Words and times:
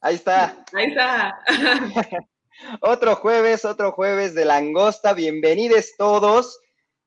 Ahí 0.00 0.14
está. 0.14 0.64
Ahí 0.74 0.86
está. 0.90 1.40
otro 2.80 3.16
jueves, 3.16 3.64
otro 3.64 3.90
jueves 3.90 4.32
de 4.32 4.44
Langosta. 4.44 5.12
Bienvenidos 5.12 5.94
todos. 5.98 6.60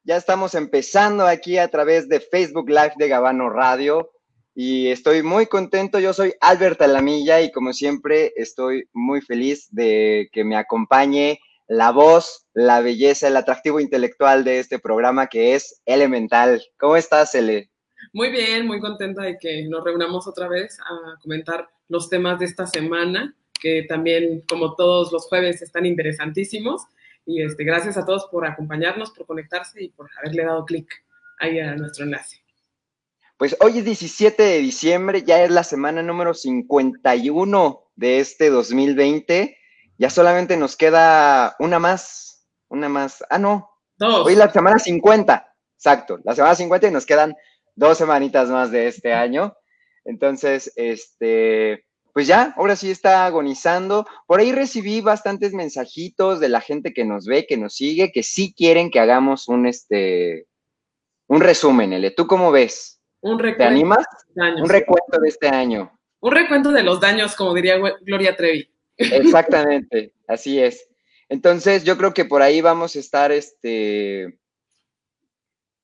Ya 0.03 0.17
estamos 0.17 0.55
empezando 0.55 1.25
aquí 1.25 1.57
a 1.57 1.69
través 1.69 2.09
de 2.09 2.19
Facebook 2.19 2.67
Live 2.67 2.93
de 2.97 3.07
Gabano 3.07 3.49
Radio 3.49 4.11
y 4.53 4.87
estoy 4.89 5.23
muy 5.23 5.45
contento. 5.45 5.99
Yo 5.99 6.11
soy 6.11 6.33
Albert 6.41 6.81
Alamilla 6.81 7.39
y 7.39 7.51
como 7.53 7.71
siempre 7.71 8.33
estoy 8.35 8.89
muy 8.91 9.21
feliz 9.21 9.69
de 9.71 10.27
que 10.33 10.43
me 10.43 10.57
acompañe 10.57 11.39
la 11.69 11.91
voz, 11.91 12.45
la 12.53 12.81
belleza, 12.81 13.29
el 13.29 13.37
atractivo 13.37 13.79
intelectual 13.79 14.43
de 14.43 14.59
este 14.59 14.79
programa 14.79 15.27
que 15.27 15.55
es 15.55 15.81
Elemental. 15.85 16.61
¿Cómo 16.77 16.97
estás, 16.97 17.35
Ele? 17.35 17.71
Muy 18.11 18.31
bien, 18.31 18.67
muy 18.67 18.81
contenta 18.81 19.21
de 19.21 19.37
que 19.37 19.63
nos 19.69 19.81
reunamos 19.81 20.27
otra 20.27 20.49
vez 20.49 20.77
a 20.81 21.17
comentar 21.21 21.69
los 21.91 22.09
temas 22.09 22.39
de 22.39 22.45
esta 22.45 22.65
semana, 22.65 23.35
que 23.59 23.83
también, 23.83 24.43
como 24.47 24.75
todos 24.75 25.11
los 25.11 25.25
jueves, 25.27 25.61
están 25.61 25.85
interesantísimos. 25.85 26.83
Y 27.25 27.43
este, 27.43 27.65
gracias 27.65 27.97
a 27.97 28.05
todos 28.05 28.27
por 28.31 28.47
acompañarnos, 28.47 29.11
por 29.11 29.27
conectarse 29.27 29.83
y 29.83 29.89
por 29.89 30.09
haberle 30.17 30.45
dado 30.45 30.65
clic 30.65 30.89
ahí 31.39 31.59
a 31.59 31.75
nuestro 31.75 32.05
enlace. 32.05 32.37
Pues 33.37 33.57
hoy 33.59 33.79
es 33.79 33.85
17 33.85 34.41
de 34.41 34.59
diciembre, 34.59 35.23
ya 35.23 35.43
es 35.43 35.51
la 35.51 35.65
semana 35.65 36.01
número 36.01 36.33
51 36.33 37.83
de 37.95 38.19
este 38.19 38.49
2020. 38.49 39.57
Ya 39.97 40.09
solamente 40.09 40.55
nos 40.55 40.77
queda 40.77 41.57
una 41.59 41.77
más, 41.77 42.47
una 42.69 42.87
más. 42.87 43.21
Ah, 43.29 43.37
no. 43.37 43.69
Dos. 43.97 44.27
Hoy 44.27 44.33
es 44.33 44.39
la 44.39 44.49
semana 44.49 44.79
50, 44.79 45.53
exacto. 45.75 46.19
La 46.23 46.35
semana 46.35 46.55
50 46.55 46.87
y 46.87 46.91
nos 46.91 47.05
quedan 47.05 47.35
dos 47.75 47.97
semanitas 47.97 48.49
más 48.49 48.71
de 48.71 48.87
este 48.87 49.13
año. 49.13 49.57
Entonces, 50.05 50.71
este, 50.75 51.85
pues 52.13 52.27
ya, 52.27 52.53
ahora 52.57 52.75
sí 52.75 52.91
está 52.91 53.25
agonizando. 53.25 54.05
Por 54.27 54.39
ahí 54.39 54.51
recibí 54.51 55.01
bastantes 55.01 55.53
mensajitos 55.53 56.39
de 56.39 56.49
la 56.49 56.61
gente 56.61 56.93
que 56.93 57.05
nos 57.05 57.25
ve, 57.25 57.45
que 57.47 57.57
nos 57.57 57.75
sigue, 57.75 58.11
que 58.11 58.23
sí 58.23 58.53
quieren 58.55 58.91
que 58.91 58.99
hagamos 58.99 59.47
un, 59.47 59.67
este, 59.67 60.47
un 61.27 61.41
resumen, 61.41 61.93
Ele. 61.93 62.11
¿Tú 62.11 62.27
cómo 62.27 62.51
ves? 62.51 63.01
Un 63.21 63.39
recuento. 63.39 63.59
¿Te 63.59 63.63
animas? 63.65 64.05
Daños. 64.35 64.61
Un 64.61 64.69
recuento 64.69 65.19
de 65.19 65.29
este 65.29 65.47
año. 65.47 65.97
Un 66.19 66.31
recuento 66.31 66.71
de 66.71 66.83
los 66.83 66.99
daños, 66.99 67.35
como 67.35 67.53
diría 67.53 67.77
Gloria 68.01 68.35
Trevi. 68.35 68.69
Exactamente, 68.97 70.13
así 70.27 70.59
es. 70.59 70.87
Entonces, 71.29 71.83
yo 71.83 71.97
creo 71.97 72.13
que 72.13 72.25
por 72.25 72.41
ahí 72.41 72.61
vamos 72.61 72.95
a 72.95 72.99
estar, 72.99 73.31
este, 73.31 74.37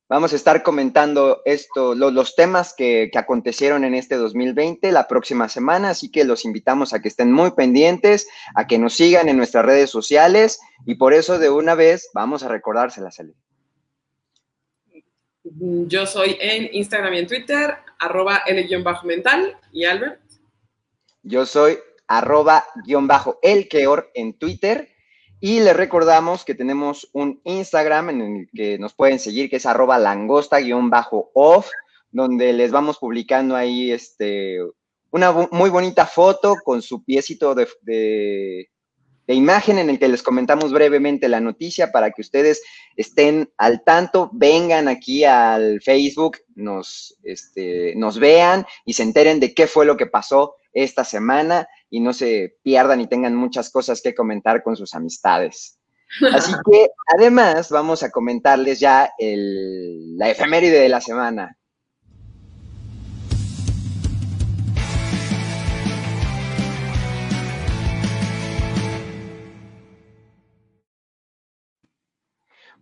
vamos 0.09 0.31
a 0.33 0.35
estar 0.37 0.63
comentando 0.63 1.41
esto, 1.45 1.93
lo- 1.95 2.11
los 2.11 2.35
temas 2.35 2.73
que, 2.73 3.09
que 3.11 3.17
acontecieron 3.19 3.83
en 3.83 3.93
este 3.93 4.15
2020 4.15 4.91
la 4.91 5.07
próxima 5.07 5.49
semana, 5.49 5.89
así 5.89 6.09
que 6.11 6.23
los 6.23 6.45
invitamos 6.45 6.93
a 6.93 7.01
que 7.01 7.07
estén 7.09 7.31
muy 7.31 7.51
pendientes, 7.51 8.27
a 8.55 8.67
que 8.67 8.77
nos 8.77 8.93
sigan 8.93 9.27
en 9.29 9.37
nuestras 9.37 9.65
redes 9.65 9.89
sociales 9.89 10.59
y 10.85 10.95
por 10.95 11.13
eso 11.13 11.39
de 11.39 11.49
una 11.49 11.75
vez 11.75 12.09
vamos 12.13 12.43
a 12.43 12.47
recordárselas. 12.47 13.19
Ale. 13.19 13.33
Yo 15.43 16.05
soy 16.05 16.37
en 16.41 16.69
Instagram 16.73 17.13
y 17.13 17.19
en 17.19 17.27
Twitter, 17.27 17.75
arroba 17.99 18.43
L-mental 18.45 19.57
y 19.71 19.85
Albert. 19.85 20.19
Yo 21.23 21.45
soy 21.45 21.77
arroba 22.07 22.65
guion 22.85 23.07
bajo 23.07 23.39
el 23.41 23.67
Keor 23.67 24.11
en 24.13 24.37
Twitter 24.37 24.89
y 25.39 25.59
les 25.59 25.75
recordamos 25.75 26.43
que 26.43 26.55
tenemos 26.55 27.09
un 27.13 27.39
Instagram 27.43 28.09
en 28.09 28.21
el 28.21 28.49
que 28.53 28.77
nos 28.79 28.93
pueden 28.93 29.19
seguir, 29.19 29.49
que 29.49 29.57
es 29.57 29.65
arroba 29.65 29.97
langosta 29.99 30.59
guion 30.59 30.89
bajo 30.89 31.29
off, 31.33 31.69
donde 32.11 32.53
les 32.53 32.71
vamos 32.71 32.97
publicando 32.97 33.55
ahí 33.55 33.91
este, 33.91 34.57
una 35.11 35.31
muy 35.51 35.69
bonita 35.69 36.05
foto 36.05 36.55
con 36.63 36.81
su 36.81 37.03
piecito 37.03 37.53
de, 37.53 37.67
de- 37.81 38.69
de 39.27 39.33
imagen 39.33 39.77
en 39.77 39.89
el 39.89 39.99
que 39.99 40.07
les 40.07 40.23
comentamos 40.23 40.71
brevemente 40.71 41.27
la 41.27 41.41
noticia 41.41 41.91
para 41.91 42.11
que 42.11 42.21
ustedes 42.21 42.61
estén 42.95 43.51
al 43.57 43.83
tanto, 43.83 44.29
vengan 44.33 44.87
aquí 44.87 45.25
al 45.25 45.81
Facebook, 45.81 46.37
nos, 46.55 47.17
este, 47.23 47.93
nos 47.97 48.19
vean 48.19 48.65
y 48.85 48.93
se 48.93 49.03
enteren 49.03 49.39
de 49.39 49.53
qué 49.53 49.67
fue 49.67 49.85
lo 49.85 49.97
que 49.97 50.05
pasó 50.07 50.55
esta 50.71 51.03
semana 51.03 51.67
y 51.89 51.99
no 51.99 52.13
se 52.13 52.55
pierdan 52.63 53.01
y 53.01 53.07
tengan 53.07 53.35
muchas 53.35 53.69
cosas 53.69 54.01
que 54.01 54.15
comentar 54.15 54.63
con 54.63 54.75
sus 54.77 54.93
amistades. 54.95 55.77
Así 56.33 56.51
que 56.71 56.87
además 57.17 57.69
vamos 57.69 58.03
a 58.03 58.11
comentarles 58.11 58.79
ya 58.79 59.11
el- 59.17 60.17
la 60.17 60.29
efeméride 60.29 60.79
de 60.79 60.89
la 60.89 61.01
semana. 61.01 61.56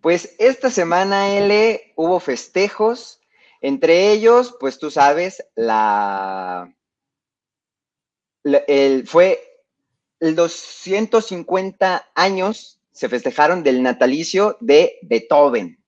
Pues 0.06 0.36
esta 0.38 0.70
semana, 0.70 1.36
L, 1.36 1.82
hubo 1.96 2.20
festejos, 2.20 3.20
entre 3.60 4.12
ellos, 4.12 4.56
pues 4.60 4.78
tú 4.78 4.92
sabes, 4.92 5.44
la, 5.56 6.72
la- 8.44 8.64
el, 8.68 9.08
fue 9.08 9.40
el 10.20 10.36
250 10.36 12.06
años 12.16 12.80
se 12.92 13.10
festejaron 13.10 13.64
del 13.64 13.82
natalicio 13.84 14.58
de 14.62 15.00
Beethoven, 15.02 15.84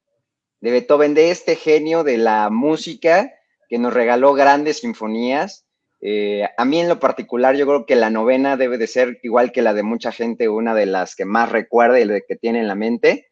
de 0.62 0.72
Beethoven, 0.72 1.14
de 1.14 1.32
este 1.32 1.56
genio 1.56 2.04
de 2.04 2.18
la 2.18 2.50
música 2.50 3.32
que 3.70 3.78
nos 3.80 3.94
regaló 3.94 4.34
grandes 4.34 4.80
sinfonías. 4.80 5.66
Eh, 6.02 6.48
a 6.58 6.66
mí 6.66 6.80
en 6.82 6.90
lo 6.90 7.00
particular, 7.00 7.56
yo 7.56 7.68
creo 7.68 7.86
que 7.86 7.96
la 7.96 8.10
novena 8.10 8.58
debe 8.58 8.78
de 8.80 8.88
ser 8.88 9.20
igual 9.24 9.52
que 9.52 9.62
la 9.62 9.74
de 9.76 9.84
mucha 9.84 10.12
gente, 10.12 10.50
una 10.50 10.76
de 10.76 10.88
las 10.88 11.16
que 11.16 11.26
más 11.26 11.52
recuerda 11.52 12.00
y 12.00 12.08
de 12.08 12.24
que 12.28 12.36
tiene 12.36 12.60
en 12.62 12.68
la 12.68 12.76
mente. 12.76 13.27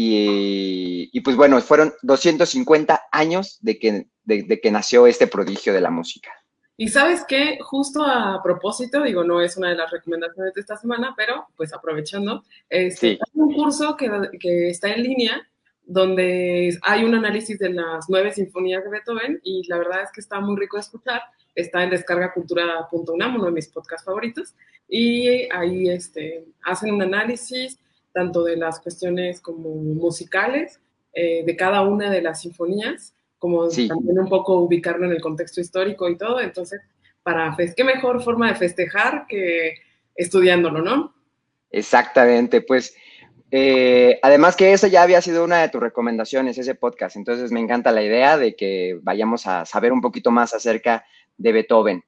Y, 0.00 1.10
y 1.12 1.20
pues 1.22 1.34
bueno, 1.34 1.60
fueron 1.60 1.92
250 2.02 3.02
años 3.10 3.58
de 3.62 3.78
que, 3.80 4.06
de- 4.24 4.42
de 4.44 4.60
que 4.60 4.70
nació 4.70 5.08
este 5.08 5.26
prodigio 5.26 5.72
de 5.72 5.80
la 5.80 5.90
música. 5.90 6.30
Y 6.76 6.86
sabes 6.86 7.24
qué, 7.26 7.58
justo 7.60 8.04
a 8.04 8.40
propósito, 8.40 9.02
digo, 9.02 9.24
no 9.24 9.40
es 9.40 9.56
una 9.56 9.70
de 9.70 9.74
las 9.74 9.90
recomendaciones 9.90 10.54
de 10.54 10.60
esta 10.60 10.76
semana, 10.76 11.14
pero 11.16 11.48
pues 11.56 11.74
aprovechando, 11.74 12.44
este, 12.68 13.00
Sí. 13.00 13.18
hay 13.20 13.40
un 13.42 13.52
curso 13.54 13.96
que, 13.96 14.08
que 14.38 14.68
está 14.70 14.88
en 14.92 15.02
línea 15.02 15.42
donde 15.84 16.78
hay 16.82 17.02
un 17.04 17.14
análisis 17.16 17.58
de 17.58 17.70
las 17.70 18.04
nueve 18.08 18.32
sinfonías 18.32 18.84
de 18.84 18.90
Beethoven 18.90 19.40
y 19.42 19.66
la 19.68 19.78
verdad 19.78 20.02
es 20.04 20.10
que 20.12 20.20
está 20.20 20.38
muy 20.38 20.56
rico 20.60 20.76
de 20.76 20.82
escuchar. 20.82 21.22
Está 21.56 21.82
en 21.82 21.90
descargacultura.unam, 21.90 23.34
uno 23.34 23.46
de 23.46 23.50
mis 23.50 23.66
podcasts 23.66 24.04
favoritos, 24.04 24.54
y 24.88 25.48
ahí 25.52 25.88
este, 25.90 26.44
hacen 26.62 26.94
un 26.94 27.02
análisis 27.02 27.78
tanto 28.18 28.42
de 28.42 28.56
las 28.56 28.80
cuestiones 28.80 29.40
como 29.40 29.76
musicales 29.76 30.80
eh, 31.12 31.44
de 31.46 31.54
cada 31.54 31.82
una 31.82 32.10
de 32.10 32.20
las 32.20 32.40
sinfonías 32.40 33.14
como 33.38 33.70
Sí. 33.70 33.86
también 33.86 34.18
un 34.18 34.28
poco 34.28 34.58
ubicarlo 34.58 35.06
en 35.06 35.12
el 35.12 35.20
contexto 35.20 35.60
histórico 35.60 36.08
y 36.08 36.18
todo. 36.18 36.40
Entonces, 36.40 36.80
para 37.22 37.56
qué 37.76 37.84
mejor 37.84 38.20
forma 38.20 38.48
de 38.48 38.56
festejar 38.56 39.26
que 39.28 39.74
estudiándolo, 40.16 40.82
¿no? 40.82 41.14
Exactamente, 41.70 42.60
pues 42.60 42.96
eh, 43.52 44.18
además 44.22 44.56
que 44.56 44.72
esa 44.72 44.88
ya 44.88 45.02
había 45.02 45.20
sido 45.22 45.44
una 45.44 45.62
de 45.62 45.68
tus 45.68 45.80
recomendaciones, 45.80 46.58
ese 46.58 46.74
podcast, 46.74 47.14
entonces 47.14 47.52
me 47.52 47.60
encanta 47.60 47.92
la 47.92 48.02
idea 48.02 48.36
de 48.36 48.56
que 48.56 48.98
vayamos 49.00 49.46
a 49.46 49.64
saber 49.64 49.92
un 49.92 50.00
poquito 50.00 50.32
más 50.32 50.54
acerca 50.54 51.04
de 51.36 51.52
Beethoven. 51.52 52.02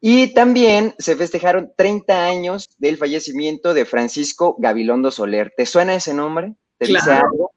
Y 0.00 0.28
también 0.34 0.94
se 0.98 1.16
festejaron 1.16 1.72
30 1.76 2.24
años 2.26 2.68
del 2.78 2.96
fallecimiento 2.96 3.74
de 3.74 3.84
Francisco 3.84 4.54
Gabilondo 4.58 5.10
Soler. 5.10 5.52
¿Te 5.56 5.66
suena 5.66 5.94
ese 5.94 6.14
nombre? 6.14 6.54
¿Te 6.78 6.86
dice 6.86 7.10
algo? 7.10 7.52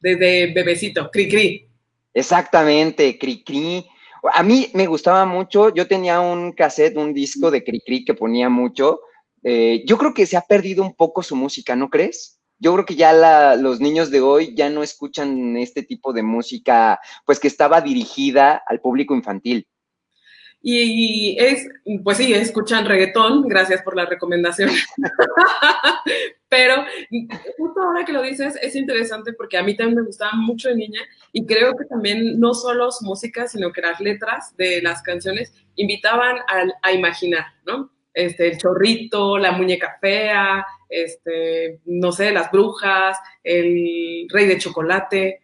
Desde 0.00 0.52
bebecito, 0.52 1.08
cri 1.10 1.28
cri. 1.28 1.68
Exactamente, 2.12 3.18
Cricri. 3.18 3.86
A 4.32 4.42
mí 4.42 4.70
me 4.72 4.86
gustaba 4.86 5.26
mucho, 5.26 5.74
yo 5.74 5.86
tenía 5.86 6.20
un 6.20 6.52
cassette, 6.52 6.96
un 6.96 7.12
disco 7.12 7.50
de 7.50 7.62
Cricri 7.62 8.04
que 8.04 8.14
ponía 8.14 8.48
mucho. 8.48 9.00
Eh, 9.42 9.82
yo 9.86 9.98
creo 9.98 10.14
que 10.14 10.24
se 10.24 10.36
ha 10.36 10.40
perdido 10.40 10.82
un 10.82 10.94
poco 10.94 11.22
su 11.22 11.36
música, 11.36 11.76
¿no 11.76 11.90
crees? 11.90 12.40
Yo 12.58 12.72
creo 12.72 12.86
que 12.86 12.94
ya 12.94 13.12
la- 13.12 13.56
los 13.56 13.80
niños 13.80 14.10
de 14.10 14.20
hoy 14.20 14.54
ya 14.56 14.70
no 14.70 14.82
escuchan 14.82 15.56
este 15.58 15.82
tipo 15.82 16.12
de 16.12 16.22
música, 16.22 16.98
pues 17.26 17.38
que 17.40 17.48
estaba 17.48 17.80
dirigida 17.82 18.62
al 18.66 18.80
público 18.80 19.14
infantil. 19.14 19.66
Y 20.66 21.36
es, 21.38 21.68
pues 22.02 22.16
sí, 22.16 22.32
escuchan 22.32 22.86
reggaetón, 22.86 23.46
gracias 23.46 23.82
por 23.82 23.94
la 23.94 24.06
recomendación. 24.06 24.70
Pero 26.48 26.86
justo 27.58 27.82
ahora 27.82 28.06
que 28.06 28.14
lo 28.14 28.22
dices, 28.22 28.58
es 28.62 28.74
interesante 28.74 29.34
porque 29.34 29.58
a 29.58 29.62
mí 29.62 29.76
también 29.76 29.98
me 29.98 30.06
gustaba 30.06 30.32
mucho 30.36 30.70
de 30.70 30.76
niña 30.76 31.00
y 31.32 31.44
creo 31.44 31.76
que 31.76 31.84
también 31.84 32.40
no 32.40 32.54
solo 32.54 32.90
su 32.92 33.04
música, 33.04 33.46
sino 33.46 33.72
que 33.72 33.82
las 33.82 34.00
letras 34.00 34.56
de 34.56 34.80
las 34.80 35.02
canciones 35.02 35.52
invitaban 35.76 36.38
a, 36.38 36.64
a 36.80 36.92
imaginar, 36.92 37.44
¿no? 37.66 37.90
Este, 38.14 38.48
el 38.48 38.56
chorrito, 38.56 39.36
la 39.36 39.52
muñeca 39.52 39.98
fea, 40.00 40.64
este, 40.88 41.80
no 41.84 42.10
sé, 42.10 42.32
las 42.32 42.50
brujas, 42.50 43.18
el 43.42 44.26
rey 44.30 44.46
de 44.46 44.56
chocolate. 44.56 45.42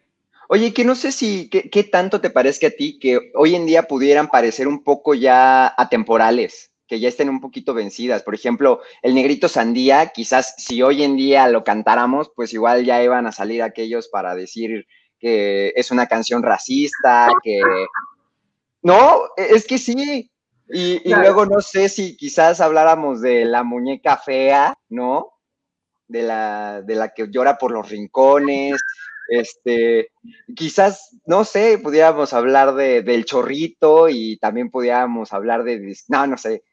Oye, 0.53 0.73
que 0.73 0.83
no 0.83 0.95
sé 0.95 1.13
si, 1.13 1.49
¿qué, 1.49 1.83
tanto 1.85 2.19
te 2.19 2.29
parezca 2.29 2.67
a 2.67 2.71
ti 2.71 2.99
que 2.99 3.31
hoy 3.35 3.55
en 3.55 3.65
día 3.65 3.83
pudieran 3.83 4.27
parecer 4.27 4.67
un 4.67 4.83
poco 4.83 5.15
ya 5.15 5.73
atemporales? 5.77 6.71
que 6.87 6.99
ya 6.99 7.07
estén 7.07 7.29
un 7.29 7.39
poquito 7.39 7.73
vencidas. 7.73 8.21
Por 8.21 8.35
ejemplo, 8.35 8.81
el 9.01 9.15
negrito 9.15 9.47
sandía, 9.47 10.07
quizás 10.07 10.55
si 10.57 10.81
hoy 10.83 11.03
en 11.03 11.15
día 11.15 11.47
lo 11.47 11.63
cantáramos, 11.63 12.33
pues 12.35 12.53
igual 12.53 12.83
ya 12.83 13.01
iban 13.01 13.25
a 13.25 13.31
salir 13.31 13.63
aquellos 13.63 14.09
para 14.09 14.35
decir 14.35 14.85
que 15.17 15.71
es 15.77 15.89
una 15.89 16.07
canción 16.07 16.43
racista, 16.43 17.29
que... 17.41 17.61
No, 18.81 19.21
es 19.37 19.65
que 19.65 19.77
sí. 19.77 20.29
Y, 20.67 21.13
luego 21.13 21.45
no 21.45 21.61
sé 21.61 21.87
si 21.87 22.17
quizás 22.17 22.59
habláramos 22.59 23.21
de 23.21 23.45
la 23.45 23.63
muñeca 23.63 24.17
fea, 24.17 24.77
¿no? 24.89 25.31
De 26.09 26.23
la, 26.23 26.81
de 26.81 26.95
la 26.95 27.13
que 27.13 27.29
llora 27.29 27.57
por 27.57 27.71
los 27.71 27.87
rincones, 27.87 28.81
este, 29.31 30.09
quizás, 30.57 31.17
no 31.25 31.45
sé, 31.45 31.79
pudiéramos 31.81 32.33
hablar 32.33 32.75
de, 32.75 33.01
del 33.01 33.23
chorrito 33.23 34.09
y 34.09 34.37
también 34.37 34.69
pudiéramos 34.69 35.31
hablar 35.31 35.63
de, 35.63 35.95
no, 36.09 36.27
no 36.27 36.37
sé, 36.37 36.63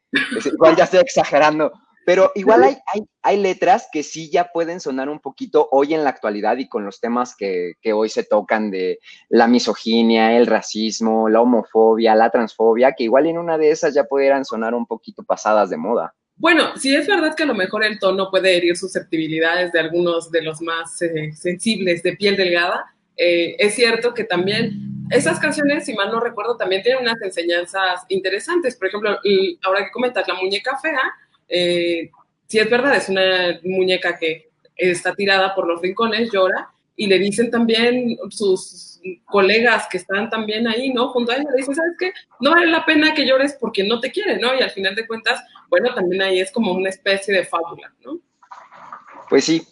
igual 0.45 0.75
ya 0.75 0.85
estoy 0.85 0.99
exagerando, 0.99 1.73
pero 2.05 2.33
igual 2.35 2.65
hay, 2.65 2.79
hay, 3.23 3.37
letras 3.37 3.87
que 3.93 4.03
sí 4.03 4.29
ya 4.29 4.51
pueden 4.53 4.81
sonar 4.81 5.09
un 5.09 5.21
poquito 5.21 5.69
hoy 5.71 5.95
en 5.95 6.03
la 6.03 6.11
actualidad 6.11 6.57
y 6.57 6.69
con 6.69 6.85
los 6.85 6.99
temas 6.99 7.37
que, 7.37 7.75
que, 7.81 7.93
hoy 7.93 8.09
se 8.09 8.25
tocan 8.25 8.73
de 8.73 8.99
la 9.29 9.47
misoginia, 9.47 10.37
el 10.37 10.49
racismo, 10.49 11.29
la 11.29 11.41
homofobia, 11.41 12.17
la 12.17 12.31
transfobia, 12.31 12.93
que 12.93 13.05
igual 13.05 13.27
en 13.27 13.39
una 13.39 13.57
de 13.57 13.71
esas 13.71 13.95
ya 13.95 14.03
pudieran 14.03 14.45
sonar 14.45 14.75
un 14.75 14.87
poquito 14.87 15.23
pasadas 15.23 15.71
de 15.71 15.77
moda. 15.77 16.15
Bueno, 16.39 16.77
sí 16.77 16.95
es 16.95 17.07
verdad 17.09 17.35
que 17.35 17.43
a 17.43 17.47
lo 17.47 17.55
mejor 17.55 17.85
el 17.85 17.99
tono 17.99 18.31
puede 18.31 18.57
herir 18.57 18.77
susceptibilidades 18.77 19.73
de 19.73 19.81
algunos 19.81 20.31
de 20.31 20.43
los 20.43 20.61
más 20.61 21.03
eh, 21.03 21.33
sensibles 21.33 22.03
de 22.05 22.17
piel 22.17 22.37
delgada. 22.37 22.95
Eh, 23.17 23.57
es 23.59 23.75
cierto 23.75 24.15
que 24.15 24.23
también 24.23 25.07
esas 25.11 25.41
canciones, 25.41 25.85
si 25.85 25.95
mal 25.95 26.13
no 26.13 26.21
recuerdo, 26.21 26.57
también 26.57 26.83
tienen 26.83 27.03
unas 27.03 27.21
enseñanzas 27.23 28.03
interesantes. 28.09 28.77
Por 28.77 28.87
ejemplo, 28.87 29.19
ahora 29.65 29.85
que 29.85 29.91
comentas 29.91 30.29
la 30.29 30.35
muñeca 30.35 30.79
fea, 30.79 31.01
eh, 31.49 32.11
sí 32.47 32.59
es 32.59 32.71
verdad, 32.71 32.97
es 32.97 33.09
una 33.09 33.59
muñeca 33.65 34.17
que 34.17 34.49
está 34.77 35.15
tirada 35.15 35.57
por 35.57 35.67
los 35.67 35.83
rincones, 35.83 36.31
llora, 36.31 36.71
y 36.95 37.09
le 37.09 37.19
dicen 37.19 37.51
también 37.51 38.17
sus 38.31 39.01
colegas 39.25 39.87
que 39.91 39.99
están 39.99 40.31
también 40.31 40.69
ahí, 40.69 40.93
¿no? 40.93 41.09
Junto 41.09 41.33
a 41.33 41.37
ella, 41.37 41.51
le 41.51 41.59
dicen, 41.59 41.75
¿sabes 41.75 41.95
qué? 41.99 42.13
No 42.41 42.51
vale 42.53 42.67
la 42.67 42.85
pena 42.85 43.15
que 43.15 43.27
llores 43.27 43.57
porque 43.59 43.85
no 43.85 43.99
te 44.01 44.13
quiere, 44.13 44.39
¿no? 44.39 44.55
Y 44.55 44.61
al 44.61 44.71
final 44.71 44.95
de 44.95 45.07
cuentas, 45.07 45.41
bueno, 45.69 45.95
también 45.95 46.23
ahí 46.23 46.41
es 46.41 46.51
como 46.53 46.73
una 46.73 46.89
especie 46.89 47.35
de 47.35 47.45
fábula, 47.45 47.93
¿no? 48.05 48.21
Pues 49.29 49.45
sí. 49.45 49.67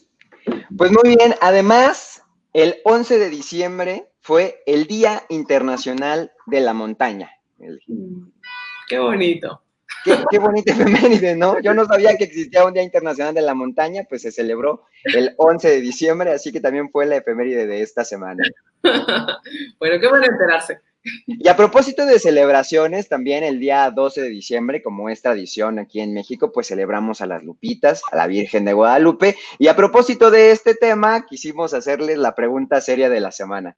Pues 0.77 0.91
muy 0.93 1.17
bien, 1.17 1.35
además, 1.41 2.23
el 2.53 2.77
11 2.85 3.19
de 3.19 3.31
diciembre 3.31 4.09
fue 4.21 4.63
el 4.67 4.87
Día 4.87 5.23
Internacional 5.29 6.33
de 6.47 6.61
la 6.61 6.73
Montaña. 6.73 7.31
Mm, 7.59 8.29
qué 8.89 8.99
bonito. 8.99 9.63
Qué, 10.05 10.17
qué, 10.31 10.39
bonita 10.39 10.73
efeméride, 10.73 11.35
¿no? 11.35 11.61
Yo 11.61 11.75
no 11.75 11.85
sabía 11.87 12.17
que 12.17 12.25
existía 12.25 12.65
un 12.65 12.75
Día 12.75 12.83
Internacional 12.83 13.35
de 13.35 13.43
la 13.43 13.55
Montaña, 13.55 14.05
pues 14.09 14.23
se 14.23 14.31
celebró 14.31 14.85
el 15.05 15.35
11 15.37 15.69
de 15.69 15.81
diciembre, 15.81 16.33
así 16.33 16.53
que 16.53 16.61
también 16.61 16.91
fue 16.91 17.07
la 17.07 17.17
efeméride 17.17 17.67
de 17.67 17.83
esta 17.83 18.05
semana. 18.05 18.43
bueno, 19.79 20.01
qué 20.01 20.09
bueno 20.09 20.27
enterarse. 20.27 20.81
Y 21.27 21.49
a 21.49 21.57
propósito 21.57 22.07
de 22.07 22.19
celebraciones, 22.19 23.09
también 23.09 23.45
el 23.45 23.61
día 23.61 23.91
12 23.91 24.23
de 24.23 24.29
diciembre, 24.29 24.83
como 24.83 25.09
es 25.09 25.23
tradición 25.23 25.79
aquí 25.79 26.01
en 26.01 26.13
México, 26.13 26.53
pues 26.53 26.69
celebramos 26.69 27.21
a 27.21 27.27
las 27.27 27.43
Lupitas, 27.43 28.03
a 28.11 28.17
la 28.17 28.27
Virgen 28.27 28.65
de 28.65 28.73
Guadalupe. 28.73 29.37
Y 29.59 29.69
a 29.69 29.77
propósito 29.77 30.31
de 30.31 30.51
este 30.51 30.75
tema, 30.75 31.27
quisimos 31.27 31.75
hacerles 31.75 32.19
la 32.19 32.35
pregunta 32.35 32.81
seria 32.81 33.09
de 33.09 33.21
la 33.21 33.33
semana. 33.33 33.77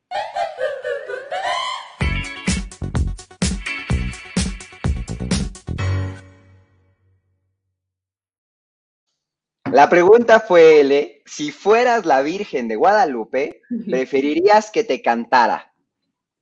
La 9.71 9.91
pregunta 9.91 10.41
fue, 10.41 10.81
L, 10.81 11.23
si 11.27 11.53
fueras 11.53 12.07
la 12.07 12.23
Virgen 12.23 12.69
de 12.69 12.77
Guadalupe, 12.77 13.61
¿preferirías 13.87 14.71
que 14.71 14.83
te 14.83 15.03
cantara 15.03 15.75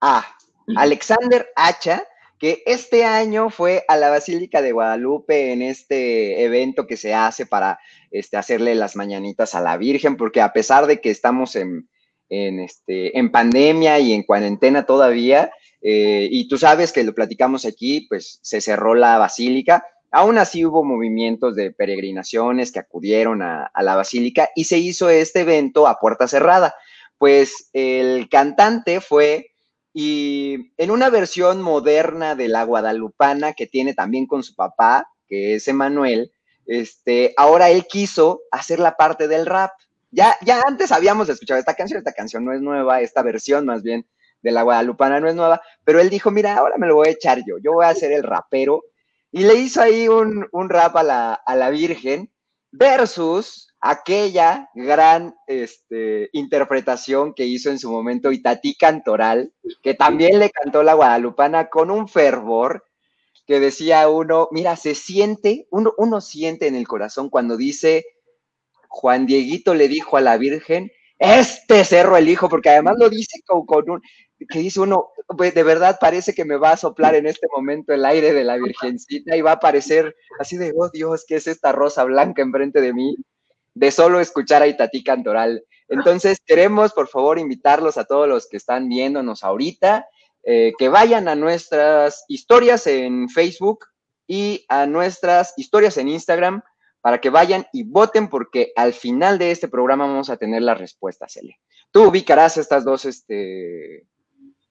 A. 0.00 0.35
Alexander 0.74 1.48
Hacha, 1.54 2.02
que 2.38 2.62
este 2.66 3.04
año 3.04 3.50
fue 3.50 3.84
a 3.88 3.96
la 3.96 4.10
Basílica 4.10 4.60
de 4.60 4.72
Guadalupe 4.72 5.52
en 5.52 5.62
este 5.62 6.44
evento 6.44 6.86
que 6.86 6.96
se 6.96 7.14
hace 7.14 7.46
para 7.46 7.78
este, 8.10 8.36
hacerle 8.36 8.74
las 8.74 8.96
mañanitas 8.96 9.54
a 9.54 9.60
la 9.60 9.76
Virgen, 9.76 10.16
porque 10.16 10.40
a 10.40 10.52
pesar 10.52 10.86
de 10.86 11.00
que 11.00 11.10
estamos 11.10 11.56
en, 11.56 11.88
este, 12.28 13.18
en 13.18 13.30
pandemia 13.30 13.98
y 14.00 14.12
en 14.12 14.22
cuarentena 14.22 14.84
todavía, 14.84 15.50
eh, 15.80 16.28
y 16.30 16.48
tú 16.48 16.58
sabes 16.58 16.92
que 16.92 17.04
lo 17.04 17.14
platicamos 17.14 17.64
aquí, 17.64 18.06
pues 18.08 18.38
se 18.42 18.60
cerró 18.60 18.94
la 18.94 19.18
basílica. 19.18 19.86
Aún 20.10 20.38
así 20.38 20.64
hubo 20.64 20.82
movimientos 20.84 21.54
de 21.54 21.72
peregrinaciones 21.72 22.72
que 22.72 22.78
acudieron 22.78 23.42
a, 23.42 23.70
la 23.80 23.96
basílica 23.96 24.50
y 24.54 24.64
se 24.64 24.78
hizo 24.78 25.10
este 25.10 25.40
evento 25.40 25.86
a 25.86 25.98
puerta 25.98 26.26
cerrada. 26.28 26.74
Pues 27.18 27.70
el 27.72 28.28
cantante 28.28 29.00
fue 29.00 29.52
y 29.98 30.74
en 30.76 30.90
una 30.90 31.08
versión 31.08 31.62
moderna 31.62 32.34
de 32.34 32.48
la 32.48 32.64
guadalupana 32.64 33.54
que 33.54 33.66
tiene 33.66 33.94
también 33.94 34.26
con 34.26 34.42
su 34.42 34.54
papá, 34.54 35.08
que 35.26 35.54
es 35.54 35.68
Emanuel, 35.68 36.30
este, 36.66 37.32
ahora 37.38 37.70
él 37.70 37.86
quiso 37.86 38.42
hacer 38.50 38.78
la 38.78 38.98
parte 38.98 39.26
del 39.26 39.46
rap. 39.46 39.70
Ya, 40.10 40.36
ya 40.42 40.60
antes 40.66 40.92
habíamos 40.92 41.30
escuchado 41.30 41.58
esta 41.58 41.72
canción, 41.72 41.96
esta 41.96 42.12
canción 42.12 42.44
no 42.44 42.52
es 42.52 42.60
nueva, 42.60 43.00
esta 43.00 43.22
versión 43.22 43.64
más 43.64 43.82
bien 43.82 44.06
de 44.42 44.52
la 44.52 44.64
guadalupana 44.64 45.18
no 45.18 45.30
es 45.30 45.34
nueva, 45.34 45.62
pero 45.82 45.98
él 45.98 46.10
dijo, 46.10 46.30
mira, 46.30 46.58
ahora 46.58 46.76
me 46.76 46.88
lo 46.88 46.96
voy 46.96 47.08
a 47.08 47.12
echar 47.12 47.38
yo, 47.46 47.56
yo 47.56 47.72
voy 47.72 47.86
a 47.86 47.94
ser 47.94 48.12
el 48.12 48.22
rapero. 48.22 48.82
Y 49.32 49.44
le 49.44 49.54
hizo 49.54 49.80
ahí 49.80 50.08
un, 50.08 50.46
un 50.52 50.68
rap 50.68 50.94
a 50.98 51.02
la, 51.04 51.32
a 51.32 51.56
la 51.56 51.70
Virgen 51.70 52.30
versus 52.78 53.68
aquella 53.80 54.68
gran 54.74 55.34
este, 55.46 56.28
interpretación 56.32 57.34
que 57.34 57.44
hizo 57.46 57.70
en 57.70 57.78
su 57.78 57.90
momento 57.90 58.32
Itatí 58.32 58.74
Cantoral, 58.74 59.52
que 59.82 59.94
también 59.94 60.38
le 60.38 60.50
cantó 60.50 60.82
la 60.82 60.94
guadalupana 60.94 61.68
con 61.68 61.90
un 61.90 62.08
fervor 62.08 62.84
que 63.46 63.60
decía 63.60 64.08
uno, 64.08 64.48
mira, 64.50 64.76
se 64.76 64.94
siente, 64.94 65.68
uno, 65.70 65.94
uno 65.98 66.20
siente 66.20 66.66
en 66.66 66.74
el 66.74 66.88
corazón 66.88 67.30
cuando 67.30 67.56
dice, 67.56 68.04
Juan 68.88 69.26
Dieguito 69.26 69.74
le 69.74 69.88
dijo 69.88 70.16
a 70.16 70.20
la 70.20 70.36
Virgen, 70.36 70.90
este 71.18 71.84
cerro 71.84 72.16
el 72.16 72.28
hijo, 72.28 72.48
porque 72.48 72.70
además 72.70 72.96
lo 72.98 73.08
dice 73.08 73.40
con, 73.46 73.64
con 73.64 73.88
un, 73.88 74.02
que 74.48 74.58
dice 74.58 74.80
uno, 74.80 75.10
pues 75.36 75.54
de 75.54 75.62
verdad 75.62 75.98
parece 76.00 76.34
que 76.34 76.44
me 76.44 76.56
va 76.56 76.72
a 76.72 76.76
soplar 76.76 77.14
en 77.14 77.26
este 77.26 77.46
momento 77.54 77.92
el 77.92 78.04
aire 78.04 78.32
de 78.32 78.44
la 78.44 78.56
Virgencita 78.56 79.36
y 79.36 79.40
va 79.40 79.52
a 79.52 79.54
aparecer 79.54 80.14
así 80.38 80.56
de, 80.56 80.72
oh 80.76 80.90
Dios, 80.90 81.24
¿qué 81.26 81.36
es 81.36 81.46
esta 81.46 81.72
rosa 81.72 82.04
blanca 82.04 82.42
enfrente 82.42 82.80
de 82.80 82.92
mí? 82.92 83.16
de 83.76 83.90
solo 83.90 84.20
escuchar 84.20 84.62
a 84.62 84.66
Itatí 84.66 85.04
Cantoral. 85.04 85.62
Entonces, 85.88 86.38
queremos, 86.44 86.94
por 86.94 87.08
favor, 87.08 87.38
invitarlos 87.38 87.98
a 87.98 88.04
todos 88.04 88.26
los 88.26 88.48
que 88.48 88.56
están 88.56 88.88
viéndonos 88.88 89.44
ahorita, 89.44 90.08
eh, 90.44 90.72
que 90.78 90.88
vayan 90.88 91.28
a 91.28 91.34
nuestras 91.34 92.24
historias 92.26 92.86
en 92.86 93.28
Facebook 93.28 93.84
y 94.26 94.64
a 94.70 94.86
nuestras 94.86 95.52
historias 95.58 95.98
en 95.98 96.08
Instagram 96.08 96.62
para 97.02 97.20
que 97.20 97.28
vayan 97.28 97.66
y 97.70 97.82
voten 97.82 98.30
porque 98.30 98.72
al 98.76 98.94
final 98.94 99.38
de 99.38 99.50
este 99.50 99.68
programa 99.68 100.06
vamos 100.06 100.30
a 100.30 100.38
tener 100.38 100.62
las 100.62 100.78
respuestas, 100.78 101.36
Ele. 101.36 101.60
Tú 101.90 102.04
ubicarás 102.04 102.56
estas 102.56 102.82
dos, 102.82 103.04
este, 103.04 104.06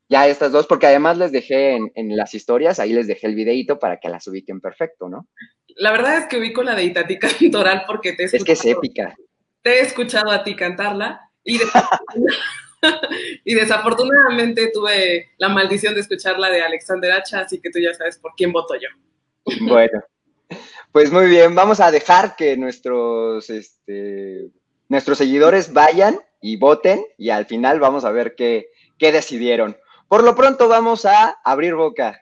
ya 0.07 0.27
estas 0.27 0.51
dos, 0.51 0.67
porque 0.67 0.87
además 0.87 1.17
les 1.17 1.31
dejé 1.31 1.75
en, 1.75 1.91
en, 1.95 2.15
las 2.15 2.33
historias, 2.33 2.79
ahí 2.79 2.93
les 2.93 3.07
dejé 3.07 3.27
el 3.27 3.35
videito 3.35 3.79
para 3.79 3.99
que 3.99 4.09
las 4.09 4.27
ubiquen 4.27 4.61
perfecto, 4.61 5.09
¿no? 5.09 5.27
La 5.75 5.91
verdad 5.91 6.17
es 6.19 6.25
que 6.27 6.37
ubico 6.37 6.63
la 6.63 6.75
de 6.75 6.83
Itatí 6.83 7.17
Cantoral 7.19 7.83
porque 7.87 8.13
te 8.13 8.23
he 8.23 8.25
Es 8.25 8.43
que 8.43 8.51
es 8.53 8.65
épica. 8.65 9.15
Te 9.61 9.79
he 9.79 9.81
escuchado 9.81 10.31
a 10.31 10.43
ti 10.43 10.55
cantarla 10.55 11.29
y, 11.43 11.59
y 13.45 13.53
desafortunadamente 13.55 14.71
tuve 14.73 15.31
la 15.37 15.49
maldición 15.49 15.95
de 15.95 16.01
escuchar 16.01 16.37
la 16.39 16.49
de 16.49 16.61
Alexander 16.61 17.11
Hacha, 17.11 17.41
así 17.41 17.59
que 17.59 17.71
tú 17.71 17.79
ya 17.79 17.93
sabes 17.93 18.17
por 18.17 18.33
quién 18.35 18.51
voto 18.51 18.75
yo. 18.75 18.89
Bueno, 19.61 20.03
pues 20.91 21.11
muy 21.11 21.27
bien, 21.27 21.55
vamos 21.55 21.79
a 21.79 21.91
dejar 21.91 22.35
que 22.35 22.55
nuestros, 22.57 23.49
este, 23.49 24.49
nuestros 24.87 25.17
seguidores 25.17 25.73
vayan 25.73 26.19
y 26.41 26.57
voten 26.57 27.03
y 27.17 27.31
al 27.31 27.45
final 27.45 27.79
vamos 27.79 28.05
a 28.05 28.11
ver 28.11 28.35
qué, 28.35 28.69
qué 28.97 29.11
decidieron. 29.11 29.77
Por 30.07 30.23
lo 30.23 30.35
pronto 30.35 30.67
vamos 30.67 31.03
a 31.05 31.39
abrir 31.43 31.73
boca. 31.73 32.21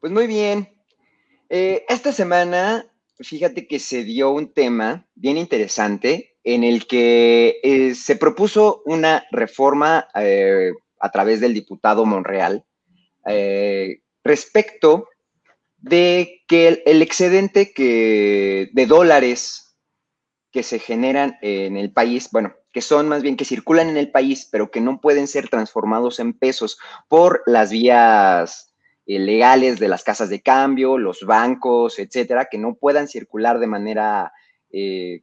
Pues 0.00 0.12
muy 0.12 0.26
bien. 0.26 0.68
Eh, 1.48 1.84
esta 1.88 2.12
semana, 2.12 2.86
fíjate 3.20 3.68
que 3.68 3.78
se 3.78 4.02
dio 4.02 4.30
un 4.30 4.52
tema 4.52 5.06
bien 5.14 5.36
interesante 5.36 6.36
en 6.42 6.64
el 6.64 6.86
que 6.88 7.60
eh, 7.62 7.94
se 7.94 8.16
propuso 8.16 8.82
una 8.86 9.26
reforma 9.30 10.08
eh, 10.16 10.72
a 10.98 11.10
través 11.12 11.40
del 11.40 11.54
diputado 11.54 12.04
Monreal 12.06 12.64
respecto 14.24 15.09
de 15.80 16.42
que 16.46 16.82
el, 16.84 17.02
excedente 17.02 17.72
que, 17.72 18.70
de 18.72 18.86
dólares 18.86 19.76
que 20.52 20.62
se 20.62 20.78
generan 20.78 21.38
en 21.42 21.76
el 21.76 21.92
país, 21.92 22.28
bueno, 22.32 22.54
que 22.72 22.82
son 22.82 23.08
más 23.08 23.22
bien 23.22 23.36
que 23.36 23.44
circulan 23.44 23.88
en 23.88 23.96
el 23.96 24.10
país, 24.10 24.48
pero 24.50 24.70
que 24.70 24.80
no 24.80 25.00
pueden 25.00 25.26
ser 25.26 25.48
transformados 25.48 26.20
en 26.20 26.32
pesos 26.32 26.78
por 27.08 27.42
las 27.46 27.70
vías 27.70 28.74
eh, 29.06 29.18
legales 29.18 29.78
de 29.78 29.88
las 29.88 30.04
casas 30.04 30.28
de 30.28 30.40
cambio, 30.40 30.98
los 30.98 31.22
bancos, 31.22 31.98
etcétera, 31.98 32.48
que 32.50 32.58
no 32.58 32.74
puedan 32.74 33.08
circular 33.08 33.58
de 33.58 33.66
manera, 33.66 34.32
eh, 34.70 35.20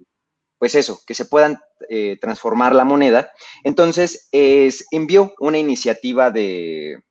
pues 0.57 0.75
eso, 0.75 1.01
que 1.05 1.13
se 1.13 1.25
puedan 1.25 1.59
eh, 1.89 2.17
transformar 2.19 2.73
la 2.73 2.83
moneda. 2.83 3.31
Entonces, 3.63 4.27
envió 4.31 5.33
una 5.39 5.57
iniciativa 5.57 6.31
de, 6.31 7.01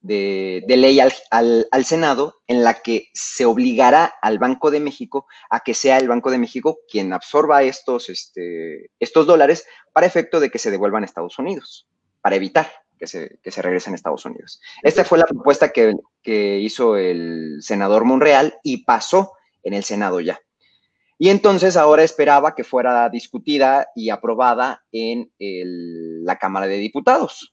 de, 0.00 0.64
ley 0.66 0.98
al, 1.00 1.84
Senado 1.84 2.40
en 2.46 2.64
la 2.64 2.74
que 2.82 3.10
se 3.12 3.44
obligará 3.44 4.14
al 4.22 4.38
Banco 4.38 4.70
de 4.70 4.80
México 4.80 5.26
a 5.50 5.60
que 5.60 5.74
sea 5.74 5.98
el 5.98 6.08
Banco 6.08 6.30
de 6.30 6.38
México 6.38 6.80
quien 6.90 7.12
absorba 7.12 7.62
estos, 7.62 8.08
este, 8.08 8.90
estos 8.98 9.26
dólares 9.26 9.66
para 9.92 10.06
efecto 10.06 10.40
de 10.40 10.50
que 10.50 10.58
se 10.58 10.70
devuelvan 10.70 11.02
a 11.02 11.06
Estados 11.06 11.38
Unidos, 11.38 11.86
para 12.20 12.36
evitar 12.36 12.70
que 12.98 13.06
se, 13.06 13.38
que 13.42 13.50
se 13.50 13.62
regresen 13.62 13.92
a 13.92 13.96
Estados 13.96 14.24
Unidos. 14.24 14.60
Esta 14.82 15.04
fue 15.04 15.18
la 15.18 15.26
propuesta 15.26 15.72
que, 15.72 15.94
hizo 16.60 16.96
el 16.96 17.58
senador 17.60 18.04
Monreal 18.04 18.58
y 18.62 18.84
pasó 18.84 19.32
en 19.62 19.74
el 19.74 19.84
Senado 19.84 20.20
ya. 20.20 20.40
Y 21.18 21.28
entonces 21.28 21.76
ahora 21.76 22.02
esperaba 22.02 22.54
que 22.54 22.64
fuera 22.64 23.08
discutida 23.10 23.88
y 23.94 24.08
aprobada 24.08 24.82
en 24.92 25.30
la 25.38 26.38
Cámara 26.38 26.66
de 26.66 26.78
Diputados. 26.78 27.52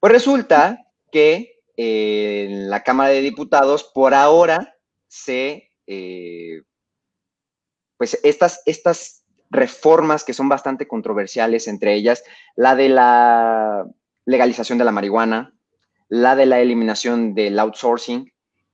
Pues 0.00 0.12
resulta 0.12 0.84
que 1.14 1.60
eh, 1.76 2.48
en 2.48 2.68
la 2.68 2.82
Cámara 2.82 3.10
de 3.10 3.20
Diputados 3.20 3.84
por 3.94 4.14
ahora 4.14 4.74
se, 5.06 5.70
eh, 5.86 6.62
pues 7.96 8.18
estas, 8.24 8.62
estas 8.66 9.24
reformas 9.48 10.24
que 10.24 10.34
son 10.34 10.48
bastante 10.48 10.88
controversiales, 10.88 11.68
entre 11.68 11.94
ellas 11.94 12.24
la 12.56 12.74
de 12.74 12.88
la 12.88 13.86
legalización 14.24 14.76
de 14.76 14.84
la 14.84 14.90
marihuana, 14.90 15.54
la 16.08 16.34
de 16.34 16.46
la 16.46 16.58
eliminación 16.58 17.32
del 17.32 17.60
outsourcing 17.60 18.32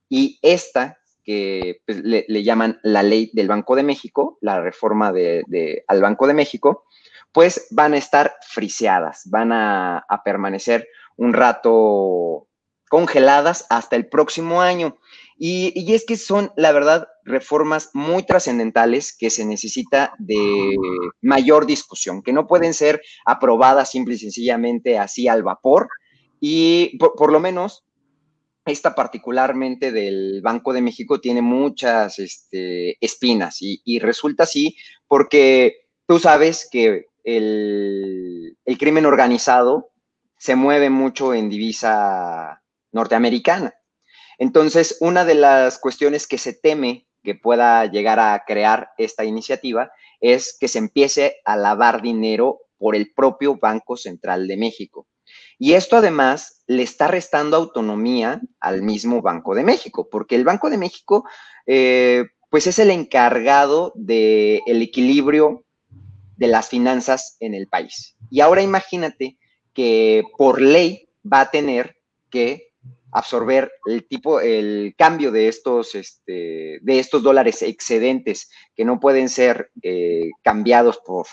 y 0.09 0.39
esta 0.41 0.97
que 1.23 1.83
pues, 1.85 1.99
le, 1.99 2.43
llaman 2.43 2.81
la 2.83 3.03
ley 3.03 3.31
del 3.35 3.49
Banco 3.49 3.77
de 3.77 3.83
México, 3.83 4.39
la 4.41 4.63
reforma 4.63 5.13
de, 5.13 5.85
al 5.87 6.01
Banco 6.01 6.27
de 6.27 6.33
México, 6.33 6.85
pues 7.33 7.67
van 7.71 7.93
a 7.93 7.99
estar 7.99 8.35
friseadas, 8.49 9.29
van 9.29 9.53
a 9.53 10.23
permanecer 10.25 10.89
un 11.17 11.33
rato 11.33 12.49
congeladas 12.91 13.67
hasta 13.71 13.95
el 13.95 14.09
próximo 14.09 14.61
año. 14.61 14.99
Y, 15.39 15.95
es 15.95 16.05
que 16.05 16.19
son, 16.19 16.53
la 16.57 16.71
verdad, 16.73 17.09
reformas 17.25 17.91
muy 17.95 18.25
trascendentales 18.25 19.17
que 19.17 19.31
se 19.31 19.47
necesita 19.47 20.13
de 20.19 20.77
mayor 21.23 21.65
discusión, 21.65 22.21
que 22.21 22.35
no 22.35 22.47
pueden 22.47 22.75
ser 22.75 23.01
aprobadas 23.25 23.91
simple 23.91 24.17
y 24.17 24.19
sencillamente 24.19 24.99
así 24.99 25.29
al 25.29 25.43
vapor. 25.43 25.89
Y 26.41 26.99
por, 26.99 27.33
lo 27.33 27.41
menos, 27.41 27.85
esta 28.67 28.95
particularmente 28.95 29.93
del 29.93 30.43
Banco 30.43 30.73
de 30.75 30.83
México 30.83 31.21
tiene 31.21 31.43
muchas 31.43 32.19
este, 32.19 32.99
espinas 33.01 33.59
y, 33.61 33.99
resulta 34.01 34.43
así 34.43 34.77
porque 35.07 35.87
tú 36.07 36.19
sabes 36.19 36.69
que 36.71 37.07
el, 37.25 38.59
el 38.65 38.79
crimen 38.79 39.07
organizado 39.07 39.90
se 40.41 40.57
mueve 40.57 40.89
mucho 40.89 41.35
en 41.35 41.51
divisa 41.51 42.63
norteamericana. 42.93 43.75
Entonces, 44.39 44.97
una 45.01 45.27
de 45.27 45.35
las 45.35 45.79
cuestiones 45.79 46.27
que 46.27 46.39
se 46.39 46.55
teme 46.55 47.07
que 47.23 47.35
pueda 47.35 47.85
llegar 47.85 48.19
a 48.19 48.43
crear 48.47 48.89
esta 48.97 49.27
iniciativa 49.27 49.93
es 50.19 50.57
que 50.59 50.67
se 50.67 50.79
empiece 50.79 51.37
a 51.45 51.57
lavar 51.57 52.01
dinero 52.01 52.61
por 52.79 52.97
el 52.97 53.13
propio 53.13 53.59
Banco 53.59 53.99
Central 53.99 54.49
de 54.49 54.57
México. 54.57 55.07
Y 55.59 55.75
esto 55.75 55.99
además 55.99 56.63
le 56.67 56.85
está 56.85 57.07
restando 57.07 57.59
autonomía 57.59 58.41
al 58.61 58.81
mismo 58.81 59.21
Banco 59.21 59.55
de 59.55 59.63
México, 59.63 60.09
porque 60.11 60.37
el 60.37 60.45
Banco 60.45 60.71
de 60.71 60.79
México, 60.79 61.29
eh, 61.67 62.25
pues 62.49 62.67
es 62.67 62.79
el 62.79 62.91
encargado 62.91 63.93
del 63.95 64.81
equilibrio 64.81 65.67
de 66.39 66.47
las 66.47 66.71
finanzas 66.71 67.37
en 67.41 67.53
el 67.53 67.69
país. 67.69 68.17
Y 68.31 68.41
ahora 68.41 68.63
imagínate 68.63 69.37
que 69.75 70.25
por 70.37 70.61
ley 70.61 71.09
va 71.31 71.43
a 71.43 71.51
tener 71.51 71.97
que 72.31 72.71
absorber 73.13 73.73
el 73.87 74.07
tipo, 74.07 74.41
el 74.41 74.95
cambio 74.97 75.33
de 75.33 75.49
estos, 75.49 75.95
este, 75.95 76.79
de 76.81 76.99
estos 76.99 77.23
dólares 77.23 77.63
excedentes 77.63 78.51
que 78.75 78.85
no 78.85 79.01
pueden 79.01 79.29
ser 79.29 79.71
eh, 79.83 80.31
cambiados 80.43 80.99
por 80.99 81.27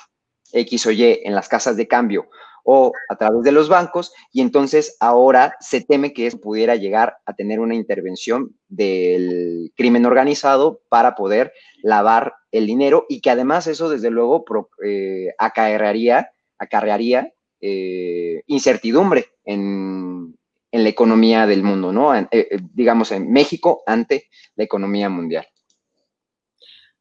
X 0.52 0.86
o 0.88 0.92
Y 0.92 1.22
en 1.24 1.36
las 1.36 1.48
casas 1.48 1.78
de 1.78 1.88
cambio 1.88 2.30
o 2.70 2.92
a 3.08 3.16
través 3.16 3.44
de 3.44 3.54
los 3.54 3.70
bancos, 3.70 4.12
y 4.34 4.42
entonces 4.42 4.98
ahora 5.00 5.56
se 5.62 5.80
teme 5.80 6.12
que 6.12 6.28
eso 6.28 6.42
pudiera 6.42 6.76
llegar 6.76 7.16
a 7.26 7.34
tener 7.34 7.62
una 7.62 7.76
intervención 7.76 8.58
del 8.68 9.72
crimen 9.78 10.06
organizado 10.06 10.82
para 10.90 11.16
poder 11.16 11.54
lavar 11.82 12.34
el 12.52 12.66
dinero 12.66 13.06
y 13.08 13.22
que 13.22 13.30
además 13.30 13.68
eso 13.68 13.88
desde 13.88 14.10
luego 14.10 14.44
eh, 14.86 15.30
acarrearía, 15.38 16.34
acarrearía 16.58 17.32
eh, 17.60 18.44
incertidumbre 18.48 19.32
en, 19.44 20.36
la 20.72 20.90
economía 20.90 21.48
del 21.48 21.64
mundo, 21.64 21.92
¿no? 21.92 22.14
Eh, 22.14 22.28
eh, 22.32 22.60
digamos, 22.74 23.12
en 23.12 23.32
México 23.32 23.82
ante 23.88 24.28
la 24.56 24.64
economía 24.64 25.10
mundial. 25.10 25.48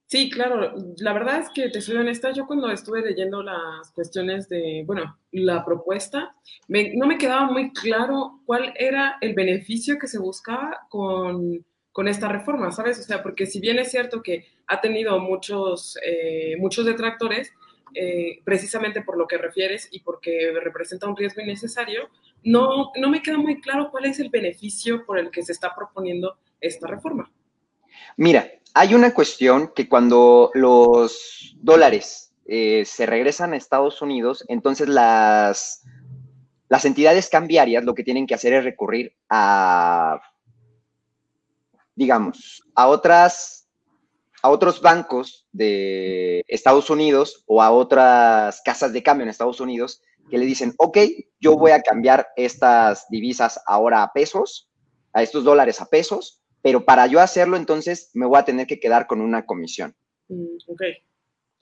Sí, 0.07 0.31
claro. 0.31 0.73
La 0.99 1.13
verdad 1.13 1.41
es 1.41 1.51
que 1.51 1.69
te 1.69 1.83
soy 1.83 1.97
honesta, 1.97 2.31
yo 2.31 2.47
cuando 2.47 2.71
estuve 2.71 3.03
leyendo 3.03 3.43
las 3.43 3.91
cuestiones 3.93 4.49
de, 4.49 4.83
bueno, 4.87 5.19
la 5.31 5.63
propuesta, 5.63 6.35
no 6.69 7.07
me 7.07 7.19
quedaba 7.19 7.51
muy 7.51 7.71
claro 7.73 8.41
cuál 8.47 8.73
era 8.79 9.19
el 9.21 9.35
beneficio 9.35 9.99
que 9.99 10.07
se 10.07 10.19
buscaba 10.19 10.87
con, 10.89 11.65
esta 12.07 12.29
reforma, 12.29 12.73
¿sabes? 12.73 12.99
O 13.01 13.03
sea, 13.03 13.23
porque 13.23 13.45
si 13.45 13.61
bien 13.61 13.79
es 13.79 13.91
cierto 13.91 14.23
que 14.23 14.47
ha 14.69 14.81
tenido 14.81 15.19
muchos, 15.19 15.99
muchos 16.59 16.87
detractores, 16.87 17.53
eh, 17.99 18.43
precisamente 18.45 19.01
por 19.01 19.17
lo 19.17 19.27
que 19.27 19.39
refieres 19.39 19.89
y 19.91 20.01
porque 20.01 20.53
representa 20.63 21.09
un 21.09 21.17
riesgo 21.17 21.41
innecesario, 21.41 22.11
no, 22.45 22.93
no 22.95 23.09
me 23.09 23.23
queda 23.23 23.39
muy 23.39 23.59
claro 23.61 23.91
cuál 23.91 24.05
es 24.05 24.21
el 24.21 24.29
beneficio 24.29 25.07
por 25.07 25.19
el 25.19 25.31
que 25.31 25.43
se 25.43 25.53
está 25.53 25.75
proponiendo 25.75 26.37
esta 26.61 26.87
reforma. 26.87 27.33
Mira, 28.19 28.51
hay 28.75 28.95
una 28.95 29.15
cuestión 29.15 29.73
que 29.75 29.89
cuando 29.89 30.51
los 30.53 31.57
dólares 31.57 32.35
eh, 32.45 32.85
se 32.85 33.07
regresan 33.07 33.55
a 33.55 33.57
Estados 33.57 34.03
Unidos, 34.03 34.45
entonces 34.49 34.89
las, 34.89 35.83
las 36.69 36.85
entidades 36.85 37.31
cambiarias 37.31 37.83
lo 37.83 37.95
que 37.95 38.05
tienen 38.05 38.27
que 38.27 38.35
hacer 38.35 38.53
es 38.53 38.65
recurrir 38.65 39.15
a, 39.31 40.21
digamos, 41.95 42.63
a 42.75 42.89
otras 42.89 43.66
a 44.43 44.51
otros 44.51 44.81
bancos 44.81 45.47
de 45.53 46.43
Estados 46.47 46.91
Unidos 46.91 47.43
o 47.47 47.63
a 47.63 47.71
otras 47.71 48.61
casas 48.65 48.93
de 48.93 49.03
cambio 49.03 49.25
en 49.25 49.31
Estados 49.31 49.61
Unidos 49.61 50.03
que 50.31 50.39
le 50.39 50.47
dicen, 50.47 50.75
ok, 50.79 50.99
yo 51.41 51.57
voy 51.57 51.71
a 51.71 51.83
cambiar 51.83 52.29
estas 52.37 53.07
divisas 53.11 53.61
ahora 53.67 54.03
a 54.03 54.13
pesos, 54.13 54.69
a 55.13 55.23
estos 55.23 55.45
dólares 55.45 55.81
a 55.81 55.87
pesos, 55.87 56.41
pero 56.63 56.85
para 56.85 57.07
yo 57.07 57.21
hacerlo 57.21 57.57
entonces 57.57 58.11
me 58.13 58.27
voy 58.27 58.39
a 58.39 58.45
tener 58.45 58.67
que 58.67 58.81
quedar 58.81 59.07
con 59.07 59.21
una 59.21 59.47
comisión. 59.47 59.95
Mm. 60.29 60.57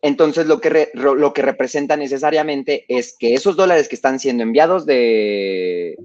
Entonces 0.00 0.46
lo 0.46 0.60
que, 0.60 0.90
lo 0.94 1.32
que 1.32 1.42
representa 1.42 1.96
necesariamente 1.96 2.84
es 2.88 3.16
que 3.18 3.34
esos 3.34 3.56
dólares 3.56 3.88
que 3.88 3.94
están 3.94 4.18
siendo 4.18 4.42
enviados 4.42 4.84
de, 4.84 5.96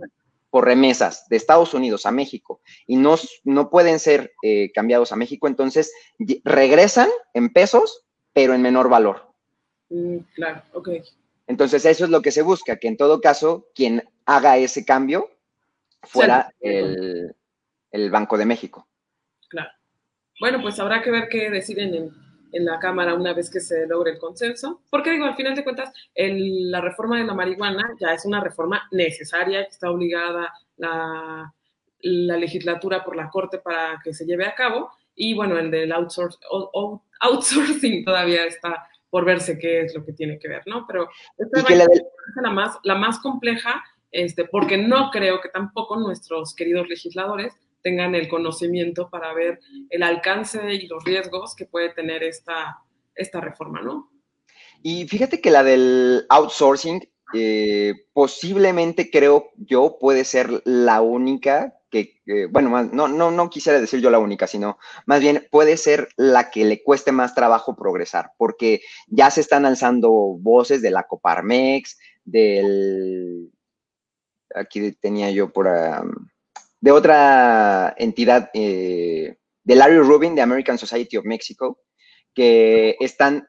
por 0.50 0.66
remesas 0.66 1.28
de 1.30 1.38
Estados 1.38 1.74
Unidos 1.74 2.06
a 2.06 2.12
México 2.12 2.62
y 2.88 2.96
no, 2.96 3.16
no 3.44 3.70
pueden 3.70 4.00
ser 4.00 4.34
eh, 4.44 4.72
cambiados 4.72 5.12
a 5.12 5.16
México, 5.16 5.48
entonces 5.48 5.94
regresan 6.44 7.10
en 7.34 7.52
pesos, 7.52 8.06
pero 8.34 8.54
en 8.54 8.62
menor 8.62 8.90
valor. 8.90 9.34
Mm, 9.90 10.18
claro, 10.34 10.64
ok. 10.74 10.90
Entonces 11.48 11.86
eso 11.86 12.06
es 12.06 12.10
lo 12.10 12.22
que 12.22 12.32
se 12.32 12.42
busca, 12.42 12.78
que 12.78 12.88
en 12.88 12.98
todo 12.98 13.22
caso 13.22 13.68
quien 13.74 14.04
haga 14.26 14.58
ese 14.58 14.86
cambio 14.86 15.30
fuera 16.04 16.54
el, 16.60 17.36
el 17.92 18.12
Banco 18.12 18.38
de 18.38 18.46
México. 18.46 18.88
Claro. 19.48 19.72
Bueno, 20.40 20.62
pues 20.62 20.80
habrá 20.80 21.02
que 21.02 21.12
ver 21.12 21.28
qué 21.28 21.50
deciden 21.50 21.94
en 21.96 22.29
en 22.52 22.66
la 22.66 22.80
Cámara 22.80 23.16
una 23.16 23.34
vez 23.34 23.50
que 23.50 23.60
se 23.60 23.88
logre 23.88 24.12
el 24.12 24.20
consenso. 24.20 24.82
Porque 24.90 25.12
digo, 25.12 25.26
al 25.26 25.36
final 25.36 25.56
de 25.56 25.64
cuentas, 25.64 25.94
la 26.16 26.82
reforma 26.82 27.18
de 27.18 27.26
la 27.26 27.34
marihuana 27.34 27.96
ya 28.00 28.14
es 28.14 28.26
una 28.26 28.42
reforma 28.42 28.88
necesaria, 28.92 29.64
que 29.64 29.72
está 29.72 29.92
obligada 29.92 30.54
la, 30.78 31.54
la 32.02 32.38
legislatura 32.38 33.04
por 33.04 33.16
la 33.16 33.30
Corte 33.30 33.60
para 33.60 34.00
que 34.04 34.14
se 34.14 34.26
lleve 34.26 34.46
a 34.46 34.56
cabo. 34.56 34.90
Y 35.16 35.34
bueno, 35.34 35.58
el 35.58 35.70
del 35.70 35.92
outsourcing 35.92 38.06
todavía 38.06 38.46
está 38.46 38.88
por 39.10 39.26
verse 39.26 39.58
qué 39.58 39.82
es 39.82 39.96
lo 39.96 40.06
que 40.06 40.14
tiene 40.14 40.40
que 40.40 40.48
ver, 40.48 40.64
¿no? 40.66 40.86
Pero 40.88 41.10
esta 41.38 41.62
es 41.62 42.04
la, 42.42 42.52
más, 42.52 42.78
la 42.84 42.96
más 42.96 43.20
compleja, 43.20 43.84
este, 44.12 44.46
porque 44.46 44.78
no 44.78 45.10
creo 45.12 45.42
que 45.42 45.50
tampoco 45.50 45.98
nuestros 45.98 46.56
queridos 46.56 46.88
legisladores 46.88 47.54
tengan 47.82 48.16
el 48.16 48.28
conocimiento 48.28 49.10
para 49.10 49.34
ver 49.34 49.60
el 49.90 50.04
alcance 50.04 50.74
y 50.74 50.88
los 50.88 51.04
riesgos 51.04 51.56
que 51.56 51.66
puede 51.66 51.90
tener 51.90 52.24
esta, 52.24 52.80
esta 53.16 53.42
reforma, 53.42 53.82
¿no? 53.82 54.12
Y 54.82 55.08
fíjate 55.08 55.42
que 55.42 55.52
la 55.52 55.64
del 55.64 56.26
outsourcing, 56.30 57.08
eh, 57.34 57.94
posiblemente 58.14 59.12
creo 59.12 59.52
yo 59.58 59.98
puede 60.00 60.24
ser 60.26 60.62
la 60.66 61.02
única 61.02 61.76
que, 61.90 62.20
bueno, 62.52 62.84
no, 62.84 63.08
no, 63.08 63.32
no 63.32 63.50
quisiera 63.50 63.80
decir 63.80 64.00
yo 64.00 64.12
la 64.12 64.20
única, 64.20 64.46
sino 64.48 64.78
más 65.06 65.22
bien 65.22 65.48
puede 65.50 65.76
ser 65.76 66.10
la 66.18 66.52
que 66.52 66.64
le 66.64 66.84
cueste 66.84 67.12
más 67.12 67.34
trabajo 67.34 67.76
progresar, 67.76 68.32
porque 68.38 68.82
ya 69.08 69.32
se 69.32 69.42
están 69.42 69.66
alzando 69.66 70.12
voces 70.12 70.82
de 70.82 70.92
la 70.92 71.04
Coparmex, 71.04 71.98
del, 72.24 73.52
aquí 74.54 74.92
tenía 74.94 75.32
yo 75.32 75.52
por, 75.52 75.68
de 76.82 76.92
otra 76.92 77.94
entidad, 77.98 78.50
eh, 78.54 79.38
de 79.64 79.76
Larry 79.76 80.00
Rubin, 80.00 80.36
de 80.36 80.42
American 80.42 80.78
Society 80.78 81.18
of 81.18 81.26
Mexico, 81.26 81.80
que 82.34 82.96
están 83.00 83.48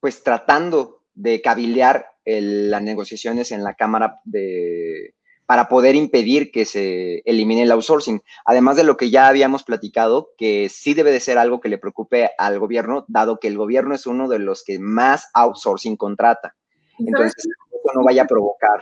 pues 0.00 0.22
tratando 0.22 1.02
de 1.14 1.40
cabildear 1.40 2.06
las 2.24 2.82
negociaciones 2.82 3.50
en 3.50 3.64
la 3.64 3.74
Cámara 3.74 4.20
de, 4.24 5.14
para 5.50 5.68
poder 5.68 5.96
impedir 5.96 6.52
que 6.52 6.64
se 6.64 7.22
elimine 7.24 7.62
el 7.62 7.72
outsourcing. 7.72 8.22
Además 8.44 8.76
de 8.76 8.84
lo 8.84 8.96
que 8.96 9.10
ya 9.10 9.26
habíamos 9.26 9.64
platicado, 9.64 10.30
que 10.38 10.68
sí 10.68 10.94
debe 10.94 11.10
de 11.10 11.18
ser 11.18 11.38
algo 11.38 11.60
que 11.60 11.68
le 11.68 11.78
preocupe 11.78 12.30
al 12.38 12.60
gobierno, 12.60 13.04
dado 13.08 13.40
que 13.40 13.48
el 13.48 13.56
gobierno 13.56 13.94
es 13.94 14.06
uno 14.06 14.28
de 14.28 14.38
los 14.38 14.62
que 14.62 14.78
más 14.78 15.28
outsourcing 15.34 15.96
contrata. 15.96 16.54
Entonces, 16.98 17.34
eso 17.38 17.92
no 17.94 18.04
vaya 18.04 18.22
a 18.22 18.26
provocar. 18.26 18.80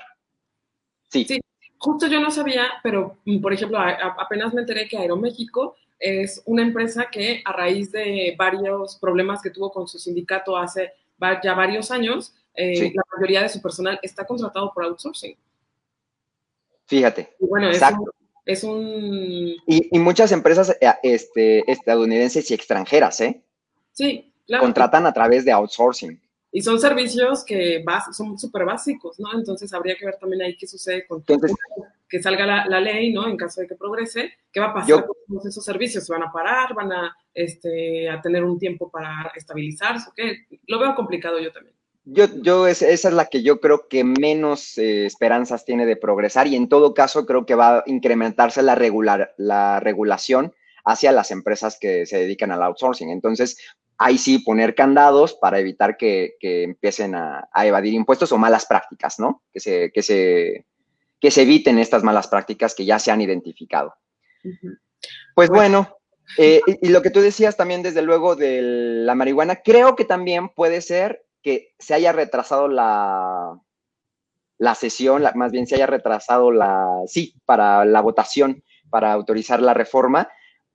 Sí. 1.11 1.25
sí. 1.25 1.41
Justo 1.79 2.07
yo 2.09 2.21
no 2.21 2.31
sabía, 2.31 2.67
pero 2.83 3.17
mm, 3.25 3.41
por 3.41 3.53
ejemplo, 3.53 3.79
apenas 3.79 4.53
me 4.53 4.63
enteré 4.63 4.89
que 4.89 4.99
Aeroméxico 4.99 5.77
es 5.99 6.43
una 6.45 6.63
empresa 6.63 7.09
que 7.11 7.43
a 7.45 7.53
raíz 7.53 7.91
de 7.91 8.35
varios 8.37 8.97
problemas 8.97 9.43
que 9.43 9.51
tuvo 9.51 9.71
con 9.71 9.89
su 9.89 9.99
sindicato 9.99 10.57
hace 10.57 10.93
ya 11.43 11.55
varios 11.55 11.91
años, 11.91 12.35
eh, 12.55 12.93
la 12.95 13.03
mayoría 13.15 13.43
de 13.43 13.49
su 13.49 13.61
personal 13.61 13.99
está 14.03 14.25
contratado 14.25 14.73
por 14.73 14.85
outsourcing. 14.85 15.37
Fíjate. 16.87 17.35
bueno, 17.41 17.69
exacto. 17.69 18.13
Es 18.45 18.65
un... 18.65 19.57
Y, 19.67 19.99
muchas 19.99 20.33
empresas 20.33 20.75
eh, 20.81 20.93
este, 21.03 21.71
estadounidenses 21.71 22.51
y 22.51 22.55
extranjeras, 22.55 23.21
¿eh? 23.21 23.43
Sí, 23.93 24.33
claro. 24.47 24.65
Contratan 24.65 25.05
a 25.05 25.13
través 25.13 25.45
de 25.45 25.53
outsourcing. 25.53 26.19
Y 26.51 26.63
son 26.63 26.81
servicios 26.81 27.45
que 27.45 27.85
son 28.13 28.39
súper 28.39 28.65
básicos, 28.65 29.21
¿no? 29.21 29.29
Entonces 29.35 29.73
habría 29.73 29.97
que 29.97 30.07
ver 30.07 30.17
también 30.19 30.43
ahí 30.43 30.57
qué 30.57 30.67
sucede 30.67 31.07
con 31.07 31.23
que 32.09 32.23
salga 32.23 32.67
la, 32.67 32.81
ley, 32.81 33.13
¿no? 33.13 33.29
En 33.29 33.37
caso 33.37 33.61
de 33.61 33.67
que 33.67 33.75
progrese, 33.75 34.33
¿qué 34.51 34.61
va 34.61 34.69
a 34.69 34.75
pasar 34.75 35.05
con 35.07 35.17
todos 35.29 35.47
esos 35.47 35.65
servicios? 35.65 36.05
¿Se 36.05 36.13
van 36.13 36.23
a 36.23 36.33
parar? 36.33 36.75
¿Van 36.75 36.91
a, 36.91 37.15
este, 37.35 38.09
a 38.09 38.21
tener 38.23 38.45
un 38.45 38.59
tiempo 38.59 38.91
para 38.91 39.31
estabilizarse? 39.37 40.11
¿Qué? 40.17 40.47
Lo 40.67 40.79
veo 40.79 40.95
complicado 40.95 41.39
yo 41.39 41.53
también. 41.53 41.75
Yo, 42.11 42.25
yo 42.41 42.67
esa 42.67 42.87
es 42.89 43.05
la 43.05 43.27
que 43.27 43.43
yo 43.43 43.61
creo 43.61 43.87
que 43.87 44.03
menos 44.03 44.79
eh, 44.79 45.05
esperanzas 45.05 45.67
tiene 45.67 45.85
de 45.85 45.97
progresar 45.97 46.47
y 46.47 46.57
en 46.57 46.71
todo 46.71 46.95
caso 46.95 47.27
creo 47.27 47.45
que 47.45 47.55
va 47.55 47.79
a 47.79 47.83
incrementarse 47.85 48.63
la, 48.63 48.75
regular, 48.75 49.35
la 49.37 49.79
regulación 49.81 50.55
hacia 50.87 51.13
las 51.13 51.31
empresas 51.31 51.77
que 51.79 52.07
se 52.07 52.17
dedican 52.17 52.51
al 52.51 52.63
outsourcing. 52.63 53.11
Entonces, 53.11 53.59
ahí 53.99 54.17
sí 54.17 54.39
poner 54.39 54.75
candados 54.75 55.35
para 55.35 55.59
evitar 55.59 55.97
que, 55.97 56.37
empiecen 56.41 57.15
a, 57.17 57.49
evadir 57.57 57.95
impuestos 57.95 58.31
o 58.33 58.39
malas 58.39 58.65
prácticas, 58.65 59.19
¿no? 59.19 59.43
Que 59.53 59.61
se, 59.61 59.91
que, 59.93 60.03
se, 60.03 60.67
que 61.21 61.31
se 61.31 61.43
eviten 61.43 61.79
estas 61.79 62.05
malas 62.05 62.29
prácticas 62.29 62.75
que 62.75 62.85
ya 62.85 62.99
se 62.99 63.11
han 63.11 63.21
identificado. 63.21 63.95
Pues 65.35 65.51
bueno, 65.51 65.97
eh, 66.39 66.61
y, 66.81 66.89
lo 66.89 67.03
que 67.03 67.11
tú 67.11 67.21
decías 67.21 67.57
también, 67.57 67.83
desde 67.83 68.03
luego, 68.03 68.37
de 68.37 68.61
la 68.63 69.17
marihuana, 69.17 69.57
creo 69.57 69.97
que 69.97 70.05
también 70.05 70.49
puede 70.51 70.81
ser 70.81 71.25
que 71.43 71.75
se 71.79 71.95
haya 71.95 72.13
retrasado 72.13 72.69
la, 72.69 73.61
la 74.59 74.75
sesión, 74.77 75.25
más 75.35 75.51
bien 75.51 75.67
se 75.67 75.75
haya 75.75 75.87
retrasado 75.87 76.53
la, 76.53 76.87
sí, 77.07 77.35
para 77.45 77.85
la 77.85 78.01
votación, 78.01 78.63
para 78.91 79.13
autorizar 79.13 79.61
la 79.61 79.75
reforma, 79.75 80.29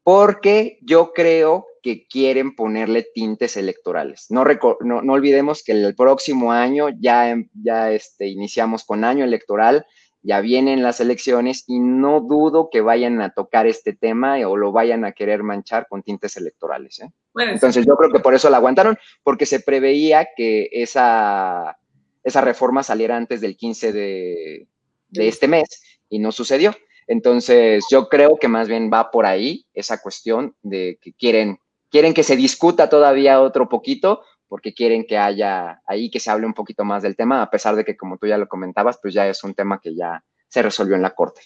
porque 0.04 0.80
yo 0.82 1.14
creo 1.14 1.68
que 1.84 2.08
quieren 2.08 2.56
ponerle 2.56 3.06
tintes 3.14 3.58
electorales. 3.58 4.28
No, 4.30 4.44
no, 4.82 5.14
olvidemos 5.14 5.64
que 5.64 5.74
el 5.74 5.94
próximo 5.96 6.52
año 6.52 6.88
ya, 7.00 7.36
ya 7.54 7.92
este, 7.92 8.28
iniciamos 8.28 8.86
con 8.86 9.04
año 9.04 9.24
electoral, 9.24 9.86
ya 10.24 10.40
vienen 10.40 10.82
las 10.82 11.02
elecciones 11.02 11.66
y 11.68 11.80
no 11.80 12.22
dudo 12.22 12.70
que 12.72 12.80
vayan 12.80 13.22
a 13.22 13.34
tocar 13.34 13.68
este 13.68 13.94
tema 13.94 14.38
o 14.48 14.56
lo 14.56 14.72
vayan 14.72 15.04
a 15.04 15.12
querer 15.12 15.44
manchar 15.44 15.86
con 15.90 16.02
tintes 16.02 16.38
electorales. 16.38 17.02
¿eh? 17.02 17.10
Entonces 17.36 17.86
yo 17.86 17.96
creo 17.98 18.12
que 18.12 18.22
por 18.22 18.34
eso 18.34 18.50
la 18.50 18.58
aguantaron, 18.58 18.98
porque 19.22 19.46
se 19.46 19.60
preveía 19.60 20.30
que 20.36 20.70
esa, 20.72 21.78
esa 22.24 22.42
reforma 22.42 22.84
saliera 22.84 23.18
antes 23.18 23.42
del 23.42 23.58
15 23.58 23.92
de, 23.92 24.68
este 25.12 25.48
mes 25.48 25.84
y 26.10 26.20
no 26.20 26.32
sucedió. 26.32 26.74
Entonces 27.06 27.86
yo 27.92 28.08
creo 28.08 28.38
que 28.40 28.48
más 28.48 28.70
bien 28.70 28.90
va 28.92 29.12
por 29.12 29.26
ahí 29.26 29.66
esa 29.74 30.02
cuestión 30.02 30.56
de 30.62 30.98
que 31.02 31.12
quieren, 31.12 31.60
quieren 31.94 32.16
que 32.16 32.24
se 32.24 32.36
discuta 32.36 32.90
todavía 32.90 33.40
otro 33.40 33.70
poquito 33.70 34.24
porque 34.48 34.74
quieren 34.74 35.06
que 35.06 35.20
haya 35.20 35.80
ahí 35.86 36.10
que 36.10 36.20
se 36.20 36.32
hable 36.32 36.48
un 36.48 36.56
poquito 36.56 36.84
más 36.84 37.04
del 37.04 37.16
tema, 37.16 37.44
a 37.44 37.52
pesar 37.52 37.76
de 37.76 37.86
que, 37.86 37.96
como 37.96 38.18
tú 38.18 38.26
ya 38.26 38.40
lo 38.40 38.48
comentabas, 38.48 38.98
pues 39.00 39.14
ya 39.14 39.28
es 39.28 39.44
un 39.44 39.54
tema 39.54 39.80
que 39.80 39.96
ya 39.96 40.24
se 40.48 40.64
resolvió 40.64 40.96
en 40.96 41.04
la 41.04 41.12
Corte. 41.12 41.42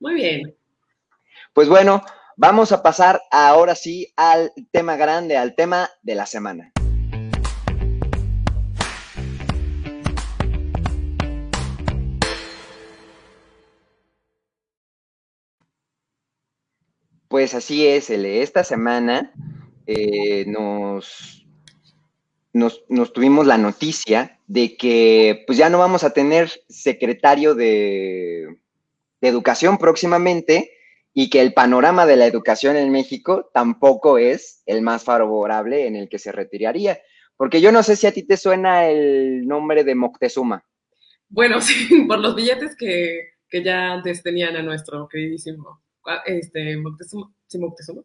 Muy 0.00 0.14
bien. 0.14 0.56
Pues 1.52 1.68
bueno, 1.68 2.02
vamos 2.38 2.72
a 2.72 2.82
pasar 2.82 3.20
ahora 3.30 3.74
sí 3.74 4.10
al 4.16 4.50
tema 4.70 4.96
grande, 4.96 5.36
al 5.36 5.54
tema 5.54 5.90
de 6.00 6.14
la 6.14 6.24
semana. 6.24 6.72
Pues 17.28 17.54
así 17.54 17.86
es, 17.86 18.08
Ele. 18.08 18.40
Esta 18.40 18.64
semana 18.64 19.34
eh, 19.86 20.44
nos 20.46 21.46
nos, 22.56 23.12
tuvimos 23.12 23.46
la 23.46 23.58
noticia 23.58 24.40
de 24.46 24.76
que 24.76 25.44
pues 25.46 25.58
ya 25.58 25.68
no 25.68 25.78
vamos 25.78 26.04
a 26.04 26.10
tener 26.10 26.50
secretario 26.68 27.54
de, 27.54 28.56
educación 29.20 29.76
próximamente 29.78 30.70
y 31.12 31.30
que 31.30 31.40
el 31.40 31.52
panorama 31.52 32.06
de 32.06 32.16
la 32.16 32.26
educación 32.26 32.76
en 32.76 32.92
México 32.92 33.50
tampoco 33.52 34.18
es 34.18 34.62
el 34.66 34.82
más 34.82 35.02
favorable 35.02 35.86
en 35.86 35.96
el 35.96 36.08
que 36.08 36.20
se 36.20 36.30
retiraría. 36.30 37.00
Porque 37.36 37.60
yo 37.60 37.72
no 37.72 37.82
sé 37.82 37.96
si 37.96 38.06
a 38.06 38.12
ti 38.12 38.22
te 38.22 38.36
suena 38.36 38.88
el 38.88 39.46
nombre 39.46 39.82
de 39.82 39.94
Moctezuma. 39.94 40.64
Bueno, 41.28 41.60
sí, 41.60 42.04
por 42.06 42.20
los 42.20 42.36
billetes 42.36 42.76
que, 42.76 43.32
ya 43.64 43.94
antes 43.94 44.22
tenían 44.22 44.54
a 44.56 44.62
nuestro 44.62 45.08
queridísimo 45.08 45.82
este, 46.24 46.76
Moctezuma. 46.76 47.32
¿Sí, 47.48 47.58
Moctezuma? 47.58 48.02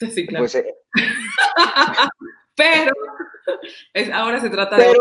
Sí, 0.14 0.26
claro. 0.26 0.42
Pues, 0.44 0.54
eh, 0.54 0.74
Pero 2.56 2.92
ahora 4.12 4.40
se 4.40 4.50
trata 4.50 4.76
de 4.76 4.94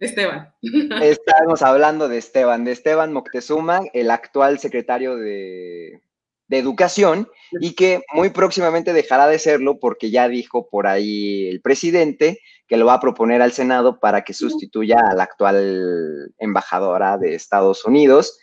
Esteban. 0.00 0.52
Estamos 1.02 1.62
hablando 1.62 2.08
de 2.08 2.18
Esteban, 2.18 2.64
de 2.64 2.72
Esteban 2.72 3.12
Moctezuma, 3.12 3.80
el 3.92 4.10
actual 4.10 4.58
secretario 4.58 5.16
de, 5.16 6.02
Educación, 6.48 7.28
y 7.60 7.74
que 7.74 8.02
muy 8.14 8.30
próximamente 8.30 8.92
dejará 8.92 9.26
de 9.26 9.40
serlo 9.40 9.80
porque 9.80 10.12
ya 10.12 10.28
dijo 10.28 10.68
por 10.68 10.86
ahí 10.86 11.48
el 11.48 11.60
presidente 11.60 12.38
que 12.68 12.76
lo 12.76 12.86
va 12.86 12.94
a 12.94 13.00
proponer 13.00 13.42
al 13.42 13.50
Senado 13.50 13.98
para 13.98 14.22
que 14.22 14.32
sustituya 14.32 15.00
a 15.00 15.14
la 15.14 15.24
actual 15.24 16.32
embajadora 16.38 17.18
de 17.18 17.34
Estados 17.34 17.84
Unidos. 17.84 18.38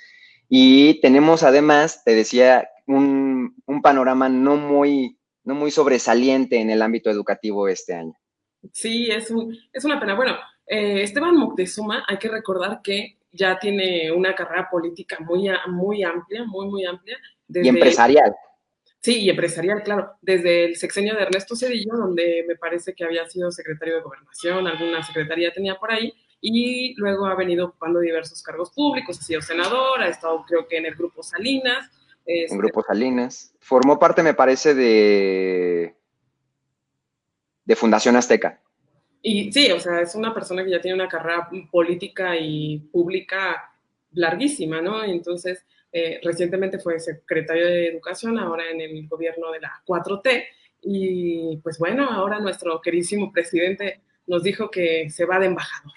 Y 0.50 1.00
tenemos 1.00 1.44
además, 1.44 2.04
te 2.04 2.14
decía, 2.14 2.68
un, 2.88 3.56
un 3.66 3.82
panorama 3.82 4.28
no 4.28 4.58
muy, 4.58 5.18
no 5.44 5.56
muy 5.56 5.72
sobresaliente 5.72 6.60
en 6.60 6.70
el 6.70 6.82
ámbito 6.82 7.10
educativo 7.10 7.68
este 7.68 7.94
año. 7.94 8.14
Sí, 8.72 9.10
es, 9.10 9.32
es 9.74 9.86
una 9.86 10.00
pena. 10.00 10.16
Bueno, 10.16 10.38
eh, 10.66 11.04
Esteban 11.04 11.36
Moctezuma, 11.36 12.06
hay 12.08 12.18
que 12.18 12.30
recordar 12.30 12.82
que 12.82 13.18
ya 13.32 13.58
tiene 13.60 14.12
una 14.12 14.36
carrera 14.36 14.70
política 14.70 15.18
muy, 15.20 15.50
muy 15.68 16.04
amplia, 16.04 16.46
muy, 16.46 16.68
muy 16.68 16.86
amplia. 16.86 17.18
y 17.50 17.68
empresarial. 17.68 18.34
Sí, 19.02 19.20
y 19.20 19.30
empresarial, 19.30 19.84
claro. 19.84 20.14
Desde 20.22 20.64
el 20.64 20.78
sexenio 20.78 21.16
de 21.16 21.24
Ernesto 21.24 21.58
Cedillo, 21.58 21.98
donde 21.98 22.46
me 22.48 22.56
parece 22.56 22.94
que 22.94 23.04
había 23.04 23.28
sido 23.28 23.52
secretario 23.52 23.96
de 23.96 24.02
Gobernación, 24.02 24.66
alguna 24.66 25.04
secretaría 25.04 25.52
tenía 25.52 25.76
por 25.76 25.92
ahí, 25.92 26.14
y 26.40 26.94
luego 26.96 27.26
ha 27.26 27.36
venido 27.36 27.68
ocupando 27.68 28.00
diversos 28.00 28.42
cargos 28.42 28.72
públicos, 28.72 29.20
ha 29.20 29.22
sido 29.22 29.42
senador, 29.42 30.02
ha 30.02 30.08
estado 30.08 30.46
creo 30.48 30.68
que 30.68 30.78
en 30.78 30.86
el 30.86 30.96
Grupo 30.96 31.22
Salinas. 31.22 31.90
En 32.26 32.46
este 32.46 32.58
Grupo 32.58 32.84
Salinas. 32.84 33.54
Formó 33.60 34.00
parte, 34.00 34.24
me 34.24 34.34
parece, 34.34 34.74
de 34.74 35.96
de 37.66 37.76
Fundación 37.76 38.16
Azteca. 38.16 38.60
Y 39.22 39.52
sí, 39.52 39.72
o 39.72 39.80
sea, 39.80 40.02
es 40.02 40.16
una 40.16 40.34
persona 40.34 40.64
que 40.64 40.72
ya 40.72 40.82
tiene 40.82 40.96
una 40.96 41.08
carrera 41.08 41.50
política 41.72 42.36
y 42.36 42.80
pública 42.92 43.72
larguísima, 44.12 44.82
¿no? 44.82 45.04
Entonces, 45.04 45.66
eh, 45.92 46.20
recientemente 46.24 46.80
fue 46.80 47.00
secretario 47.00 47.66
de 47.66 47.88
Educación, 47.88 48.38
ahora 48.38 48.70
en 48.70 48.82
el 48.82 49.08
gobierno 49.08 49.52
de 49.52 49.62
la 49.62 49.82
4T. 49.86 50.46
Y 50.82 51.58
pues 51.64 51.80
bueno, 51.80 52.10
ahora 52.10 52.40
nuestro 52.40 52.82
queridísimo 52.82 53.32
presidente 53.32 54.02
nos 54.28 54.44
dijo 54.44 54.70
que 54.70 55.10
se 55.10 55.24
va 55.24 55.40
de 55.40 55.46
embajador. 55.46 55.94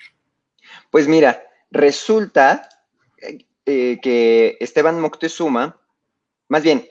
Pues 0.90 1.08
mira, 1.08 1.42
resulta 1.72 2.68
eh, 3.66 3.98
que 4.00 4.56
Esteban 4.60 5.00
Moctezuma, 5.00 5.80
más 6.48 6.62
bien, 6.62 6.86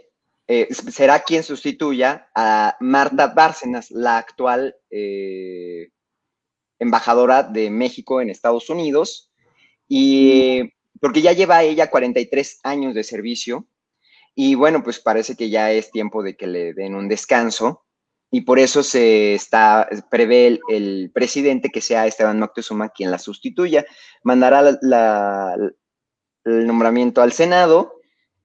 eh, 0.47 0.67
será 0.73 1.21
quien 1.21 1.43
sustituya 1.43 2.29
a 2.35 2.77
Marta 2.79 3.27
Bárcenas, 3.27 3.89
la 3.89 4.17
actual 4.17 4.75
eh, 4.91 5.89
embajadora 6.77 7.41
de 7.41 7.69
México 7.69 8.21
en 8.21 8.29
Estados 8.29 8.69
Unidos, 8.69 9.31
y 9.87 10.73
porque 11.01 11.21
ya 11.21 11.31
lleva 11.31 11.63
ella 11.63 11.89
43 11.89 12.59
años 12.63 12.93
de 12.93 13.03
servicio, 13.03 13.67
y 14.35 14.55
bueno, 14.55 14.83
pues 14.83 14.99
parece 14.99 15.35
que 15.35 15.49
ya 15.49 15.71
es 15.71 15.91
tiempo 15.91 16.21
de 16.21 16.35
que 16.35 16.47
le 16.47 16.73
den 16.73 16.93
un 16.93 17.07
descanso, 17.07 17.85
y 18.29 18.41
por 18.41 18.59
eso 18.59 18.83
se 18.83 19.33
está, 19.33 19.87
prevé 20.11 20.59
el, 20.69 21.09
presidente 21.13 21.69
que 21.69 21.81
sea 21.81 22.05
Esteban 22.05 22.39
Moctezuma 22.39 22.89
quien 22.89 23.09
la 23.09 23.17
sustituya, 23.17 23.85
mandará 24.23 24.77
el 26.43 26.67
nombramiento 26.67 27.21
al 27.21 27.31
Senado, 27.31 27.94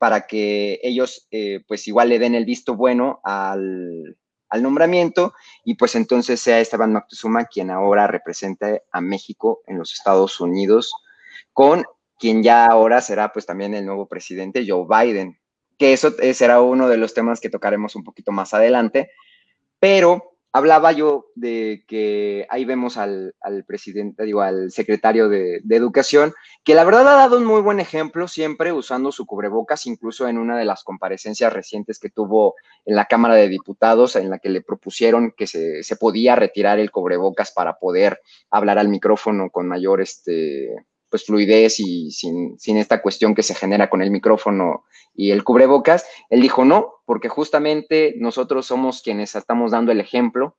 para 0.01 0.27
que 0.27 0.81
ellos 0.83 1.29
eh, 1.31 1.63
pues 1.69 1.87
igual 1.87 2.09
le 2.09 2.19
den 2.19 2.35
el 2.35 2.47
visto 2.47 2.75
bueno 2.75 3.21
al, 3.23 4.17
nombramiento 4.63 5.35
y 5.63 5.75
pues 5.75 5.95
entonces 5.95 6.41
sea 6.41 6.59
Esteban 6.59 6.95
Moctezuma 6.95 7.45
quien 7.45 7.71
ahora 7.71 8.07
represente 8.07 8.83
a 8.91 9.03
México 9.03 9.61
en 9.67 9.79
los 9.79 9.93
Estados 9.93 10.41
Unidos 10.41 10.91
con 11.53 11.85
quien 12.19 12.43
ya 12.43 12.65
ahora 12.65 13.03
será 13.03 13.31
pues 13.31 13.45
también 13.45 13.75
el 13.75 13.85
nuevo 13.85 14.09
presidente 14.09 14.65
Joe 14.67 14.87
Biden, 14.89 15.39
que 15.77 15.93
eso 15.93 16.15
eh, 16.19 16.33
será 16.33 16.63
uno 16.63 16.89
de 16.89 16.97
los 16.97 17.13
temas 17.13 17.39
que 17.39 17.51
tocaremos 17.51 17.95
un 17.95 18.03
poquito 18.03 18.33
más 18.33 18.55
adelante, 18.55 19.11
pero 19.79 20.30
hablaba 20.53 20.93
yo 20.93 21.27
de 21.35 21.85
que 21.87 22.47
ahí 22.51 22.65
vemos 22.65 22.97
al, 22.97 23.35
presidente, 23.67 24.25
digo, 24.25 24.41
al 24.41 24.71
secretario 24.71 25.29
de, 25.29 25.63
Educación, 25.71 26.35
que 26.65 26.75
la 26.75 26.85
verdad 26.85 27.09
ha 27.09 27.17
dado 27.17 27.39
un 27.39 27.45
muy 27.45 27.63
buen 27.63 27.81
ejemplo 27.81 28.29
siempre 28.29 28.73
usando 28.73 29.13
su 29.13 29.25
cubrebocas, 29.25 29.87
incluso 29.87 30.29
en 30.29 30.37
una 30.39 30.59
de 30.59 30.65
las 30.65 30.85
comparecencias 30.85 31.53
recientes 31.53 31.99
que 31.99 32.11
tuvo 32.11 32.55
en 32.85 32.97
la 32.97 33.07
Cámara 33.07 33.35
de 33.35 33.49
Diputados, 33.49 34.17
en 34.17 34.29
la 34.29 34.39
que 34.39 34.51
le 34.51 34.61
propusieron 34.61 35.33
que 35.37 35.47
se, 35.47 35.83
se 35.83 35.97
podía 35.97 36.37
retirar 36.37 36.79
el 36.79 36.91
cubrebocas 36.91 37.53
para 37.53 37.79
poder 37.79 38.21
hablar 38.51 38.79
al 38.79 38.89
micrófono 38.89 39.51
con 39.51 39.69
mayor 39.69 40.01
este, 40.01 40.75
pues 41.11 41.25
fluidez 41.25 41.81
y 41.81 42.11
sin, 42.13 42.59
sin, 42.59 42.77
esta 42.77 43.03
cuestión 43.03 43.35
que 43.35 43.43
se 43.43 43.55
genera 43.55 43.91
con 43.91 44.01
el 44.01 44.11
micrófono 44.11 44.85
y 45.15 45.33
el 45.33 45.45
cubrebocas, 45.45 46.07
él 46.31 46.41
dijo 46.41 46.65
no, 46.65 46.95
porque 47.05 47.29
justamente 47.29 48.15
nosotros 48.19 48.67
somos 48.67 49.03
quienes 49.03 49.35
estamos 49.35 49.73
dando 49.73 49.93
el 49.93 50.01
ejemplo 50.01 50.57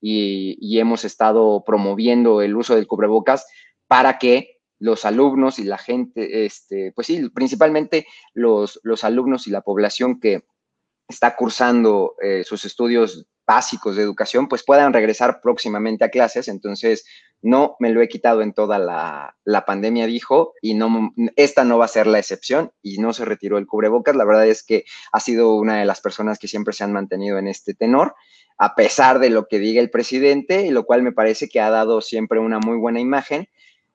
y, 0.00 0.58
y 0.60 0.78
hemos 0.78 1.04
estado 1.04 1.64
promoviendo 1.64 2.42
el 2.42 2.54
uso 2.54 2.76
del 2.76 2.86
cubrebocas 2.86 3.46
para 3.88 4.18
que 4.18 4.54
los 4.78 5.04
alumnos 5.04 5.58
y 5.58 5.64
la 5.64 5.78
gente, 5.78 6.44
este, 6.44 6.92
pues 6.92 7.06
sí, 7.06 7.30
principalmente 7.30 8.06
los, 8.34 8.80
los 8.82 9.02
alumnos 9.04 9.46
y 9.46 9.50
la 9.50 9.62
población 9.62 10.20
que 10.20 10.44
está 11.08 11.36
cursando 11.36 12.16
eh, 12.22 12.44
sus 12.44 12.64
estudios 12.64 13.26
básicos 13.46 13.96
de 13.96 14.02
educación, 14.02 14.48
pues 14.48 14.64
puedan 14.64 14.92
regresar 14.92 15.40
próximamente 15.42 16.04
a 16.04 16.10
clases. 16.10 16.48
Entonces, 16.48 17.04
no 17.44 17.76
me 17.78 17.90
lo 17.90 18.00
he 18.00 18.08
quitado 18.08 18.40
en 18.40 18.54
toda 18.54 18.78
la, 18.78 19.64
pandemia, 19.66 20.06
dijo, 20.06 20.54
y 20.62 20.74
no, 20.74 21.12
esta 21.36 21.62
no 21.64 21.76
va 21.76 21.84
a 21.84 21.88
ser 21.88 22.06
la 22.06 22.18
excepción 22.18 22.72
y 22.82 22.98
no 22.98 23.12
se 23.12 23.26
retiró 23.26 23.58
el 23.58 23.66
cubrebocas. 23.66 24.16
La 24.16 24.24
verdad 24.24 24.46
es 24.46 24.62
que 24.62 24.84
ha 25.12 25.20
sido 25.20 25.54
una 25.56 25.78
de 25.78 25.84
las 25.84 26.00
personas 26.00 26.38
que 26.38 26.48
siempre 26.48 26.72
se 26.72 26.84
han 26.84 26.92
mantenido 26.92 27.38
en 27.38 27.48
este 27.48 27.74
tenor, 27.74 28.14
a 28.56 28.74
pesar 28.74 29.18
de 29.18 29.30
lo 29.30 29.46
que 29.46 29.58
diga 29.58 29.82
el 29.82 29.90
presidente, 29.90 30.70
lo 30.70 30.84
cual 30.84 31.02
me 31.02 31.12
parece 31.12 31.48
que 31.48 31.60
ha 31.60 31.68
dado 31.68 32.00
siempre 32.00 32.38
una 32.38 32.60
muy 32.60 32.78
buena 32.78 33.00
imagen. 33.00 33.48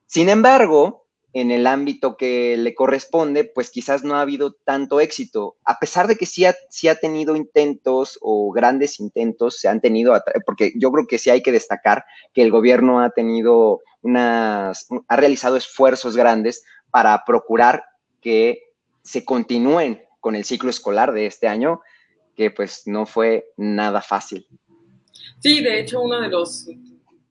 Sin 0.06 0.28
embargo, 0.28 0.99
en 1.32 1.50
el 1.50 1.66
ámbito 1.66 2.16
que 2.16 2.56
le 2.56 2.74
corresponde, 2.74 3.44
pues 3.44 3.70
quizás 3.70 4.02
no 4.02 4.16
ha 4.16 4.22
habido 4.22 4.52
tanto 4.52 5.00
éxito, 5.00 5.56
a 5.64 5.78
pesar 5.78 6.08
de 6.08 6.16
que 6.16 6.26
sí 6.26 6.44
ha, 6.44 6.54
ha 6.90 6.94
tenido 6.96 7.36
intentos 7.36 8.18
o 8.20 8.50
grandes 8.50 8.98
intentos, 8.98 9.58
se 9.58 9.68
han 9.68 9.80
tenido, 9.80 10.20
porque 10.44 10.72
yo 10.76 10.90
creo 10.90 11.06
que 11.06 11.18
sí 11.18 11.30
hay 11.30 11.42
que 11.42 11.52
destacar 11.52 12.04
que 12.34 12.42
el 12.42 12.50
gobierno 12.50 13.00
ha 13.00 13.10
tenido 13.10 13.80
unas, 14.02 14.88
ha 15.06 15.16
realizado 15.16 15.56
esfuerzos 15.56 16.16
grandes 16.16 16.64
para 16.90 17.22
procurar 17.24 17.84
que 18.20 18.72
se 19.02 19.24
continúen 19.24 20.02
con 20.18 20.34
el 20.34 20.44
ciclo 20.44 20.70
escolar 20.70 21.12
de 21.12 21.26
este 21.26 21.46
año, 21.46 21.80
que 22.34 22.50
pues 22.50 22.82
no 22.86 23.06
fue 23.06 23.52
nada 23.56 24.02
fácil. 24.02 24.46
Sí, 25.38 25.62
de 25.62 25.80
hecho, 25.80 26.00
uno 26.00 26.20
de 26.20 26.28
los 26.28 26.68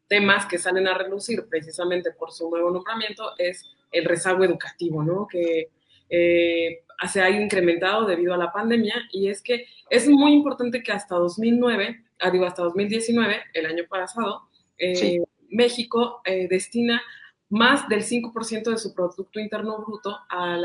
temas 0.08 0.46
que 0.46 0.58
salen 0.58 0.88
a 0.88 0.98
relucir 0.98 1.48
precisamente 1.48 2.12
por 2.12 2.32
su 2.32 2.50
nuevo 2.50 2.72
nombramiento 2.72 3.34
es 3.38 3.64
el 3.92 4.06
rezago 4.06 4.44
educativo, 4.44 5.04
¿no? 5.04 5.28
Que 5.28 5.70
eh, 6.10 6.84
se 7.08 7.22
ha 7.22 7.30
incrementado 7.30 8.06
debido 8.06 8.34
a 8.34 8.38
la 8.38 8.52
pandemia 8.52 8.96
y 9.12 9.30
es 9.30 9.42
que 9.42 9.66
es 9.90 10.08
muy 10.08 10.34
importante 10.34 10.84
que 10.84 10.92
hasta 10.92 11.16
2009, 11.16 12.04
ah, 12.20 12.32
digo, 12.32 12.46
hasta 12.46 12.64
2019, 12.64 13.42
el 13.54 13.66
año 13.66 13.84
pasado, 13.90 14.50
eh, 14.78 15.20
México 15.50 16.22
eh, 16.26 16.48
destina 16.50 17.02
más 17.50 17.88
del 17.90 18.04
5% 18.04 18.72
de 18.72 18.78
su 18.78 18.94
Producto 18.94 19.40
Interno 19.40 19.78
Bruto 19.80 20.18
a, 20.30 20.58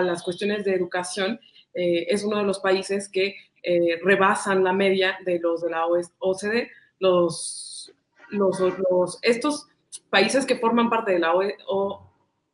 las 0.00 0.22
cuestiones 0.22 0.64
de 0.64 0.74
educación. 0.74 1.40
es 1.74 2.24
uno 2.24 2.38
de 2.38 2.44
los 2.44 2.60
países 2.60 3.08
que 3.08 3.34
rebasan 4.02 4.62
la 4.62 4.72
media 4.72 5.18
de 5.24 5.40
los 5.40 5.62
de 5.62 5.70
la 5.70 5.86
OCDE. 5.86 6.70
Los, 7.00 7.92
los, 8.30 8.60
los, 8.60 9.18
estos 9.22 9.66
países 10.10 10.46
que 10.46 10.56
forman 10.56 10.88
parte 10.88 11.12
de 11.12 11.18
la 11.18 11.32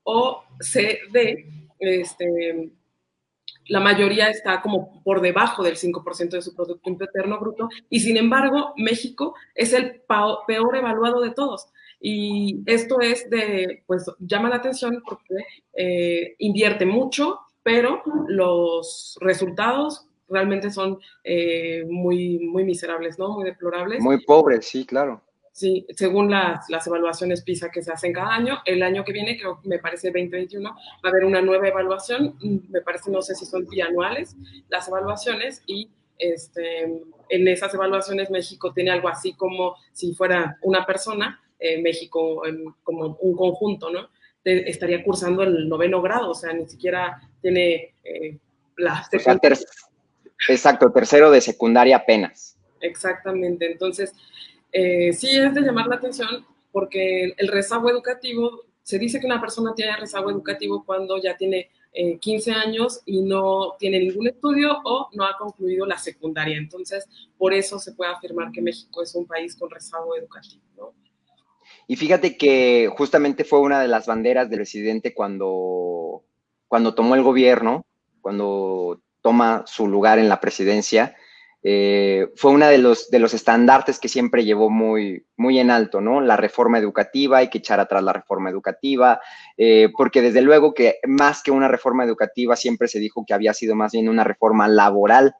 OCDE 0.05 0.45
OCDE, 0.61 1.47
este, 1.81 2.71
la 3.67 3.81
mayoría 3.81 4.29
está 4.29 4.61
como 4.61 5.03
por 5.03 5.21
debajo 5.21 5.63
del 5.63 5.77
5% 5.77 6.31
de 6.31 6.43
su 6.43 6.55
Producto 6.55 6.91
Interno 6.91 7.39
Bruto, 7.41 7.69
y 7.89 8.01
sin 8.01 8.17
embargo, 8.17 8.73
México 8.77 9.35
es 9.55 9.73
el 9.73 10.03
peor 10.47 10.77
evaluado 10.77 11.21
de 11.21 11.31
todos. 11.31 11.69
Y 12.01 12.63
esto 12.67 13.01
es 13.01 13.31
de, 13.31 13.83
pues 13.87 14.05
llama 14.19 14.51
la 14.51 14.57
atención 14.57 15.03
porque 15.05 15.35
eh, 15.73 16.35
invierte 16.39 16.85
mucho, 16.85 17.41
pero 17.63 18.03
los 18.29 19.17
resultados 19.23 20.07
realmente 20.29 20.71
son 20.71 20.99
eh, 21.23 21.85
muy, 21.89 22.41
muy 22.41 22.65
miserables, 22.65 23.19
¿no? 23.19 23.31
Muy 23.31 23.45
deplorables. 23.45 24.03
Muy 24.03 24.23
pobres, 24.25 24.67
sí, 24.67 24.85
claro. 24.85 25.23
Sí, 25.55 25.87
según 25.95 26.33
las, 26.33 26.69
las, 26.69 26.85
evaluaciones 26.89 27.43
PISA 27.43 27.71
que 27.71 27.81
se 27.81 27.93
hacen 27.93 28.13
cada 28.13 28.35
año, 28.35 28.59
el 28.65 28.83
año 28.83 29.05
que 29.05 29.13
viene, 29.13 29.39
creo 29.39 29.61
me 29.63 29.79
parece 29.79 30.09
2021, 30.09 30.69
va 30.69 30.77
a 31.05 31.09
haber 31.09 31.25
una 31.25 31.41
nueva 31.41 31.69
evaluación, 31.69 32.37
mm, 32.43 32.73
me 32.73 32.81
parece, 32.81 33.09
no 33.13 33.23
sé 33.23 33.37
si 33.37 33.47
son 33.47 33.65
bianuales 33.69 34.35
las 34.69 34.89
evaluaciones, 34.89 35.63
y 35.69 35.89
este, 36.19 37.05
en 37.29 37.47
esas 37.47 37.73
evaluaciones 37.73 38.33
México 38.33 38.73
tiene 38.73 38.91
algo 38.91 39.07
así 39.09 39.35
como 39.35 39.77
si 39.93 40.13
fuera 40.13 40.59
una 40.63 40.85
persona, 40.85 41.41
eh, 41.61 41.81
México 41.81 42.43
como 42.83 43.17
un 43.21 43.37
conjunto, 43.37 43.91
¿no? 43.91 44.09
estaría 44.45 45.05
cursando 45.05 45.45
el 45.45 45.69
noveno 45.69 46.03
grado, 46.03 46.31
o 46.31 46.35
sea, 46.35 46.53
ni 46.53 46.67
siquiera 46.67 47.21
tiene 47.41 47.95
eh, 48.03 48.39
la... 48.77 49.07
exacto, 50.49 50.91
tercero 50.91 51.31
de 51.31 51.41
secundaria 51.41 51.99
apenas. 51.99 52.59
Exactamente, 52.81 53.71
entonces 53.71 54.13
eh, 54.75 55.13
sí 55.13 55.31
es 55.31 55.55
de 55.55 55.61
llamar 55.61 55.87
la 55.87 55.97
atención 55.97 56.45
porque 56.73 57.33
el 57.37 57.47
rezago 57.47 57.89
educativo, 57.89 58.63
se 58.83 58.99
dice 58.99 59.21
que 59.21 59.27
una 59.27 59.41
persona 59.41 59.73
tiene 59.77 59.97
rezago 59.97 60.29
educativo 60.29 60.83
cuando 60.85 61.23
ya 61.23 61.37
tiene 61.37 61.71
15 62.21 62.51
eh, 62.51 62.55
años 62.55 63.01
y 63.07 63.23
no 63.23 63.77
tiene 63.79 64.01
ningún 64.01 64.27
estudio 64.27 64.81
o 64.85 65.09
no 65.13 65.25
ha 65.25 65.39
concluido 65.39 65.87
la 65.87 65.97
secundaria. 65.97 66.59
Entonces, 66.59 67.07
por 67.39 67.55
eso 67.55 67.79
se 67.79 67.93
puede 67.93 68.11
afirmar 68.11 68.51
que 68.51 68.61
México 68.61 69.01
es 69.01 69.15
un 69.15 69.25
país 69.25 69.55
con 69.55 69.71
rezago 69.71 70.17
educativo. 70.17 70.95
Y 71.87 71.95
fíjate 71.95 72.37
que 72.37 72.91
justamente 72.97 73.45
fue 73.45 73.61
una 73.61 73.81
de 73.81 73.87
las 73.87 74.07
banderas 74.07 74.51
del 74.51 74.59
presidente 74.59 75.15
cuando, 75.15 76.25
cuando 76.67 76.97
tomó 76.97 77.15
el 77.15 77.23
gobierno, 77.23 77.87
cuando 78.21 79.01
toma 79.21 79.63
su 79.69 79.87
lugar 79.87 80.19
en 80.19 80.29
la 80.29 80.41
presidencia, 80.41 81.15
eh, 81.67 82.29
fue 82.37 82.51
uno 82.51 82.67
de 82.67 82.77
los, 82.77 83.09
de 83.09 83.19
los 83.19 83.33
estandartes 83.33 83.99
que 83.99 84.11
siempre 84.11 84.45
llevó 84.45 84.69
muy, 84.69 85.25
muy 85.39 85.59
en 85.59 85.71
alto, 85.71 86.03
¿no? 86.03 86.21
La 86.21 86.37
reforma 86.37 86.79
educativa, 86.79 87.39
hay 87.39 87.49
que 87.49 87.57
echar 87.57 87.81
atrás 87.81 88.05
la 88.05 88.13
reforma 88.13 88.51
educativa, 88.51 89.19
eh, 89.57 89.89
porque 89.97 90.21
desde 90.21 90.43
luego 90.43 90.75
que 90.75 90.97
más 91.07 91.43
que 91.43 91.51
una 91.51 91.67
reforma 91.67 92.05
educativa 92.05 92.55
siempre 92.55 92.87
se 92.87 92.99
dijo 92.99 93.25
que 93.27 93.33
había 93.33 93.55
sido 93.55 93.75
más 93.75 93.93
bien 93.93 94.11
una 94.11 94.25
reforma 94.25 94.69
laboral 94.69 95.35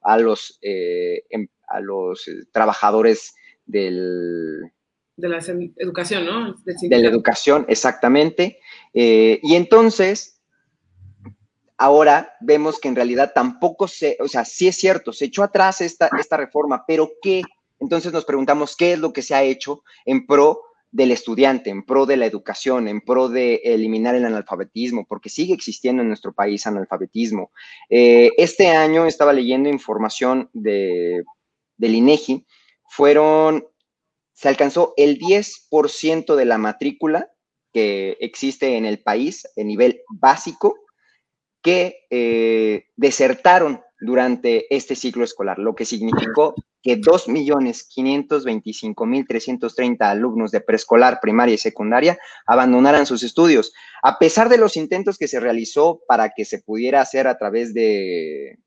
a 0.00 0.16
los, 0.16 0.60
eh, 0.62 1.24
em, 1.28 1.48
a 1.66 1.80
los 1.80 2.24
trabajadores 2.52 3.34
del... 3.66 4.70
De 5.16 5.28
la 5.28 5.38
educación, 5.76 6.24
¿no? 6.24 6.54
De 6.64 6.98
la 6.98 7.08
educación, 7.08 7.64
exactamente. 7.68 8.60
y 8.92 9.54
entonces, 9.56 10.33
ahora 11.78 12.34
vemos 12.40 12.78
que 12.78 12.88
en 12.88 12.96
realidad 12.96 13.32
tampoco 13.34 13.88
se, 13.88 14.16
o 14.20 14.28
sea, 14.28 14.44
sí 14.44 14.68
es 14.68 14.76
cierto, 14.76 15.12
se 15.12 15.26
echó 15.26 15.42
atrás 15.42 15.80
esta, 15.80 16.08
esta 16.18 16.36
reforma, 16.36 16.84
pero 16.86 17.10
¿qué? 17.20 17.42
Entonces 17.80 18.12
nos 18.12 18.24
preguntamos 18.24 18.76
qué 18.76 18.92
es 18.92 18.98
lo 18.98 19.12
que 19.12 19.22
se 19.22 19.34
ha 19.34 19.42
hecho 19.42 19.82
en 20.04 20.26
pro 20.26 20.62
del 20.90 21.10
estudiante, 21.10 21.70
en 21.70 21.84
pro 21.84 22.06
de 22.06 22.16
la 22.16 22.26
educación, 22.26 22.86
en 22.86 23.00
pro 23.00 23.28
de 23.28 23.56
eliminar 23.64 24.14
el 24.14 24.24
analfabetismo, 24.24 25.04
porque 25.06 25.28
sigue 25.28 25.52
existiendo 25.52 26.02
en 26.02 26.08
nuestro 26.08 26.32
país 26.32 26.66
analfabetismo. 26.68 27.50
Eh, 27.90 28.30
este 28.36 28.68
año 28.68 29.04
estaba 29.04 29.32
leyendo 29.32 29.68
información 29.68 30.48
de, 30.52 31.24
del 31.76 31.96
INEGI, 31.96 32.46
fueron, 32.88 33.66
se 34.34 34.48
alcanzó 34.48 34.94
el 34.96 35.18
10% 35.18 36.36
de 36.36 36.44
la 36.44 36.58
matrícula 36.58 37.28
que 37.72 38.16
existe 38.20 38.76
en 38.76 38.84
el 38.84 39.00
país 39.00 39.48
a 39.56 39.64
nivel 39.64 40.00
básico 40.08 40.76
que 41.64 42.06
eh, 42.10 42.84
desertaron 42.94 43.82
durante 43.98 44.72
este 44.74 44.94
ciclo 44.94 45.24
escolar, 45.24 45.58
lo 45.58 45.74
que 45.74 45.86
significó 45.86 46.54
que 46.82 47.00
2.525.330 47.00 49.96
alumnos 50.02 50.50
de 50.50 50.60
preescolar, 50.60 51.20
primaria 51.22 51.54
y 51.54 51.58
secundaria 51.58 52.18
abandonaran 52.46 53.06
sus 53.06 53.22
estudios, 53.22 53.72
a 54.02 54.18
pesar 54.18 54.50
de 54.50 54.58
los 54.58 54.76
intentos 54.76 55.16
que 55.16 55.26
se 55.26 55.40
realizó 55.40 56.02
para 56.06 56.34
que 56.36 56.44
se 56.44 56.58
pudiera 56.58 57.00
hacer 57.00 57.26
a 57.26 57.38
través 57.38 57.72
de, 57.72 58.58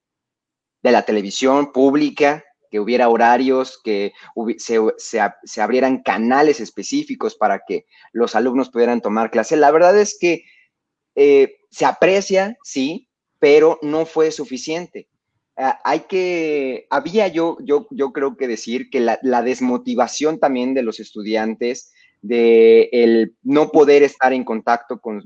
de 0.82 0.92
la 0.92 1.04
televisión 1.04 1.72
pública, 1.72 2.44
que 2.72 2.80
hubiera 2.80 3.10
horarios, 3.10 3.80
que 3.84 4.14
se, 4.58 4.80
se, 4.98 5.62
abrieran 5.62 6.02
canales 6.02 6.60
específicos 6.60 7.36
para 7.36 7.62
que 7.66 7.86
los 8.12 8.36
alumnos 8.36 8.72
pudieran 8.72 9.02
tomar 9.02 9.30
clase. 9.30 9.56
La 9.56 9.70
verdad 9.70 9.96
es 10.00 10.18
que 10.20 10.46
eh, 11.16 11.57
se 11.69 11.86
aprecia, 11.86 12.58
sí, 12.63 13.08
pero 13.39 13.80
no 13.82 14.06
fue 14.06 14.32
suficiente. 14.32 15.08
Ah, 15.56 15.80
hay 15.84 16.01
que, 16.01 16.86
había 16.89 17.27
yo, 17.27 17.58
yo, 17.63 17.88
yo 17.89 18.13
creo 18.13 18.38
que 18.38 18.47
decir 18.47 18.89
que 18.91 18.99
la, 18.99 19.41
desmotivación 19.41 20.39
también 20.39 20.75
de 20.75 20.84
los 20.84 20.99
estudiantes, 20.99 21.91
de 22.21 22.89
el 22.91 23.36
no 23.43 23.69
poder 23.69 24.03
estar 24.03 24.34
en 24.34 24.43
contacto 24.43 24.99
con, 24.99 25.23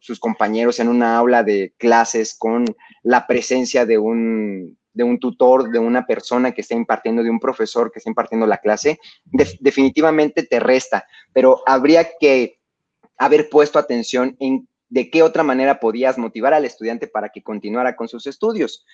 sus 0.00 0.20
compañeros 0.20 0.78
en 0.78 0.88
una 0.88 1.16
aula 1.16 1.42
de 1.42 1.74
clases, 1.78 2.36
con 2.38 2.64
la 3.02 3.26
presencia 3.26 3.86
de 3.86 3.98
un, 3.98 4.78
de 4.92 5.04
un 5.04 5.18
tutor, 5.18 5.70
de 5.70 5.80
una 5.80 6.06
persona 6.06 6.52
que 6.52 6.60
está 6.60 6.74
impartiendo, 6.74 7.24
de 7.24 7.30
un 7.30 7.40
profesor 7.40 7.90
que 7.90 7.98
está 7.98 8.10
impartiendo 8.10 8.46
la 8.46 8.58
clase, 8.58 9.00
definitivamente 9.60 10.44
te 10.44 10.60
resta, 10.60 11.06
pero 11.32 11.62
habría 11.66 12.08
que 12.20 12.60
haber 13.18 13.48
puesto 13.48 13.78
atención 13.78 14.36
en 14.38 14.68
de 14.88 15.10
qué 15.10 15.22
otra 15.22 15.42
manera 15.42 15.80
podías 15.80 16.18
motivar 16.18 16.54
al 16.54 16.64
estudiante 16.64 17.06
para 17.06 17.30
que 17.30 17.42
continuara 17.42 17.96
con 17.96 18.08
sus 18.08 18.26
estudios 18.26 18.84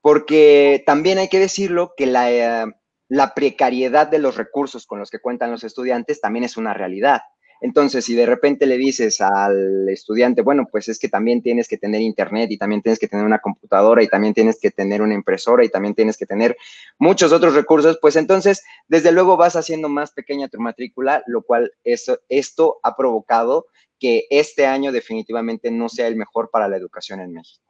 porque 0.00 0.82
también 0.86 1.18
hay 1.18 1.28
que 1.28 1.38
decirlo 1.38 1.94
que 1.96 2.04
eh, 2.04 2.66
la, 3.08 3.34
precariedad 3.34 4.06
de 4.06 4.18
los 4.18 4.36
recursos 4.36 4.86
con 4.86 4.98
los 4.98 5.10
que 5.10 5.20
cuentan 5.20 5.50
los 5.50 5.64
estudiantes 5.64 6.20
también 6.20 6.44
es 6.44 6.56
una 6.56 6.74
realidad. 6.74 7.22
Entonces, 7.60 8.04
si 8.04 8.14
de 8.14 8.26
repente 8.26 8.66
le 8.66 8.76
dices 8.76 9.20
al 9.20 9.88
estudiante, 9.88 10.42
bueno, 10.42 10.66
pues 10.70 10.88
es 10.88 10.98
que 10.98 11.08
también 11.08 11.42
tienes 11.42 11.66
que 11.66 11.76
tener 11.76 12.00
internet 12.00 12.50
y 12.50 12.58
también 12.58 12.82
tienes 12.82 12.98
que 12.98 13.08
tener 13.08 13.24
una 13.24 13.40
computadora 13.40 14.02
y 14.02 14.08
también 14.08 14.34
tienes 14.34 14.58
que 14.60 14.70
tener 14.70 15.02
una 15.02 15.14
impresora 15.14 15.64
y 15.64 15.68
también 15.68 15.94
tienes 15.94 16.16
que 16.16 16.26
tener 16.26 16.56
muchos 16.98 17.32
otros 17.32 17.54
recursos, 17.54 17.98
pues 18.00 18.16
entonces, 18.16 18.62
desde 18.86 19.12
luego 19.12 19.36
vas 19.36 19.56
haciendo 19.56 19.88
más 19.88 20.12
pequeña 20.12 20.48
tu 20.48 20.60
matrícula, 20.60 21.22
lo 21.26 21.42
cual 21.42 21.72
esto 21.84 22.80
ha 22.82 22.96
provocado 22.96 23.66
que 23.98 24.26
este 24.30 24.66
año 24.66 24.92
definitivamente 24.92 25.70
no 25.70 25.88
sea 25.88 26.06
el 26.06 26.16
mejor 26.16 26.50
para 26.50 26.68
la 26.68 26.76
educación 26.76 27.20
en 27.20 27.32
México. 27.32 27.64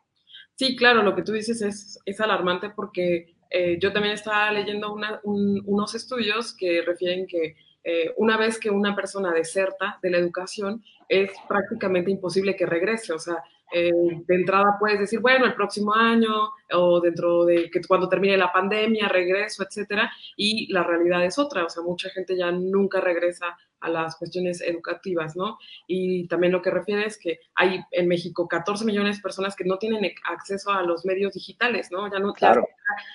Sí, 0.56 0.76
claro, 0.76 1.02
lo 1.02 1.14
que 1.14 1.22
tú 1.22 1.32
dices 1.32 1.62
es, 1.62 1.98
es 2.04 2.20
alarmante 2.20 2.70
porque 2.70 3.36
eh, 3.50 3.78
yo 3.80 3.92
también 3.92 4.14
estaba 4.14 4.50
leyendo 4.52 4.94
unos 5.24 5.94
estudios 5.94 6.54
que 6.54 6.82
refieren 6.82 7.26
que 7.26 7.56
eh, 7.90 8.12
una 8.18 8.36
vez 8.36 8.60
que 8.60 8.68
una 8.68 8.94
persona 8.94 9.32
deserta 9.32 9.98
de 10.02 10.10
la 10.10 10.18
educación, 10.18 10.84
es 11.08 11.32
prácticamente 11.48 12.10
imposible 12.10 12.54
que 12.54 12.66
regrese. 12.66 13.14
O 13.14 13.18
sea, 13.18 13.42
eh, 13.72 13.90
de 14.26 14.34
entrada 14.34 14.76
puedes 14.78 15.00
decir, 15.00 15.20
bueno, 15.20 15.46
el 15.46 15.54
próximo 15.54 15.94
año 15.94 16.50
o 16.70 17.00
dentro 17.00 17.46
de 17.46 17.70
que 17.70 17.80
cuando 17.88 18.06
termine 18.06 18.36
la 18.36 18.52
pandemia, 18.52 19.08
regreso, 19.08 19.62
etcétera. 19.62 20.12
Y 20.36 20.70
la 20.70 20.82
realidad 20.82 21.24
es 21.24 21.38
otra. 21.38 21.64
O 21.64 21.70
sea, 21.70 21.82
mucha 21.82 22.10
gente 22.10 22.36
ya 22.36 22.52
nunca 22.52 23.00
regresa 23.00 23.56
a 23.80 23.88
las 23.88 24.16
cuestiones 24.16 24.60
educativas, 24.60 25.34
¿no? 25.34 25.56
Y 25.86 26.28
también 26.28 26.52
lo 26.52 26.60
que 26.60 26.70
refiere 26.70 27.06
es 27.06 27.16
que 27.16 27.40
hay 27.54 27.80
en 27.92 28.06
México 28.06 28.46
14 28.48 28.84
millones 28.84 29.16
de 29.16 29.22
personas 29.22 29.56
que 29.56 29.64
no 29.64 29.78
tienen 29.78 30.12
acceso 30.24 30.72
a 30.72 30.82
los 30.82 31.06
medios 31.06 31.32
digitales, 31.32 31.88
¿no? 31.90 32.10
Ya 32.12 32.18
no 32.18 32.34
claro. 32.34 32.68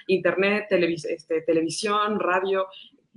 internet, 0.08 0.66
este, 0.72 1.42
televisión, 1.42 2.20
radio, 2.20 2.68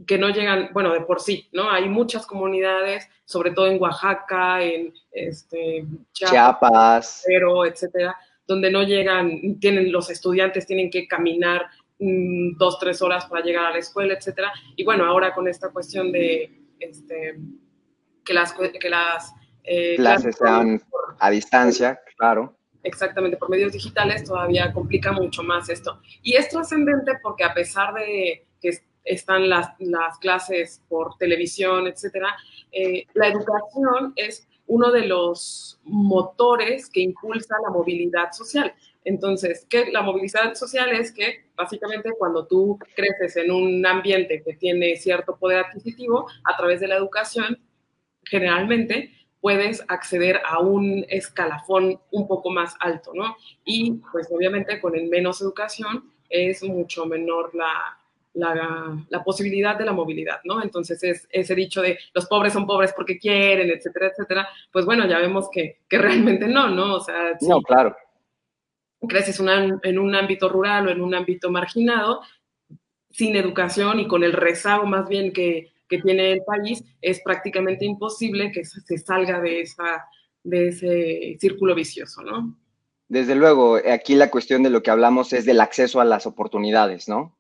que 0.05 0.19
no 0.19 0.29
llegan, 0.29 0.71
bueno, 0.73 0.93
de 0.93 1.01
por 1.01 1.21
sí, 1.21 1.49
¿no? 1.53 1.71
Hay 1.71 1.89
muchas 1.89 2.27
comunidades, 2.27 3.09
sobre 3.25 3.53
todo 3.53 3.69
en 3.69 3.81
Oaxaca, 3.81 4.63
en 4.63 4.93
este, 5.11 5.87
Chiapas, 6.13 7.23
pero 7.27 7.65
etcétera, 7.65 8.17
donde 8.47 8.71
no 8.71 8.83
llegan, 8.83 9.59
tienen 9.59 9.91
los 9.91 10.11
estudiantes 10.11 10.67
tienen 10.67 10.91
que 10.91 11.09
caminar 11.09 11.67
mm, 11.99 12.57
dos, 12.59 12.79
tres 12.79 13.01
horas 13.01 13.27
para 13.27 13.43
llegar 13.43 13.67
a 13.67 13.71
la 13.71 13.79
escuela, 13.79 14.15
etcétera. 14.15 14.53
Y 14.77 14.85
bueno, 14.85 15.07
ahora 15.07 15.35
con 15.35 15.49
esta 15.49 15.71
cuestión 15.71 16.13
de 16.13 16.51
este, 16.79 17.39
que 18.25 18.35
las, 18.35 18.53
que 18.53 18.91
las 18.91 19.33
eh, 19.65 19.97
clases 19.97 20.37
sean 20.37 20.83
a 21.19 21.31
distancia, 21.31 21.99
claro. 22.19 22.55
Exactamente, 22.83 23.37
por 23.37 23.51
medios 23.51 23.73
digitales 23.73 24.23
todavía 24.25 24.73
complica 24.73 25.11
mucho 25.11 25.43
más 25.43 25.69
esto. 25.69 26.01
Y 26.23 26.35
es 26.37 26.49
trascendente 26.49 27.19
porque 27.21 27.43
a 27.43 27.53
pesar 27.53 27.95
de 27.95 28.47
que 28.61 28.79
están 29.07 29.49
las, 29.49 29.71
las 29.79 30.19
clases 30.19 30.83
por 30.89 31.17
televisión, 31.17 31.87
etcétera, 31.87 32.37
eh, 32.73 33.07
la 33.15 33.29
educación 33.29 34.13
es 34.17 34.47
uno 34.67 34.91
de 34.91 35.07
los 35.07 35.79
motores 35.85 36.91
que 36.91 37.01
impulsa 37.01 37.55
la 37.63 37.71
movilidad 37.71 38.33
social. 38.33 38.75
Entonces, 39.05 39.65
¿qué? 39.71 39.93
la 39.93 40.03
movilidad 40.03 40.55
social 40.55 40.91
es 40.91 41.13
que 41.13 41.45
básicamente 41.57 42.11
cuando 42.19 42.47
tú 42.47 42.79
creces 42.97 43.37
en 43.37 43.53
un 43.53 43.87
ambiente 43.87 44.43
que 44.43 44.55
tiene 44.55 44.97
cierto 44.97 45.37
poder 45.37 45.65
adquisitivo, 45.65 46.27
a 46.45 46.57
través 46.57 46.81
de 46.81 46.89
la 46.89 46.97
educación, 46.97 47.59
generalmente 48.25 49.13
puedes 49.41 49.85
acceder 49.87 50.41
a 50.45 50.59
un 50.59 51.07
escalafón 51.09 52.01
un 52.11 52.27
poco 52.27 52.51
más 52.51 52.75
alto, 52.81 53.13
¿no? 53.15 53.37
Y 53.65 53.93
pues 54.11 54.27
obviamente 54.33 54.81
con 54.81 54.97
el 54.97 55.09
menos 55.09 55.41
educación 55.41 56.11
es 56.29 56.65
mucho 56.65 57.07
menor 57.07 57.55
la, 57.55 57.97
la, 58.37 59.25
posibilidad 59.25 59.77
de 59.77 59.85
la 59.85 59.93
movilidad, 59.93 60.41
¿no? 60.45 60.63
Entonces, 60.63 61.03
es 61.03 61.27
ese 61.31 61.55
dicho 61.55 61.83
de 61.83 61.99
los 62.15 62.27
pobres 62.27 62.53
son 62.53 62.67
pobres 62.67 62.93
porque 62.95 63.19
quieren, 63.19 63.71
etcétera, 63.71 64.09
etcétera, 64.09 64.49
pues 64.71 64.85
bueno, 64.85 65.07
ya 65.07 65.19
vemos 65.19 65.49
que, 65.51 65.81
que 65.89 65.99
realmente 65.99 66.47
no, 66.47 66.69
¿no? 66.69 66.95
O 66.97 67.01
sea, 67.01 67.37
no, 67.41 67.61
claro 67.63 67.97
creces 69.07 69.41
en 69.41 69.99
un 69.99 70.15
ámbito 70.15 70.49
rural 70.49 70.89
o 70.89 70.91
en 70.91 71.01
un 71.01 71.15
ámbito 71.15 71.51
marginado, 71.51 72.21
sin 73.11 73.37
educación 73.37 74.01
y 74.01 74.09
con 74.09 74.25
el 74.25 74.33
rezago 74.33 74.87
más 74.87 75.09
bien 75.09 75.33
que, 75.33 75.73
tiene 75.89 76.33
el 76.33 76.43
país, 76.43 76.83
es 77.01 77.21
prácticamente 77.23 77.85
imposible 77.85 78.51
que 78.51 78.65
se 78.65 78.99
salga 78.99 79.41
de, 79.41 79.61
esa, 79.61 80.05
de 80.43 80.69
ese 80.69 81.37
círculo 81.39 81.77
vicioso, 81.77 82.23
¿no? 82.23 82.59
Desde 83.07 83.37
luego, 83.37 83.77
aquí 83.77 84.17
la 84.17 84.29
cuestión 84.29 84.65
de 84.65 84.71
lo 84.71 84.83
que 84.83 84.91
hablamos 84.91 85.33
es 85.33 85.45
del 85.45 85.61
acceso 85.61 86.01
a 86.01 86.05
las 86.05 86.27
oportunidades, 86.27 87.09
¿no? 87.09 87.39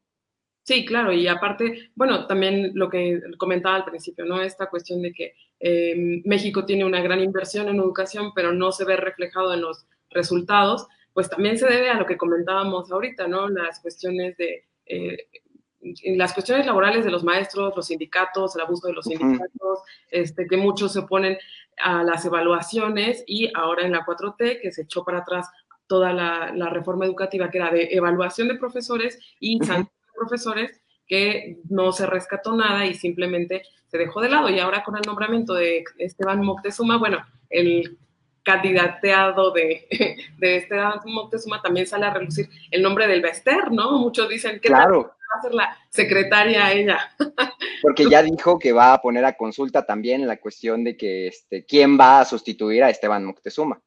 Sí, 0.67 0.85
claro, 0.85 1.13
y 1.13 1.29
aparte, 1.29 1.91
bueno, 1.95 2.27
también 2.27 2.73
lo 2.75 2.91
que 2.91 3.21
comentaba 3.39 3.77
al 3.77 3.85
principio, 3.85 4.25
¿no? 4.25 4.43
Esta 4.43 4.69
cuestión 4.69 5.01
de 5.01 5.13
que 5.13 5.35
eh, 5.61 6.23
México 6.25 6.65
tiene 6.65 6.85
una 6.85 7.01
gran 7.01 7.21
inversión 7.21 7.69
en 7.69 7.77
educación, 7.77 8.33
pero 8.35 8.53
no 8.53 8.73
se 8.73 8.85
ve 8.85 8.97
reflejado 8.97 9.55
en 9.55 9.61
los 9.61 9.87
resultados 10.11 10.89
pues 11.17 11.31
también 11.31 11.57
se 11.57 11.67
debe 11.67 11.89
a 11.89 11.95
lo 11.95 12.05
que 12.05 12.19
comentábamos 12.19 12.93
ahorita, 12.93 13.27
¿no? 13.27 13.49
Las 13.49 13.81
cuestiones 13.81 14.37
de... 14.37 14.67
Eh, 14.85 15.17
las 16.17 16.35
cuestiones 16.35 16.67
laborales 16.67 17.07
de 17.07 17.11
los 17.11 17.25
maestros, 17.25 17.73
los 17.75 17.87
sindicatos, 17.87 18.55
el 18.55 18.61
abuso 18.61 18.89
de 18.89 18.93
los 18.93 19.07
sindicatos, 19.07 19.79
este, 20.11 20.47
que 20.47 20.59
muchos 20.59 20.93
se 20.93 20.99
oponen 20.99 21.39
a 21.79 22.03
las 22.03 22.27
evaluaciones 22.27 23.25
y 23.27 23.51
ahora 23.55 23.87
en 23.87 23.93
la 23.93 24.05
4T 24.05 24.61
que 24.61 24.73
se 24.73 24.83
echó 24.83 25.05
para 25.05 25.21
atrás 25.21 25.49
toda 25.87 26.13
la, 26.13 26.69
reforma 26.69 27.07
educativa 27.07 27.51
que 27.51 27.59
era 27.59 27.71
de 27.71 27.89
evaluación 27.93 28.49
de 28.49 28.57
profesores 28.57 29.19
y 29.41 29.59
profesores 30.17 30.81
que 31.07 31.59
no 31.69 31.93
se 31.93 32.07
rescató 32.07 32.55
nada 32.55 32.87
y 32.87 32.95
simplemente 32.95 33.63
se 33.87 33.99
dejó 33.99 34.21
de 34.21 34.29
lado. 34.29 34.49
Y 34.49 34.59
ahora 34.59 34.83
con 34.83 34.97
el 34.97 35.03
nombramiento 35.07 35.55
de 35.55 35.85
Esteban 35.99 36.45
Moctezuma, 36.45 36.99
bueno, 36.99 37.25
el 37.49 37.99
candidateado 38.43 39.51
de, 39.51 39.87
de 40.39 40.57
este 40.57 40.77
Moctezuma 41.05 41.61
también 41.63 41.87
sale 41.87 42.07
a 42.07 42.15
relucir 42.15 42.49
el 42.71 42.83
nombre 42.83 43.07
del 43.07 43.23
Bester, 43.23 43.71
¿no? 43.73 43.99
Muchos 43.99 44.29
dicen 44.29 44.61
que 44.61 44.69
claro. 44.69 45.03
va 45.03 45.39
a 45.39 45.43
ser 45.43 45.55
la 45.55 45.77
secretaria 45.91 46.73
ella. 46.73 46.99
Porque 47.83 48.09
ya 48.09 48.23
dijo 48.23 48.59
que 48.59 48.73
va 48.73 48.95
a 48.95 49.01
poner 49.01 49.25
a 49.25 49.37
consulta 49.37 49.85
también 49.85 50.27
la 50.27 50.39
cuestión 50.39 50.85
de 50.85 50.97
que 50.97 51.29
este, 51.29 51.65
quién 51.65 51.99
va 51.99 52.21
a 52.21 52.25
sustituir 52.25 52.85
a 52.85 52.91
Esteban 52.91 53.25
Moctezuma. 53.25 53.81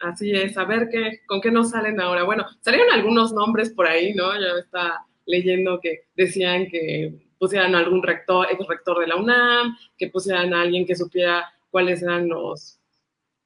Así 0.00 0.32
es, 0.32 0.58
a 0.58 0.64
ver 0.64 0.88
qué, 0.90 1.20
con 1.26 1.40
qué 1.40 1.52
nos 1.52 1.70
salen 1.70 2.00
ahora. 2.00 2.24
Bueno, 2.24 2.44
salieron 2.60 2.90
algunos 2.90 3.32
nombres 3.32 3.70
por 3.70 3.86
ahí, 3.86 4.12
¿no? 4.14 4.34
Ya 4.34 4.58
está 4.58 5.06
leyendo 5.26 5.80
que 5.80 6.04
decían 6.14 6.66
que 6.68 7.14
pusieran 7.38 7.74
algún 7.74 8.02
rector, 8.02 8.46
ex 8.50 8.66
rector 8.66 9.00
de 9.00 9.08
la 9.08 9.16
UNAM, 9.16 9.76
que 9.98 10.08
pusieran 10.08 10.54
a 10.54 10.62
alguien 10.62 10.86
que 10.86 10.94
supiera 10.94 11.52
cuáles 11.70 12.02
eran 12.02 12.28
los, 12.28 12.78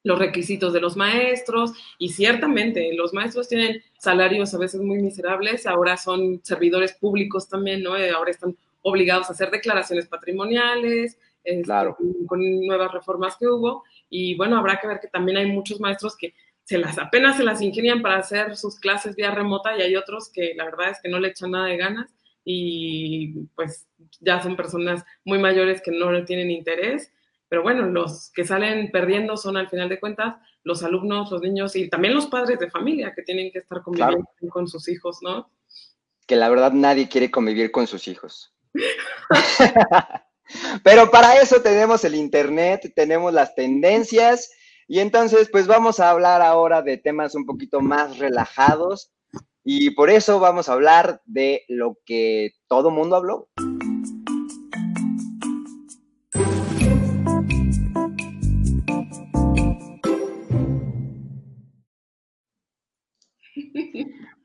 los 0.02 0.18
requisitos 0.18 0.72
de 0.72 0.80
los 0.80 0.96
maestros. 0.96 1.72
Y 1.98 2.10
ciertamente, 2.10 2.94
los 2.94 3.14
maestros 3.14 3.48
tienen 3.48 3.82
salarios 3.98 4.52
a 4.52 4.58
veces 4.58 4.80
muy 4.80 4.98
miserables, 4.98 5.66
ahora 5.66 5.96
son 5.96 6.40
servidores 6.44 6.92
públicos 6.92 7.48
también, 7.48 7.82
¿no? 7.82 7.96
Eh, 7.96 8.10
ahora 8.10 8.30
están 8.30 8.56
obligados 8.82 9.28
a 9.28 9.32
hacer 9.32 9.50
declaraciones 9.50 10.06
patrimoniales, 10.06 11.18
este, 11.42 11.62
claro. 11.62 11.96
con 12.26 12.40
nuevas 12.66 12.92
reformas 12.92 13.36
que 13.36 13.46
hubo. 13.46 13.84
Y 14.10 14.34
bueno, 14.36 14.58
habrá 14.58 14.78
que 14.78 14.88
ver 14.88 15.00
que 15.00 15.08
también 15.08 15.38
hay 15.38 15.46
muchos 15.46 15.80
maestros 15.80 16.16
que 16.16 16.34
se 16.66 16.78
las 16.78 16.98
apenas 16.98 17.36
se 17.36 17.44
las 17.44 17.62
ingenian 17.62 18.02
para 18.02 18.16
hacer 18.16 18.56
sus 18.56 18.80
clases 18.80 19.14
vía 19.14 19.30
remota 19.30 19.76
y 19.76 19.82
hay 19.82 19.94
otros 19.94 20.28
que 20.32 20.52
la 20.56 20.64
verdad 20.64 20.90
es 20.90 20.98
que 21.00 21.08
no 21.08 21.20
le 21.20 21.28
echan 21.28 21.52
nada 21.52 21.66
de 21.66 21.76
ganas 21.76 22.12
y 22.44 23.34
pues 23.54 23.86
ya 24.20 24.42
son 24.42 24.56
personas 24.56 25.04
muy 25.24 25.38
mayores 25.38 25.80
que 25.80 25.92
no 25.92 26.10
le 26.10 26.22
tienen 26.22 26.50
interés. 26.50 27.12
Pero 27.48 27.62
bueno, 27.62 27.86
los 27.86 28.32
que 28.34 28.44
salen 28.44 28.90
perdiendo 28.90 29.36
son 29.36 29.56
al 29.56 29.68
final 29.68 29.88
de 29.88 30.00
cuentas 30.00 30.34
los 30.64 30.82
alumnos, 30.82 31.30
los 31.30 31.40
niños 31.40 31.76
y 31.76 31.88
también 31.88 32.14
los 32.14 32.26
padres 32.26 32.58
de 32.58 32.68
familia 32.68 33.12
que 33.14 33.22
tienen 33.22 33.52
que 33.52 33.60
estar 33.60 33.82
conviviendo 33.82 34.26
con 34.50 34.66
sus 34.66 34.88
hijos, 34.88 35.18
¿no? 35.22 35.48
Que 36.26 36.34
la 36.34 36.48
verdad 36.48 36.72
nadie 36.72 37.08
quiere 37.08 37.30
convivir 37.30 37.70
con 37.70 37.86
sus 37.86 38.08
hijos. 38.08 38.52
Pero 40.82 41.12
para 41.12 41.40
eso 41.40 41.62
tenemos 41.62 42.04
el 42.04 42.16
Internet, 42.16 42.92
tenemos 42.96 43.32
las 43.32 43.54
tendencias 43.54 44.50
y 44.88 45.00
entonces 45.00 45.48
pues 45.50 45.66
vamos 45.66 46.00
a 46.00 46.10
hablar 46.10 46.42
ahora 46.42 46.82
de 46.82 46.96
temas 46.96 47.34
un 47.34 47.44
poquito 47.44 47.80
más 47.80 48.18
relajados 48.18 49.10
y 49.64 49.90
por 49.90 50.10
eso 50.10 50.38
vamos 50.38 50.68
a 50.68 50.74
hablar 50.74 51.20
de 51.24 51.64
lo 51.68 51.98
que 52.04 52.52
todo 52.68 52.90
mundo 52.90 53.16
habló. 53.16 53.48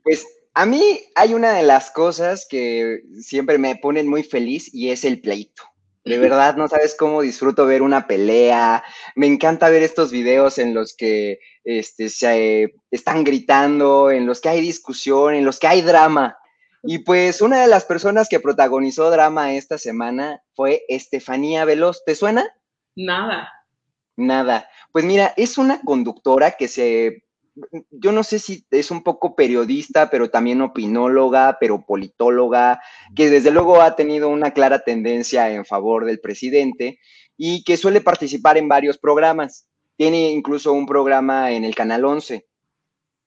Pues 0.03 0.25
a 0.55 0.65
mí 0.65 0.81
hay 1.15 1.35
una 1.35 1.53
de 1.53 1.63
las 1.63 1.91
cosas 1.91 2.47
que 2.49 3.03
siempre 3.19 3.59
me 3.59 3.75
ponen 3.75 4.07
muy 4.07 4.23
feliz 4.23 4.73
y 4.73 4.89
es 4.89 5.05
el 5.05 5.21
pleito. 5.21 5.70
De 6.03 6.17
verdad, 6.17 6.55
no 6.55 6.67
sabes 6.67 6.95
cómo 6.95 7.21
disfruto 7.21 7.65
ver 7.65 7.83
una 7.83 8.07
pelea. 8.07 8.83
Me 9.15 9.27
encanta 9.27 9.69
ver 9.69 9.83
estos 9.83 10.11
videos 10.11 10.57
en 10.57 10.73
los 10.73 10.95
que 10.95 11.39
este, 11.63 12.09
se 12.09 12.73
están 12.89 13.23
gritando, 13.23 14.09
en 14.09 14.25
los 14.25 14.41
que 14.41 14.49
hay 14.49 14.61
discusión, 14.61 15.35
en 15.35 15.45
los 15.45 15.59
que 15.59 15.67
hay 15.67 15.81
drama. 15.81 16.37
Y 16.83 16.99
pues 16.99 17.41
una 17.41 17.61
de 17.61 17.67
las 17.67 17.85
personas 17.85 18.27
que 18.29 18.39
protagonizó 18.39 19.11
drama 19.11 19.53
esta 19.53 19.77
semana 19.77 20.41
fue 20.55 20.83
Estefanía 20.87 21.65
Veloz. 21.65 22.03
¿Te 22.03 22.15
suena? 22.15 22.51
Nada. 22.95 23.51
Nada. 24.15 24.67
Pues 24.91 25.05
mira, 25.05 25.33
es 25.37 25.59
una 25.59 25.81
conductora 25.81 26.51
que 26.51 26.67
se 26.67 27.23
yo 27.91 28.11
no 28.11 28.23
sé 28.23 28.39
si 28.39 28.65
es 28.71 28.91
un 28.91 29.03
poco 29.03 29.35
periodista, 29.35 30.09
pero 30.09 30.29
también 30.29 30.61
opinóloga, 30.61 31.57
pero 31.59 31.85
politóloga, 31.85 32.81
que 33.15 33.29
desde 33.29 33.51
luego 33.51 33.81
ha 33.81 33.95
tenido 33.95 34.29
una 34.29 34.51
clara 34.51 34.83
tendencia 34.83 35.51
en 35.51 35.65
favor 35.65 36.05
del 36.05 36.19
presidente 36.19 36.99
y 37.37 37.63
que 37.63 37.77
suele 37.77 38.01
participar 38.01 38.57
en 38.57 38.67
varios 38.67 38.97
programas. 38.97 39.67
Tiene 39.97 40.31
incluso 40.31 40.73
un 40.73 40.85
programa 40.85 41.51
en 41.51 41.65
el 41.65 41.75
Canal 41.75 42.05
11. 42.05 42.47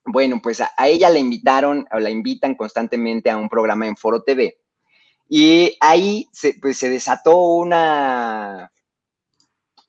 Bueno, 0.07 0.41
pues 0.43 0.61
a, 0.61 0.71
ella 0.87 1.11
la 1.11 1.19
invitaron, 1.19 1.87
o 1.93 1.99
la 1.99 2.11
invitan 2.11 2.55
constantemente 2.55 3.31
a 3.31 3.37
un 3.37 3.49
programa 3.49 3.87
en 3.87 3.97
Foro 3.97 4.23
TV. 4.23 4.59
Y 5.29 5.77
ahí 5.81 6.29
pues, 6.61 6.79
se 6.79 6.91
desató 6.91 7.37
una 7.39 8.71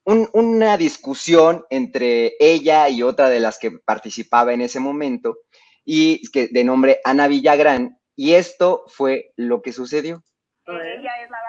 una 0.05 0.77
discusión 0.77 1.65
entre 1.69 2.35
ella 2.39 2.89
y 2.89 3.01
otra 3.03 3.29
de 3.29 3.39
las 3.39 3.57
que 3.57 3.71
participaba 3.71 4.53
en 4.53 4.61
ese 4.61 4.79
momento, 4.79 5.39
y 5.83 6.29
que 6.31 6.47
de 6.47 6.63
nombre 6.63 6.99
Ana 7.03 7.27
Villagrán, 7.27 7.99
y 8.15 8.33
esto 8.33 8.85
fue 8.87 9.33
lo 9.35 9.61
que 9.61 9.73
sucedió. 9.73 10.23
Ella 10.67 11.11
es 11.23 11.29
lavar 11.29 11.44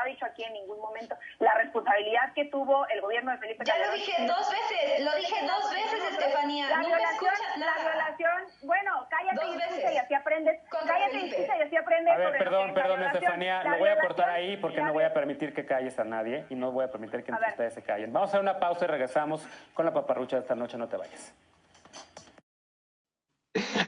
ha 0.00 0.04
dicho 0.04 0.24
aquí 0.24 0.44
en 0.44 0.52
ningún 0.52 0.80
momento 0.80 1.16
la 1.38 1.54
responsabilidad 1.54 2.32
que 2.34 2.46
tuvo 2.46 2.86
el 2.88 3.00
gobierno 3.00 3.32
de 3.32 3.38
Felipe 3.38 3.64
Calderón. 3.64 3.86
Ya 3.86 3.90
lo 3.90 3.96
dije 3.96 4.26
dos 4.26 4.50
veces, 4.50 5.04
lo 5.04 5.16
dije 5.16 5.46
dos 5.46 5.72
veces, 5.72 6.12
Estefanía. 6.12 6.68
La 6.68 6.78
violación, 6.80 7.34
la 7.58 7.74
violación, 7.82 8.42
bueno, 8.62 9.06
cállate 9.10 9.46
y 9.46 9.56
escucha 9.56 9.92
y 9.92 9.96
así 9.98 10.14
aprendes. 10.14 10.60
Cállate 10.70 11.16
y 11.16 11.30
escucha 11.30 11.56
y 11.56 11.62
así 11.62 11.76
aprendes. 11.76 12.14
A 12.14 12.18
ver, 12.18 12.38
perdón, 12.38 12.74
perdón, 12.74 13.02
Estefanía, 13.02 13.64
lo 13.64 13.78
voy 13.78 13.88
a 13.88 14.00
cortar 14.00 14.30
ahí 14.30 14.56
porque 14.56 14.80
no 14.80 14.92
voy 14.92 15.04
a 15.04 15.12
permitir 15.12 15.54
que 15.54 15.66
calles 15.66 15.98
a 15.98 16.04
nadie 16.04 16.46
y 16.48 16.54
no 16.54 16.72
voy 16.72 16.84
a 16.84 16.90
permitir 16.90 17.24
que 17.24 17.32
ustedes 17.32 17.74
se 17.74 17.82
callen. 17.82 18.12
Vamos 18.12 18.28
a 18.28 18.32
hacer 18.32 18.40
una 18.40 18.58
pausa 18.58 18.84
y 18.84 18.88
regresamos 18.88 19.46
con 19.74 19.84
la 19.84 19.92
paparrucha 19.92 20.36
de 20.36 20.42
esta 20.42 20.54
noche, 20.54 20.76
no 20.76 20.88
te 20.88 20.96
vayas. 20.96 21.34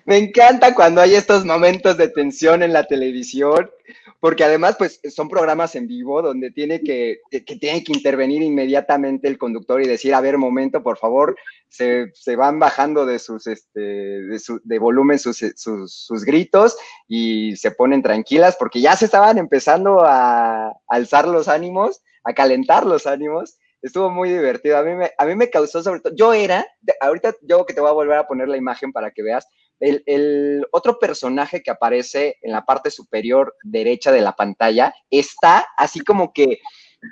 Me 0.04 0.16
encanta 0.16 0.74
cuando 0.74 1.00
hay 1.00 1.14
estos 1.14 1.44
momentos 1.44 1.96
de 1.96 2.08
tensión 2.08 2.62
en 2.62 2.72
la 2.72 2.84
televisión, 2.84 3.70
porque 4.18 4.44
además, 4.44 4.76
pues, 4.78 5.00
son 5.14 5.28
programas 5.28 5.74
en 5.76 5.86
vivo 5.86 6.20
donde 6.20 6.50
tiene 6.50 6.80
que, 6.80 7.20
que, 7.30 7.40
tiene 7.40 7.82
que 7.84 7.92
intervenir 7.92 8.42
inmediatamente 8.42 9.28
el 9.28 9.38
conductor 9.38 9.82
y 9.82 9.86
decir, 9.86 10.14
a 10.14 10.20
ver, 10.20 10.36
momento, 10.36 10.82
por 10.82 10.98
favor, 10.98 11.36
se, 11.68 12.10
van 12.36 12.58
bajando 12.58 13.06
de 13.06 13.18
sus, 13.18 13.46
este, 13.46 13.80
de, 13.80 14.78
volumen 14.78 15.18
sus, 15.18 15.44
sus, 15.56 16.24
gritos 16.24 16.76
y 17.08 17.56
se 17.56 17.70
ponen 17.70 18.02
tranquilas, 18.02 18.56
porque 18.58 18.80
ya 18.80 18.96
se 18.96 19.06
estaban 19.06 19.38
empezando 19.38 20.04
a 20.04 20.72
alzar 20.88 21.28
los 21.28 21.48
ánimos, 21.48 22.02
a 22.24 22.34
calentar 22.34 22.84
los 22.84 23.06
ánimos, 23.06 23.59
estuvo 23.82 24.10
muy 24.10 24.30
divertido. 24.30 24.78
A 24.78 24.82
mí 24.82 24.94
me, 24.94 25.10
a 25.16 25.26
mí 25.26 25.34
me 25.34 25.50
causó 25.50 25.82
sobre 25.82 26.00
todo, 26.00 26.14
yo 26.14 26.32
era, 26.32 26.66
ahorita 27.00 27.34
yo 27.42 27.64
que 27.66 27.74
te 27.74 27.80
voy 27.80 27.90
a 27.90 27.94
volver 27.94 28.18
a 28.18 28.26
poner 28.26 28.48
la 28.48 28.56
imagen 28.56 28.92
para 28.92 29.10
que 29.10 29.22
veas, 29.22 29.46
el, 29.80 30.66
otro 30.72 30.98
personaje 30.98 31.62
que 31.62 31.70
aparece 31.70 32.36
en 32.42 32.52
la 32.52 32.64
parte 32.64 32.90
superior 32.90 33.54
derecha 33.62 34.12
de 34.12 34.20
la 34.20 34.32
pantalla 34.32 34.94
está 35.10 35.66
así 35.76 36.00
como 36.00 36.32
que 36.32 36.60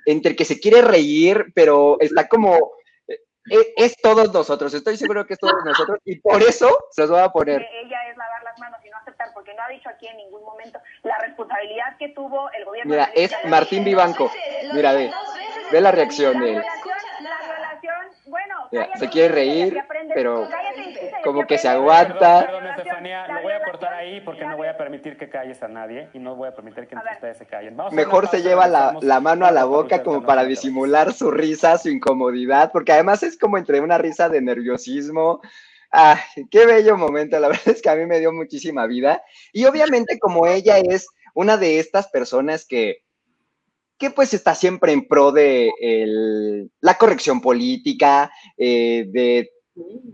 entre 0.05 0.37
que 0.37 0.45
se 0.45 0.61
quiere 0.61 0.83
reír, 0.83 1.47
pero 1.55 1.97
está 2.01 2.29
como 2.29 2.73
eh, 3.51 3.73
es, 3.77 3.97
todos 4.03 4.33
nosotros, 4.33 4.75
estoy 4.75 4.99
seguro 4.99 5.27
que 5.27 5.33
es 5.33 5.41
todos 5.41 5.65
nosotros 5.65 5.99
y 6.05 6.21
por 6.21 6.43
eso 6.43 6.77
se 6.91 7.03
los 7.03 7.11
voy 7.11 7.21
a 7.21 7.31
poner. 7.31 7.63
Ella 7.63 8.11
es 8.11 8.17
lavar 8.19 8.43
las 8.45 8.59
manos 8.59 8.81
y 8.85 8.91
no 8.91 8.99
aceptar, 8.99 9.31
porque 9.33 9.55
no 9.55 9.63
ha 9.63 9.69
dicho 9.69 9.89
aquí 9.89 10.07
en 10.07 10.19
ningún 10.19 10.45
momento 10.45 10.79
la 11.05 11.17
responsabilidad 11.19 11.97
que 11.99 12.11
tuvo 12.11 12.51
el 12.53 12.67
gobierno. 12.67 12.91
Mira, 12.91 13.11
es 13.15 13.33
Martín 13.47 13.85
Vivanco. 13.85 14.31
Mira, 14.75 14.93
ve, 14.93 15.11
ve 15.73 15.81
la 15.81 15.91
reacción 15.93 16.39
de 16.41 16.57
él. 16.57 16.63
se 18.99 19.09
quiere 19.09 19.35
reír, 19.35 19.79
pero 20.15 20.49
como 21.25 21.47
que 21.47 21.59
se 21.59 21.69
aguanta. 21.69 22.47
Perdón, 22.47 22.67
Estefanía, 22.67 23.29
lo 23.29 23.43
voy 23.43 23.53
a 23.53 23.63
cortar 23.63 23.95
ahí 23.95 24.21
porque 24.21 24.45
no 24.45 24.57
voy 24.57 24.69
a 24.69 24.77
permitir 24.77 25.17
que 25.17 25.29
calles 25.29 25.63
a 25.63 25.69
nadie 25.69 26.09
y 26.13 26.19
no 26.19 26.37
voy 26.37 26.49
a 26.49 26.55
permitir 26.55 26.87
que 26.87 26.97
ustedes 26.97 27.39
se 27.39 27.47
callen. 27.47 27.77
Mejor 27.93 28.29
se 28.29 28.43
lleva 28.43 28.67
la, 28.67 28.97
la 29.01 29.21
mano 29.21 29.47
a 29.47 29.51
la 29.51 29.65
boca 29.65 30.03
como 30.03 30.23
para 30.25 30.45
disimular 30.45 31.13
su 31.13 31.31
risa, 31.31 31.79
su 31.79 31.89
incomodidad, 31.89 32.71
porque 32.73 32.93
además 32.93 33.23
es 33.23 33.39
como 33.39 33.59
entre 33.59 33.81
una 33.81 33.99
risa 33.99 34.29
de 34.29 34.41
nerviosismo. 34.41 35.41
Ah, 35.91 36.21
qué 36.51 36.67
bello 36.67 36.97
momento, 36.97 37.39
la 37.39 37.49
verdad 37.49 37.69
es 37.69 37.83
que 37.83 37.91
a 37.91 37.95
mí 37.97 38.07
me 38.07 38.21
dio 38.21 38.33
muchísima 38.33 38.87
vida. 38.87 39.23
Y 39.53 39.65
obviamente 39.65 40.19
como 40.19 40.47
ella 40.47 40.79
es 40.79 41.07
una 41.35 41.57
de 41.57 41.79
estas 41.79 42.09
personas 42.09 42.67
que, 42.67 43.03
que 43.99 44.11
pues 44.11 44.33
está 44.33 44.55
siempre 44.55 44.93
en 44.93 45.07
pro 45.07 45.33
de 45.33 45.71
la 46.81 46.95
corrección 46.97 47.41
política, 47.41 48.31
eh, 48.57 49.07
de 49.09 49.51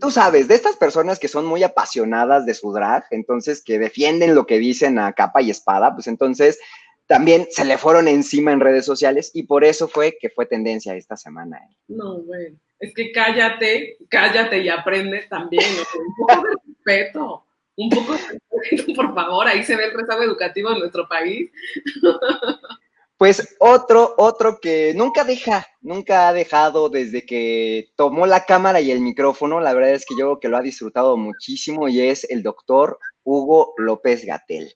tú 0.01 0.11
sabes, 0.11 0.49
de 0.49 0.55
estas 0.55 0.77
personas 0.77 1.19
que 1.19 1.29
son 1.29 1.47
muy 1.47 1.63
apasionadas 1.63 2.47
de 2.47 2.55
su 2.55 2.73
drag, 2.73 3.05
entonces 3.11 3.63
que 3.63 3.79
defienden 3.79 4.35
lo 4.35 4.47
que 4.47 4.59
dicen 4.59 4.99
a 4.99 5.13
capa 5.13 5.43
y 5.43 5.51
espada, 5.51 5.95
pues 5.95 6.07
entonces 6.07 6.59
también 7.07 7.47
se 7.51 7.65
le 7.65 7.79
fueron 7.79 8.09
encima 8.09 8.53
en 8.53 8.61
redes 8.61 8.87
sociales 8.87 9.31
y 9.35 9.45
por 9.45 9.65
eso 9.65 9.89
fue 9.89 10.17
que 10.19 10.31
fue 10.31 10.47
tendencia 10.47 10.95
esta 10.95 11.17
semana. 11.17 11.59
¿eh? 11.59 11.77
No, 11.89 12.23
bueno, 12.23 12.57
es 12.79 12.95
que 12.95 13.13
cállate, 13.13 13.99
cállate 14.09 14.59
y 14.59 14.69
aprende 14.69 15.27
también, 15.29 15.65
un 15.99 16.15
poco 16.17 16.43
de 16.43 16.55
respeto, 16.67 17.47
un 17.77 17.91
poco 17.91 18.13
de 18.15 18.19
respeto, 18.19 18.93
por 18.95 19.15
favor, 19.15 19.47
ahí 19.47 19.63
se 19.65 19.77
ve 19.77 19.87
el 19.87 19.93
rezago 19.93 20.23
educativo 20.23 20.71
de 20.71 20.81
nuestro 20.81 21.07
país. 21.09 21.51
Pues 23.17 23.57
otro, 23.61 24.15
otro 24.19 24.59
que 24.61 24.93
nunca 24.95 25.25
deja, 25.25 25.67
nunca 25.81 26.29
ha 26.29 26.33
dejado 26.33 26.89
desde 26.89 27.25
que 27.25 27.87
tomó 27.97 28.27
la 28.27 28.45
cámara 28.45 28.81
y 28.81 28.91
el 28.91 29.01
micrófono, 29.01 29.61
la 29.61 29.73
verdad 29.73 29.93
es 29.93 30.05
que 30.05 30.15
yo 30.15 30.27
creo 30.27 30.41
que 30.41 30.49
lo 30.49 30.57
ha 30.57 30.63
disfrutado 30.63 31.17
muchísimo 31.17 31.89
y 31.89 32.01
es 32.01 32.25
el 32.29 32.43
doctor 32.43 32.99
Hugo 33.23 33.75
López 33.79 34.25
Gatel. 34.25 34.75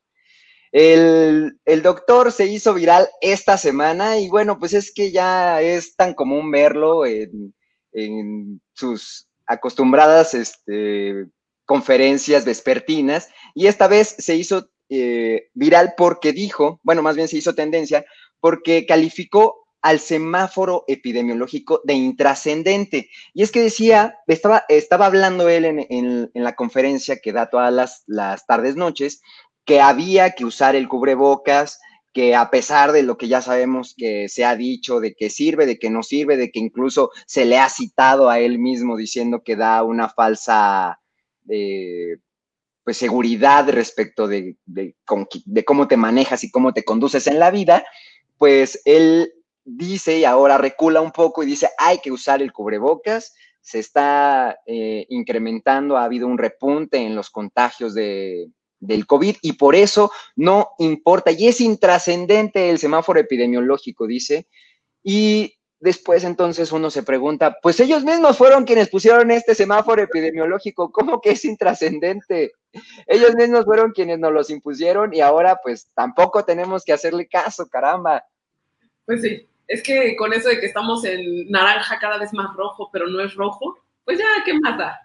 El, 0.71 1.59
el, 1.65 1.83
doctor 1.83 2.31
se 2.31 2.47
hizo 2.47 2.75
viral 2.75 3.09
esta 3.23 3.57
semana 3.57 4.19
y 4.19 4.29
bueno, 4.29 4.59
pues 4.59 4.75
es 4.75 4.93
que 4.93 5.11
ya 5.11 5.63
es 5.63 5.97
tan 5.97 6.15
común 6.15 6.51
verlo 6.51 7.07
en, 7.07 7.55
en 7.93 8.61
sus 8.75 9.29
acostumbradas 9.47 10.35
este, 10.35 11.27
conferencias 11.65 12.45
vespertinas 12.45 13.31
y 13.55 13.67
esta 13.67 13.89
vez 13.89 14.15
se 14.19 14.37
hizo 14.37 14.71
eh, 14.91 15.49
viral 15.55 15.95
porque 15.97 16.33
dijo, 16.33 16.81
bueno, 16.83 17.03
más 17.03 17.17
bien 17.17 17.29
se 17.29 17.37
hizo 17.37 17.55
tendencia, 17.55 18.07
porque 18.41 18.87
calificó 18.87 19.69
al 19.83 20.01
semáforo 20.01 20.85
epidemiológico 20.89 21.81
de 21.85 21.95
intrascendente. 21.95 23.11
Y 23.33 23.43
es 23.43 23.53
que 23.53 23.63
decía, 23.63 24.19
estaba, 24.27 24.65
estaba 24.69 25.07
hablando 25.07 25.49
él 25.49 25.65
en, 25.65 26.31
la 26.35 26.55
conferencia 26.55 27.19
que 27.19 27.33
da 27.33 27.49
todas 27.49 28.05
las, 28.07 28.47
tardes, 28.47 28.77
noches, 28.77 29.21
que 29.65 29.81
había 29.81 30.33
que 30.33 30.45
usar 30.45 30.75
el 30.75 30.89
cubrebocas, 30.89 31.79
que 32.13 32.35
a 32.35 32.51
pesar 32.51 32.93
de 32.93 33.03
lo 33.03 33.17
que 33.17 33.29
ya 33.29 33.41
sabemos 33.41 33.95
que 33.97 34.29
se 34.29 34.45
ha 34.45 34.57
dicho, 34.57 34.99
de 34.99 35.15
que 35.15 35.31
sirve, 35.31 35.67
de 35.67 35.79
que 35.79 35.91
no 35.91 36.03
sirve, 36.03 36.37
de 36.37 36.51
que 36.51 36.59
incluso 36.59 37.11
se 37.27 37.45
le 37.45 37.59
ha 37.59 37.69
citado 37.69 38.31
a 38.31 38.41
él 38.41 38.59
mismo 38.59 38.97
diciendo 38.97 39.43
que 39.45 39.57
da 39.57 39.83
una 39.85 40.09
falsa 40.09 40.99
eh, 41.49 42.17
pues, 42.83 42.97
seguridad 42.97 43.69
respecto 43.69 44.27
de, 44.27 44.57
cómo 45.05 45.87
te 45.87 45.97
manejas 45.99 46.43
y 46.43 46.51
cómo 46.51 46.73
te 46.73 46.85
conduces 46.85 47.27
en 47.27 47.39
la 47.39 47.51
vida, 47.51 47.85
pues 48.39 48.81
él 48.85 49.33
dice 49.65 50.19
y 50.19 50.25
ahora 50.25 50.57
recula 50.57 51.01
un 51.01 51.11
poco 51.13 51.43
y 51.43 51.47
dice, 51.47 51.69
hay 51.77 51.99
que 51.99 52.11
usar 52.11 52.41
el 52.41 52.53
cubrebocas, 52.53 53.35
se 53.61 53.81
está 53.81 54.59
eh, 54.65 55.05
incrementando, 55.11 55.99
ha 55.99 56.05
habido 56.05 56.27
un 56.27 56.39
repunte 56.39 56.97
en 56.99 57.15
los 57.15 57.29
contagios 57.29 57.93
de, 57.93 58.49
del 58.81 59.07
COVID 59.07 59.37
y 59.43 59.53
por 59.53 59.75
eso 59.75 60.11
no 60.37 60.71
importa 60.79 61.33
y 61.33 61.49
es 61.49 61.61
intrascendente 61.61 62.71
el 62.71 62.79
semáforo 62.79 63.21
epidemiológico, 63.21 64.07
dice. 64.07 64.47
Y 65.03 65.58
después 65.81 66.25
entonces 66.25 66.73
uno 66.73 66.91
se 66.91 67.03
pregunta, 67.03 67.57
pues 67.63 67.79
ellos 67.81 68.05
mismos 68.05 68.37
fueron 68.37 68.65
quienes 68.65 68.89
pusieron 68.89 69.31
este 69.31 69.55
semáforo 69.55 70.03
epidemiológico, 70.03 70.91
¿cómo 70.91 71.21
que 71.21 71.31
es 71.31 71.45
intrascendente? 71.45 72.53
Ellos 73.07 73.35
mismos 73.37 73.65
fueron 73.65 73.93
quienes 73.93 74.19
nos 74.19 74.33
los 74.33 74.51
impusieron 74.51 75.15
y 75.15 75.21
ahora 75.21 75.59
pues 75.63 75.91
tampoco 75.95 76.45
tenemos 76.45 76.85
que 76.85 76.93
hacerle 76.93 77.27
caso, 77.27 77.69
caramba. 77.69 78.25
Pues 79.05 79.23
sí, 79.23 79.49
es 79.67 79.83
que 79.83 80.17
con 80.17 80.33
eso 80.33 80.49
de 80.49 80.61
que 80.61 80.67
estamos 80.67 81.05
en 81.05 81.51
naranja 81.51 81.99
cada 81.99 82.19
vez 82.19 82.33
más 82.33 82.55
rojo, 82.57 82.91
pero 82.93 83.07
no 83.07 83.21
es 83.21 83.35
rojo, 83.35 83.79
pues 84.05 84.19
ya, 84.19 84.27
¿qué 84.45 84.55
más 84.55 84.77
da? 84.79 84.99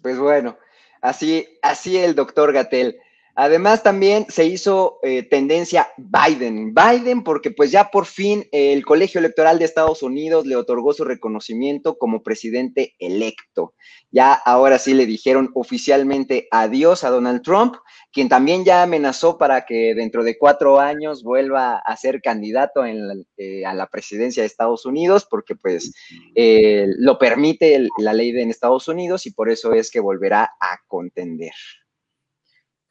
Pues 0.00 0.18
bueno, 0.18 0.56
Así, 1.02 1.58
así 1.62 1.98
el 1.98 2.14
doctor 2.14 2.52
Gatel. 2.52 2.98
Además, 3.34 3.82
también 3.82 4.26
se 4.28 4.44
hizo 4.44 4.98
eh, 5.02 5.22
tendencia 5.22 5.88
Biden. 5.96 6.74
Biden, 6.74 7.24
porque 7.24 7.50
pues 7.50 7.70
ya 7.70 7.90
por 7.90 8.04
fin 8.04 8.44
el 8.52 8.84
Colegio 8.84 9.20
Electoral 9.20 9.58
de 9.58 9.64
Estados 9.64 10.02
Unidos 10.02 10.46
le 10.46 10.56
otorgó 10.56 10.92
su 10.92 11.04
reconocimiento 11.04 11.96
como 11.96 12.22
presidente 12.22 12.94
electo. 12.98 13.74
Ya 14.10 14.34
ahora 14.34 14.78
sí 14.78 14.92
le 14.92 15.06
dijeron 15.06 15.50
oficialmente 15.54 16.46
adiós 16.50 17.04
a 17.04 17.10
Donald 17.10 17.40
Trump, 17.40 17.76
quien 18.12 18.28
también 18.28 18.66
ya 18.66 18.82
amenazó 18.82 19.38
para 19.38 19.64
que 19.64 19.94
dentro 19.94 20.22
de 20.24 20.36
cuatro 20.36 20.78
años 20.78 21.22
vuelva 21.22 21.78
a 21.78 21.96
ser 21.96 22.20
candidato 22.20 22.84
eh, 22.84 23.64
a 23.64 23.72
la 23.72 23.86
presidencia 23.86 24.42
de 24.42 24.48
Estados 24.48 24.84
Unidos, 24.84 25.26
porque 25.30 25.56
pues 25.56 25.94
eh, 26.34 26.86
lo 26.98 27.18
permite 27.18 27.88
la 27.96 28.12
ley 28.12 28.32
de 28.32 28.42
en 28.42 28.50
Estados 28.50 28.88
Unidos 28.88 29.24
y 29.26 29.30
por 29.30 29.48
eso 29.48 29.72
es 29.72 29.90
que 29.90 30.00
volverá 30.00 30.52
a 30.60 30.78
contender. 30.86 31.52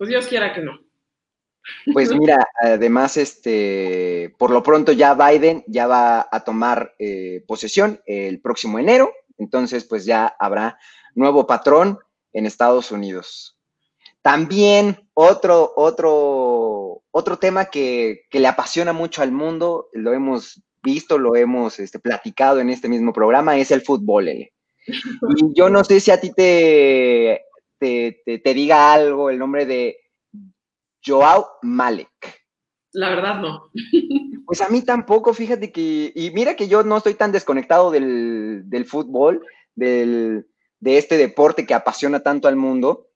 Pues 0.02 0.10
Dios 0.10 0.26
quiera 0.26 0.52
que 0.52 0.62
no. 0.62 0.80
Pues 1.94 2.12
mira, 2.12 2.44
además, 2.60 3.18
este, 3.18 4.34
por 4.40 4.50
lo 4.50 4.64
pronto 4.64 4.94
ya 4.94 5.14
Biden 5.14 5.64
ya 5.68 5.86
va 5.86 6.28
a 6.32 6.44
tomar 6.44 6.96
eh, 6.98 7.44
posesión 7.46 8.02
el 8.08 8.42
próximo 8.42 8.80
enero, 8.80 9.14
entonces 9.38 9.86
pues 9.86 10.04
ya 10.04 10.36
habrá 10.40 10.80
nuevo 11.14 11.46
patrón 11.46 12.00
en 12.34 12.48
Estados 12.48 12.92
Unidos. 12.92 13.60
También 14.24 15.08
otro, 15.14 15.72
otro, 15.76 17.04
otro 17.12 17.38
tema 17.38 17.66
que, 17.66 18.24
le 18.32 18.48
apasiona 18.48 18.94
mucho 18.94 19.22
al 19.22 19.32
mundo, 19.32 19.90
lo 19.94 20.14
hemos 20.14 20.64
visto, 20.82 21.20
lo 21.20 21.36
hemos 21.36 21.78
este, 21.78 22.00
platicado 22.00 22.60
en 22.60 22.72
este 22.72 22.90
mismo 22.90 23.14
programa, 23.14 23.56
es 23.56 23.70
el 23.70 23.84
fútbol. 23.84 24.30
Y 24.30 24.50
yo 25.54 25.70
no 25.70 25.84
sé 25.84 26.00
si 26.00 26.10
a 26.10 26.20
ti 26.20 26.34
te, 26.34 27.44
te, 27.82 28.54
diga 28.54 28.94
algo 28.94 29.30
el 29.30 29.40
nombre 29.40 29.66
de 29.66 29.98
Joao 31.04 31.48
Malek. 31.64 32.10
La 32.94 33.10
verdad 33.10 33.42
no. 33.42 33.72
Pues 34.44 34.60
a 34.60 34.68
mí 34.68 34.82
tampoco, 34.82 35.34
fíjate 35.34 35.72
que, 35.72 36.12
y 36.14 36.30
mira 36.32 36.58
que 36.58 36.68
yo 36.68 36.84
no 36.84 36.98
estoy 36.98 37.14
tan 37.14 37.32
desconectado 37.32 37.90
del, 37.90 38.86
fútbol, 38.86 39.46
del, 39.76 40.46
de 40.82 40.98
este 40.98 41.16
deporte 41.16 41.66
que 41.66 41.74
apasiona 41.74 42.20
tanto 42.20 42.50
al 42.50 42.58
mundo, 42.58 43.08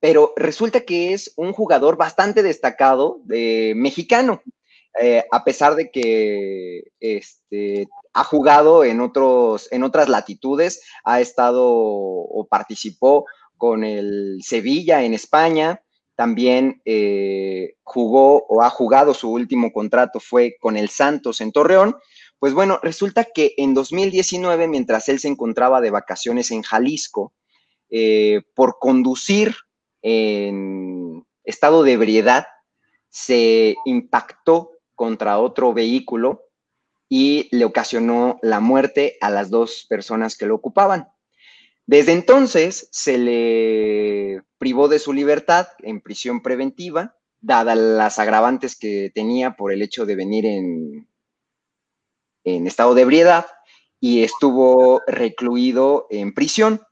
pero 0.00 0.32
resulta 0.36 0.80
que 0.80 1.12
es 1.12 1.34
un 1.36 1.52
jugador 1.52 1.98
bastante 1.98 2.42
destacado 2.42 3.20
de 3.24 3.74
mexicano, 3.76 4.40
eh, 4.98 5.22
a 5.30 5.44
pesar 5.44 5.74
de 5.74 5.90
que 5.90 6.84
este, 6.98 7.86
ha 8.14 8.24
jugado 8.24 8.84
en, 8.84 9.02
otros, 9.02 9.68
en 9.70 9.82
otras 9.82 10.08
latitudes, 10.08 10.82
ha 11.04 11.20
estado 11.20 11.62
o 11.66 12.46
participó 12.48 13.26
con 13.58 13.84
el 13.84 14.40
Sevilla 14.42 15.02
en 15.02 15.12
España, 15.12 15.82
también 16.18 16.82
eh, 16.84 17.74
jugó 17.84 18.44
o 18.48 18.62
ha 18.62 18.70
jugado 18.70 19.14
su 19.14 19.30
último 19.30 19.72
contrato 19.72 20.18
fue 20.18 20.56
con 20.58 20.76
el 20.76 20.88
Santos 20.88 21.40
en 21.40 21.52
Torreón. 21.52 21.96
Pues 22.40 22.54
bueno, 22.54 22.80
resulta 22.82 23.24
que 23.24 23.54
en 23.56 23.74
2019, 23.74 24.66
mientras 24.66 25.08
él 25.08 25.20
se 25.20 25.28
encontraba 25.28 25.80
de 25.80 25.90
vacaciones 25.90 26.50
en 26.50 26.62
Jalisco, 26.62 27.34
eh, 27.90 28.42
por 28.54 28.78
conducir 28.80 29.54
en 30.02 31.24
estado 31.44 31.82
de 31.82 31.92
ebriedad, 31.92 32.46
se 33.10 33.76
impactó 33.84 34.72
contra 34.94 35.38
otro 35.38 35.72
vehículo 35.72 36.46
y 37.08 37.48
le 37.56 37.64
ocasionó 37.64 38.38
la 38.42 38.58
muerte 38.58 39.16
a 39.20 39.30
las 39.30 39.50
dos 39.50 39.86
personas 39.88 40.36
que 40.36 40.46
lo 40.46 40.56
ocupaban. 40.56 41.08
Desde 41.88 42.12
entonces 42.12 42.86
se 42.92 43.16
le 43.16 44.42
privó 44.58 44.88
de 44.88 44.98
su 44.98 45.14
libertad 45.14 45.68
en 45.78 46.02
prisión 46.02 46.42
preventiva, 46.42 47.16
dadas 47.40 47.78
las 47.78 48.18
agravantes 48.18 48.76
que 48.76 49.10
tenía 49.14 49.56
por 49.56 49.72
el 49.72 49.80
hecho 49.80 50.04
de 50.04 50.14
venir 50.14 50.44
en, 50.44 51.08
en 52.44 52.66
estado 52.66 52.94
de 52.94 53.00
ebriedad 53.00 53.46
y 54.00 54.22
estuvo 54.22 55.00
recluido 55.06 56.06
en 56.10 56.34
prisión. 56.34 56.82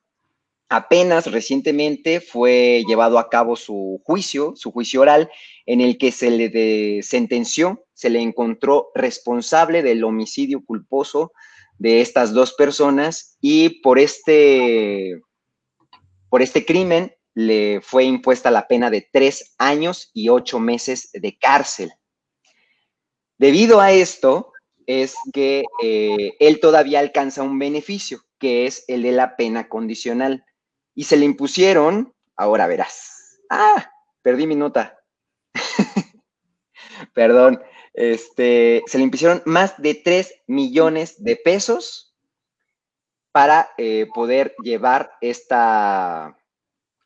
Apenas 0.71 1.31
recientemente 1.31 2.23
fue 2.23 2.83
llevado 2.89 3.19
a 3.19 3.29
cabo 3.29 3.55
su 3.55 4.01
juicio, 4.03 4.55
su 4.57 4.73
juicio 4.73 5.03
oral, 5.03 5.31
en 5.67 5.83
el 5.83 5.99
que 5.99 6.11
se 6.11 6.31
le 6.31 7.03
sentenció, 7.03 7.85
se 7.93 8.09
le 8.09 8.23
encontró 8.23 8.93
responsable 8.95 9.83
del 9.83 10.05
homicidio 10.05 10.65
culposo 10.65 11.33
de 11.79 12.01
estas 12.01 12.33
dos 12.33 12.55
personas 12.55 13.37
y 13.41 13.81
por 13.81 13.99
este, 13.99 15.21
por 16.29 16.43
este 16.43 16.65
crimen 16.65 17.15
le 17.35 17.81
fue 17.83 18.05
impuesta 18.05 18.51
la 18.51 18.67
pena 18.67 18.91
de 18.91 19.07
tres 19.13 19.55
años 19.59 20.11
y 20.15 20.31
ocho 20.31 20.59
meses 20.59 21.11
de 21.13 21.37
cárcel. 21.37 21.93
Debido 23.39 23.81
a 23.81 23.93
esto, 23.93 24.53
es 24.87 25.15
que 25.33 25.65
eh, 25.83 26.35
él 26.41 26.61
todavía 26.61 27.01
alcanza 27.01 27.43
un 27.43 27.59
beneficio, 27.59 28.21
que 28.39 28.67
es 28.67 28.85
el 28.89 29.03
de 29.03 29.13
la 29.13 29.37
pena 29.37 29.69
condicional. 29.69 30.45
Y 30.95 31.05
se 31.05 31.17
le 31.17 31.27
impusieron, 31.27 32.15
ahora 32.37 32.67
verás. 32.67 33.39
Ah, 33.51 33.91
perdí 34.23 34.47
mi 34.47 34.55
nota. 34.55 34.99
Perdón, 37.15 37.61
este, 37.97 38.83
se 38.87 38.99
le 38.99 39.05
impusieron 39.05 39.43
más 39.47 39.81
de 39.81 39.95
3 39.95 40.43
millones 40.47 41.23
de 41.23 41.37
pesos 41.37 42.15
para 43.33 43.71
eh, 43.79 44.07
poder 44.15 44.55
llevar 44.63 45.13
esta, 45.21 46.37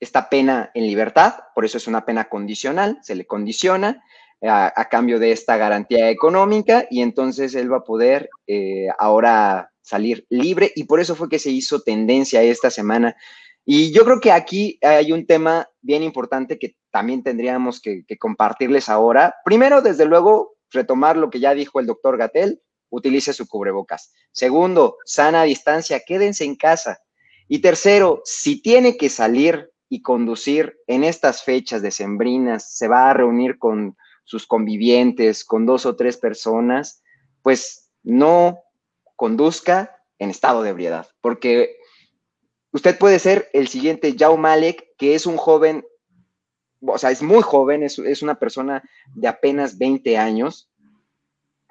esta 0.01 0.29
pena 0.29 0.71
en 0.75 0.87
libertad, 0.87 1.35
por 1.55 1.65
eso 1.65 1.79
es 1.79 1.87
una 1.87 2.05
pena 2.05 2.29
condicional, 2.29 2.99
se 3.03 3.15
le 3.15 3.27
condiciona 3.27 4.03
a, 4.43 4.89
cambio 4.89 5.19
de 5.19 5.33
esta 5.33 5.57
garantía 5.57 6.11
económica 6.11 6.87
y 6.91 7.03
entonces 7.03 7.55
él 7.55 7.71
va 7.71 7.79
a 7.79 7.85
poder 7.85 8.31
eh, 8.47 8.87
ahora 8.99 9.71
salir 9.83 10.25
libre 10.31 10.73
y 10.75 10.85
por 10.85 10.99
eso 10.99 11.15
fue 11.15 11.29
que 11.29 11.39
se 11.39 11.51
hizo 11.51 11.83
tendencia 11.83 12.43
esta 12.43 12.71
semana. 12.71 13.17
Y 13.65 13.93
yo 13.93 14.05
creo 14.05 14.21
que 14.21 14.33
aquí 14.33 14.79
hay 14.83 15.13
un 15.13 15.27
tema 15.27 15.69
bien 15.83 16.03
importante 16.03 16.59
que 16.59 16.75
también 16.91 17.23
tendríamos 17.23 17.81
que, 17.81 18.05
que 18.07 18.17
compartirles 18.17 18.89
ahora. 18.89 19.35
Primero, 19.45 19.83
desde 19.83 20.07
luego, 20.07 20.57
retomar 20.71 21.17
lo 21.17 21.31
que 21.31 21.41
ya 21.41 21.55
dijo 21.55 21.81
el 21.81 21.87
doctor 21.87 22.17
Gatel, 22.17 22.61
utilice 22.91 23.33
su 23.33 23.47
cubrebocas. 23.49 24.13
Segundo, 24.33 24.99
sana 25.05 25.45
distancia, 25.45 26.01
quédense 26.07 26.45
en 26.45 26.57
casa. 26.57 27.01
Y 27.49 27.61
tercero, 27.61 28.23
si 28.25 28.61
tiene 28.63 28.97
que 28.97 29.09
salir 29.09 29.71
y 29.89 30.03
conducir 30.03 30.79
en 30.87 31.05
estas 31.05 31.43
fechas 31.43 31.83
decembrinas, 31.83 32.77
se 32.77 32.89
va 32.89 33.11
a 33.11 33.15
reunir 33.15 33.59
con 33.59 33.97
sus 34.25 34.47
convivientes, 34.47 35.45
con 35.45 35.67
dos 35.67 35.87
o 35.87 35.97
tres 35.97 36.17
personas, 36.17 37.03
pues 37.43 37.91
no 38.03 38.61
conduzca 39.17 39.97
en 40.19 40.31
estado 40.31 40.63
de 40.63 40.71
ebriedad, 40.71 41.09
porque 41.21 41.77
usted 42.73 42.97
puede 42.99 43.19
ser 43.19 43.49
el 43.53 43.69
siguiente 43.69 44.15
Yao 44.15 44.37
Malek, 44.37 44.95
que 44.97 45.15
es 45.15 45.27
un 45.27 45.37
joven 45.37 45.85
o 46.81 46.99
sea, 46.99 47.11
es 47.11 47.23
muy 47.23 47.43
joven, 47.43 47.83
es, 47.83 47.99
es 47.99 48.23
una 48.23 48.39
persona 48.39 48.83
de 49.15 49.29
apenas 49.29 49.79
20 49.79 50.17
años 50.19 50.71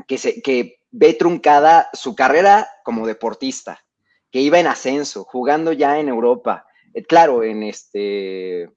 que, 0.07 0.17
se, 0.17 0.41
que 0.41 0.79
ve 0.91 1.13
truncada 1.13 1.89
su 1.93 2.15
carrera 2.15 2.67
como 2.83 3.07
deportista, 3.07 3.83
que 4.31 4.41
iba 4.41 4.59
en 4.59 4.67
ascenso, 4.67 5.23
jugando 5.23 5.73
ya 5.73 5.99
en 5.99 6.09
Europa, 6.09 6.65
eh, 6.93 7.03
claro, 7.03 7.43
en 7.43 7.63
este, 7.63 8.69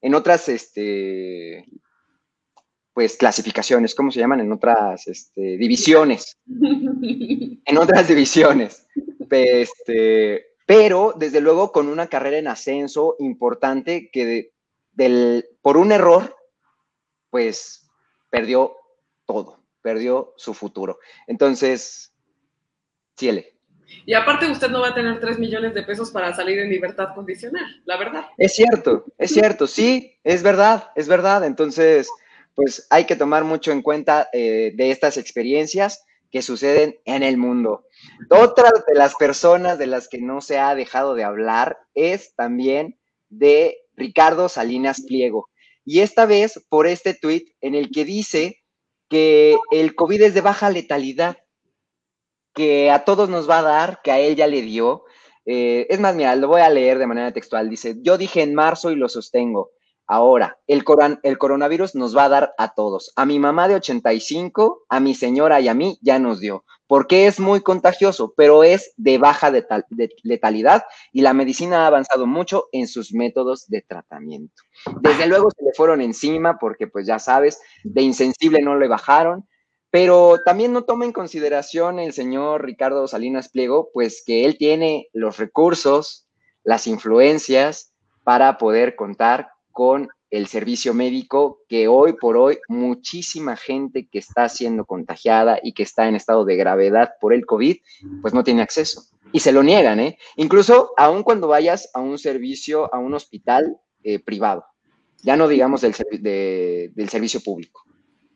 en 0.00 0.14
otras, 0.14 0.48
este, 0.48 1.66
pues 2.92 3.16
clasificaciones, 3.16 3.94
¿cómo 3.94 4.10
se 4.10 4.20
llaman? 4.20 4.40
En 4.40 4.52
otras 4.52 5.06
este, 5.06 5.56
divisiones. 5.56 6.36
en 6.46 7.78
otras 7.78 8.08
divisiones. 8.08 8.86
Este, 9.30 10.46
pero 10.66 11.14
desde 11.16 11.40
luego 11.40 11.72
con 11.72 11.88
una 11.88 12.08
carrera 12.08 12.38
en 12.38 12.48
ascenso 12.48 13.16
importante 13.20 14.10
que 14.12 14.52
del, 14.92 15.46
por 15.62 15.76
un 15.76 15.92
error, 15.92 16.36
pues 17.30 17.88
perdió 18.28 18.76
todo, 19.26 19.62
perdió 19.82 20.34
su 20.36 20.54
futuro. 20.54 20.98
Entonces, 21.26 22.12
ciele. 23.16 23.56
Y 24.06 24.14
aparte 24.14 24.50
usted 24.50 24.70
no 24.70 24.80
va 24.80 24.88
a 24.88 24.94
tener 24.94 25.20
3 25.20 25.38
millones 25.38 25.74
de 25.74 25.82
pesos 25.82 26.10
para 26.10 26.34
salir 26.34 26.58
en 26.58 26.70
libertad 26.70 27.14
condicional, 27.14 27.82
la 27.84 27.96
verdad. 27.96 28.26
Es 28.38 28.54
cierto, 28.54 29.04
es 29.18 29.32
cierto, 29.32 29.66
sí, 29.66 30.16
es 30.24 30.42
verdad, 30.42 30.90
es 30.94 31.08
verdad. 31.08 31.44
Entonces, 31.44 32.08
pues 32.54 32.86
hay 32.90 33.04
que 33.04 33.16
tomar 33.16 33.44
mucho 33.44 33.72
en 33.72 33.82
cuenta 33.82 34.28
eh, 34.32 34.72
de 34.74 34.90
estas 34.90 35.16
experiencias 35.16 36.04
que 36.30 36.42
suceden 36.42 36.98
en 37.04 37.22
el 37.22 37.36
mundo. 37.36 37.84
Otra 38.30 38.70
de 38.86 38.94
las 38.94 39.16
personas 39.16 39.78
de 39.78 39.86
las 39.86 40.08
que 40.08 40.18
no 40.18 40.40
se 40.40 40.58
ha 40.58 40.74
dejado 40.74 41.14
de 41.14 41.24
hablar 41.24 41.78
es 41.94 42.34
también 42.34 42.98
de 43.28 43.78
Ricardo 44.00 44.48
Salinas 44.48 45.02
Pliego. 45.06 45.48
Y 45.84 46.00
esta 46.00 46.26
vez 46.26 46.64
por 46.68 46.86
este 46.86 47.14
tuit 47.14 47.48
en 47.60 47.74
el 47.74 47.90
que 47.90 48.04
dice 48.04 48.58
que 49.08 49.56
el 49.70 49.94
COVID 49.94 50.22
es 50.22 50.34
de 50.34 50.40
baja 50.40 50.70
letalidad, 50.70 51.38
que 52.54 52.90
a 52.90 53.04
todos 53.04 53.28
nos 53.28 53.48
va 53.48 53.60
a 53.60 53.62
dar, 53.62 54.00
que 54.02 54.10
a 54.10 54.18
él 54.18 54.36
ya 54.36 54.46
le 54.46 54.62
dio. 54.62 55.04
Eh, 55.46 55.86
es 55.88 56.00
más, 56.00 56.14
mira, 56.14 56.34
lo 56.36 56.48
voy 56.48 56.60
a 56.60 56.70
leer 56.70 56.98
de 56.98 57.06
manera 57.06 57.32
textual. 57.32 57.70
Dice, 57.70 57.96
yo 58.00 58.18
dije 58.18 58.42
en 58.42 58.54
marzo 58.54 58.90
y 58.90 58.96
lo 58.96 59.08
sostengo. 59.08 59.70
Ahora, 60.12 60.58
el, 60.66 60.82
el, 61.22 61.38
coronavirus 61.38 61.94
nos 61.94 62.16
va 62.16 62.24
a 62.24 62.28
dar 62.28 62.54
a 62.58 62.74
todos. 62.74 63.12
A 63.14 63.24
mi 63.26 63.38
mamá 63.38 63.68
de 63.68 63.76
85, 63.76 64.86
a 64.88 64.98
mi 64.98 65.14
señora 65.14 65.60
y 65.60 65.68
a 65.68 65.74
mí 65.74 66.00
ya 66.02 66.18
nos 66.18 66.40
dio, 66.40 66.64
porque 66.88 67.28
es 67.28 67.38
muy 67.38 67.60
contagioso, 67.60 68.34
pero 68.36 68.64
es 68.64 68.92
de 68.96 69.18
baja 69.18 69.52
letalidad 70.24 70.82
y 71.12 71.20
la 71.20 71.32
medicina 71.32 71.84
ha 71.84 71.86
avanzado 71.86 72.26
mucho 72.26 72.66
en 72.72 72.88
sus 72.88 73.12
métodos 73.12 73.68
de 73.68 73.82
tratamiento. 73.82 74.64
Desde 75.00 75.28
luego 75.28 75.48
se 75.56 75.64
le 75.64 75.70
fueron 75.74 76.00
encima 76.00 76.58
porque, 76.58 76.88
pues 76.88 77.06
ya 77.06 77.20
sabes, 77.20 77.60
de 77.84 78.02
insensible 78.02 78.62
no 78.62 78.76
le 78.76 78.88
bajaron, 78.88 79.48
pero 79.92 80.40
también 80.44 80.72
no 80.72 80.82
toma 80.82 81.04
en 81.04 81.12
consideración 81.12 82.00
el 82.00 82.12
señor 82.14 82.64
Ricardo 82.64 83.06
Salinas 83.06 83.50
Pliego, 83.50 83.90
pues 83.94 84.24
que 84.26 84.44
él 84.44 84.58
tiene 84.58 85.06
los 85.12 85.36
recursos, 85.36 86.26
las 86.64 86.88
influencias 86.88 87.94
para 88.24 88.58
poder 88.58 88.96
contar 88.96 89.50
con 89.80 90.10
el 90.28 90.46
servicio 90.46 90.92
médico 90.92 91.62
que 91.66 91.88
hoy 91.88 92.12
por 92.12 92.36
hoy 92.36 92.58
muchísima 92.68 93.56
gente 93.56 94.10
que 94.12 94.18
está 94.18 94.46
siendo 94.50 94.84
contagiada 94.84 95.58
y 95.62 95.72
que 95.72 95.84
está 95.84 96.06
en 96.06 96.16
estado 96.16 96.44
de 96.44 96.54
gravedad 96.56 97.12
por 97.18 97.32
el 97.32 97.46
COVID, 97.46 97.78
pues 98.20 98.34
no 98.34 98.44
tiene 98.44 98.60
acceso. 98.60 99.04
Y 99.32 99.40
se 99.40 99.52
lo 99.52 99.62
niegan, 99.62 99.98
¿eh? 99.98 100.18
Incluso 100.36 100.92
aun 100.98 101.22
cuando 101.22 101.48
vayas 101.48 101.88
a 101.94 102.00
un 102.00 102.18
servicio, 102.18 102.94
a 102.94 102.98
un 102.98 103.14
hospital 103.14 103.78
eh, 104.04 104.18
privado, 104.18 104.66
ya 105.22 105.34
no 105.34 105.48
digamos 105.48 105.80
del, 105.80 105.94
del 106.92 107.08
servicio 107.08 107.40
público. 107.40 107.82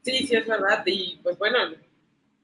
Sí, 0.01 0.27
sí, 0.27 0.37
es 0.37 0.47
verdad. 0.47 0.83
Y 0.87 1.21
pues 1.23 1.37
bueno, 1.37 1.59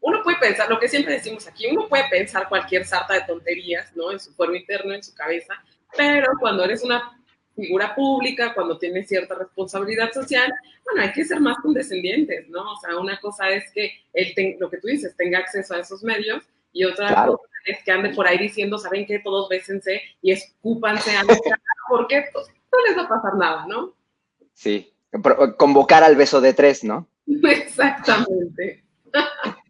uno 0.03 0.23
puede 0.23 0.37
pensar, 0.41 0.69
lo 0.69 0.79
que 0.79 0.91
siempre 0.91 1.15
decimos 1.15 1.49
aquí, 1.49 1.69
uno 1.73 1.89
puede 1.89 2.05
pensar 2.11 2.51
cualquier 2.51 2.85
sarta 2.85 3.15
de 3.15 3.23
tonterías, 3.23 3.97
¿no? 3.97 4.13
En 4.13 4.21
su 4.21 4.37
cuerpo 4.37 4.57
interno, 4.57 4.93
en 4.93 5.03
su 5.03 5.15
cabeza, 5.15 5.55
pero 5.97 6.33
cuando 6.39 6.65
eres 6.65 6.85
una 6.85 7.17
figura 7.61 7.95
pública, 7.95 8.55
cuando 8.55 8.79
tiene 8.79 9.05
cierta 9.05 9.35
responsabilidad 9.35 10.13
social, 10.13 10.53
bueno, 10.85 11.03
hay 11.03 11.13
que 11.13 11.25
ser 11.25 11.41
más 11.41 11.59
condescendientes, 11.59 12.49
¿no? 12.49 12.73
O 12.73 12.77
sea, 12.81 12.99
una 12.99 13.21
cosa 13.21 13.51
es 13.51 13.71
que 13.73 13.93
él, 14.13 14.35
lo 14.59 14.71
que 14.71 14.79
tú 14.79 14.89
dices, 14.89 15.15
tenga 15.17 15.39
acceso 15.39 15.75
a 15.75 15.81
esos 15.81 16.03
medios 16.03 16.43
y 16.73 16.85
otra 16.85 17.27
cosa 17.27 17.43
es 17.67 17.85
que 17.85 17.93
ande 17.93 18.11
por 18.11 18.27
ahí 18.27 18.39
diciendo, 18.39 18.79
¿saben 18.79 19.07
qué? 19.07 19.19
Todos 19.19 19.49
bésense 19.49 20.03
y 20.23 20.33
escúpanse 20.33 21.17
a 21.17 21.23
porque 21.89 22.25
pues, 22.33 22.47
no 22.73 22.79
les 22.87 22.97
va 22.97 23.03
a 23.03 23.09
pasar 23.09 23.37
nada, 23.37 23.67
¿no? 23.67 23.95
Sí, 24.55 24.93
convocar 25.57 26.03
al 26.03 26.17
beso 26.17 26.41
de 26.41 26.55
tres, 26.55 26.85
¿no? 26.85 27.09
Exactamente. 27.27 28.85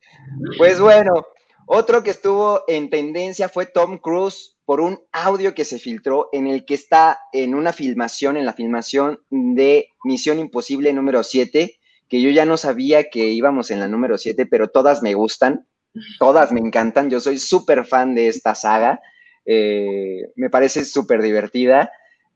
Pues 0.58 0.78
bueno, 0.78 1.26
otro 1.72 2.02
que 2.02 2.10
estuvo 2.10 2.64
en 2.66 2.90
tendencia 2.90 3.48
fue 3.48 3.64
Tom 3.64 3.98
Cruise 3.98 4.56
por 4.64 4.80
un 4.80 5.00
audio 5.12 5.54
que 5.54 5.64
se 5.64 5.78
filtró 5.78 6.28
en 6.32 6.48
el 6.48 6.64
que 6.64 6.74
está 6.74 7.20
en 7.32 7.54
una 7.54 7.72
filmación, 7.72 8.36
en 8.36 8.44
la 8.44 8.54
filmación 8.54 9.20
de 9.30 9.88
Misión 10.02 10.40
Imposible 10.40 10.92
número 10.92 11.22
7, 11.22 11.78
que 12.08 12.20
yo 12.20 12.30
ya 12.30 12.44
no 12.44 12.56
sabía 12.56 13.08
que 13.08 13.28
íbamos 13.28 13.70
en 13.70 13.78
la 13.78 13.86
número 13.86 14.18
7, 14.18 14.46
pero 14.46 14.66
todas 14.66 15.00
me 15.00 15.14
gustan, 15.14 15.64
todas 16.18 16.50
me 16.50 16.58
encantan, 16.58 17.08
yo 17.08 17.20
soy 17.20 17.38
súper 17.38 17.86
fan 17.86 18.16
de 18.16 18.26
esta 18.26 18.56
saga, 18.56 19.00
eh, 19.46 20.22
me 20.34 20.50
parece 20.50 20.84
súper 20.84 21.22
divertida. 21.22 21.92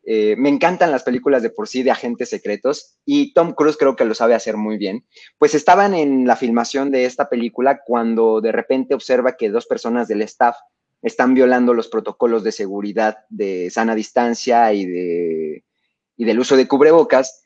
Eh, 0.06 0.36
me 0.36 0.50
encantan 0.50 0.90
las 0.90 1.02
películas 1.02 1.42
de 1.42 1.48
por 1.48 1.66
sí 1.66 1.82
de 1.82 1.90
agentes 1.90 2.28
secretos 2.28 2.98
y 3.06 3.32
Tom 3.32 3.54
Cruise 3.54 3.78
creo 3.78 3.96
que 3.96 4.04
lo 4.04 4.14
sabe 4.14 4.34
hacer 4.34 4.56
muy 4.56 4.76
bien. 4.76 5.06
Pues 5.38 5.54
estaban 5.54 5.94
en 5.94 6.26
la 6.26 6.36
filmación 6.36 6.90
de 6.90 7.06
esta 7.06 7.28
película 7.30 7.80
cuando 7.84 8.40
de 8.40 8.52
repente 8.52 8.94
observa 8.94 9.36
que 9.36 9.48
dos 9.48 9.66
personas 9.66 10.06
del 10.06 10.22
staff 10.22 10.56
están 11.00 11.34
violando 11.34 11.72
los 11.72 11.88
protocolos 11.88 12.44
de 12.44 12.52
seguridad 12.52 13.18
de 13.30 13.70
sana 13.70 13.94
distancia 13.94 14.72
y, 14.74 14.84
de, 14.86 15.64
y 16.16 16.24
del 16.24 16.38
uso 16.38 16.56
de 16.56 16.68
cubrebocas. 16.68 17.42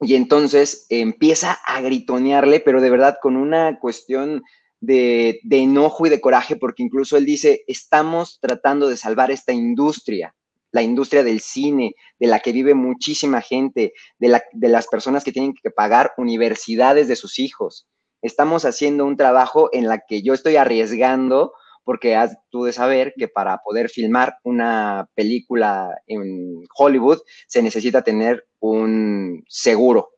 Y 0.00 0.14
entonces 0.14 0.86
empieza 0.90 1.52
a 1.64 1.80
gritonearle, 1.80 2.60
pero 2.60 2.80
de 2.80 2.90
verdad 2.90 3.18
con 3.20 3.36
una 3.36 3.78
cuestión 3.78 4.42
de, 4.80 5.40
de 5.42 5.58
enojo 5.58 6.06
y 6.06 6.10
de 6.10 6.20
coraje, 6.20 6.56
porque 6.56 6.82
incluso 6.82 7.16
él 7.16 7.24
dice, 7.24 7.64
estamos 7.66 8.38
tratando 8.40 8.88
de 8.88 8.96
salvar 8.96 9.30
esta 9.30 9.52
industria 9.52 10.34
la 10.70 10.82
industria 10.82 11.22
del 11.22 11.40
cine, 11.40 11.94
de 12.18 12.26
la 12.26 12.40
que 12.40 12.52
vive 12.52 12.74
muchísima 12.74 13.40
gente, 13.40 13.92
de, 14.18 14.28
la, 14.28 14.42
de 14.52 14.68
las 14.68 14.86
personas 14.86 15.24
que 15.24 15.32
tienen 15.32 15.54
que 15.54 15.70
pagar 15.70 16.12
universidades 16.16 17.08
de 17.08 17.16
sus 17.16 17.38
hijos. 17.38 17.86
Estamos 18.22 18.64
haciendo 18.64 19.04
un 19.04 19.16
trabajo 19.16 19.70
en 19.72 19.88
la 19.88 20.00
que 20.06 20.22
yo 20.22 20.34
estoy 20.34 20.56
arriesgando, 20.56 21.52
porque 21.84 22.16
has 22.16 22.36
tú 22.50 22.64
de 22.64 22.72
saber 22.72 23.14
que 23.16 23.28
para 23.28 23.58
poder 23.58 23.88
filmar 23.88 24.36
una 24.42 25.08
película 25.14 25.96
en 26.06 26.64
Hollywood 26.76 27.20
se 27.46 27.62
necesita 27.62 28.02
tener 28.02 28.46
un 28.60 29.42
seguro 29.48 30.10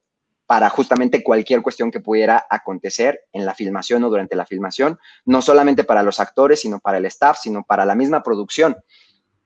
para 0.50 0.68
justamente 0.68 1.22
cualquier 1.22 1.62
cuestión 1.62 1.92
que 1.92 2.00
pudiera 2.00 2.44
acontecer 2.50 3.20
en 3.32 3.46
la 3.46 3.54
filmación 3.54 4.02
o 4.02 4.10
durante 4.10 4.34
la 4.34 4.46
filmación, 4.46 4.98
no 5.24 5.42
solamente 5.42 5.84
para 5.84 6.02
los 6.02 6.18
actores, 6.18 6.62
sino 6.62 6.80
para 6.80 6.98
el 6.98 7.06
staff, 7.06 7.38
sino 7.40 7.62
para 7.62 7.84
la 7.84 7.94
misma 7.94 8.24
producción. 8.24 8.76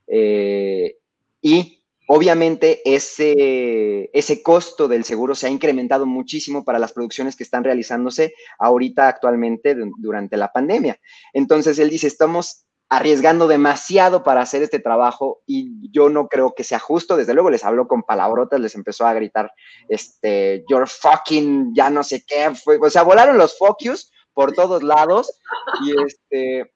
Eh, 0.06 0.96
y 1.40 1.82
obviamente 2.06 2.82
ese, 2.84 4.10
ese 4.12 4.42
costo 4.42 4.88
del 4.88 5.04
seguro 5.04 5.34
se 5.34 5.46
ha 5.46 5.50
incrementado 5.50 6.06
muchísimo 6.06 6.64
para 6.64 6.78
las 6.78 6.92
producciones 6.92 7.36
que 7.36 7.44
están 7.44 7.64
realizándose 7.64 8.34
ahorita 8.58 9.08
actualmente 9.08 9.76
durante 9.98 10.36
la 10.36 10.52
pandemia. 10.52 10.98
Entonces 11.32 11.78
él 11.78 11.90
dice, 11.90 12.06
estamos 12.06 12.64
arriesgando 12.88 13.48
demasiado 13.48 14.22
para 14.22 14.42
hacer 14.42 14.62
este 14.62 14.78
trabajo 14.78 15.42
y 15.46 15.90
yo 15.90 16.08
no 16.10 16.28
creo 16.28 16.54
que 16.54 16.64
sea 16.64 16.78
justo. 16.78 17.16
Desde 17.16 17.34
luego 17.34 17.50
les 17.50 17.64
habló 17.64 17.88
con 17.88 18.02
palabrotas, 18.02 18.60
les 18.60 18.74
empezó 18.74 19.06
a 19.06 19.14
gritar, 19.14 19.50
este, 19.88 20.64
you're 20.68 20.86
fucking, 20.86 21.74
ya 21.74 21.90
no 21.90 22.04
sé 22.04 22.24
qué, 22.26 22.54
fue, 22.54 22.78
o 22.80 22.90
sea, 22.90 23.02
volaron 23.02 23.38
los 23.38 23.56
focus 23.58 24.12
por 24.32 24.52
todos 24.52 24.82
lados 24.82 25.38
y 25.84 25.94
este, 26.02 26.72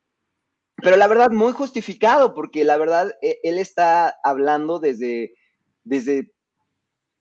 pero 0.83 0.97
la 0.97 1.07
verdad 1.07 1.31
muy 1.31 1.53
justificado, 1.53 2.35
porque 2.35 2.65
la 2.65 2.77
verdad 2.77 3.17
e, 3.23 3.41
él 3.43 3.59
está 3.59 4.17
hablando 4.23 4.79
desde, 4.79 5.35
desde 5.85 6.33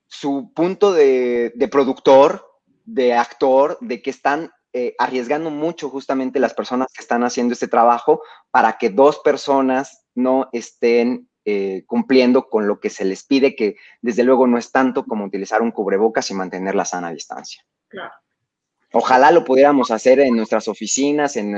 su 0.08 0.52
punto 0.54 0.94
de, 0.94 1.52
productor, 1.72 2.46
de 2.86 3.14
actor, 3.14 3.78
de 3.82 4.02
que 4.02 4.10
están 4.10 4.52
eh, 4.74 4.96
arriesgando 5.00 5.50
mucho 5.50 5.90
justamente 5.90 6.40
las 6.40 6.54
personas 6.54 6.88
que 6.94 7.02
están 7.02 7.24
haciendo 7.24 7.54
este 7.54 7.68
trabajo 7.68 8.22
para 8.52 8.78
que 8.78 8.90
dos 8.90 9.20
personas 9.20 10.06
no 10.14 10.50
estén 10.52 11.30
eh, 11.46 11.84
cumpliendo 11.88 12.50
con 12.50 12.68
lo 12.68 12.80
que 12.80 12.90
se 12.90 13.06
les 13.06 13.26
pide, 13.26 13.56
que 13.56 13.76
desde 14.02 14.24
luego 14.24 14.48
no 14.48 14.58
es 14.58 14.72
tanto 14.72 15.06
como 15.06 15.26
utilizar 15.26 15.62
un 15.62 15.72
cubrebocas 15.72 16.30
y 16.30 16.34
mantener 16.34 16.76
la 16.76 16.86
sana 16.86 17.12
distancia. 17.12 17.64
Claro. 17.88 18.14
Ojalá 18.94 19.32
lo 19.32 19.44
pudiéramos 19.44 19.92
hacer 19.92 20.20
en 20.20 20.36
nuestras 20.36 20.68
oficinas, 20.68 21.36
en, 21.36 21.54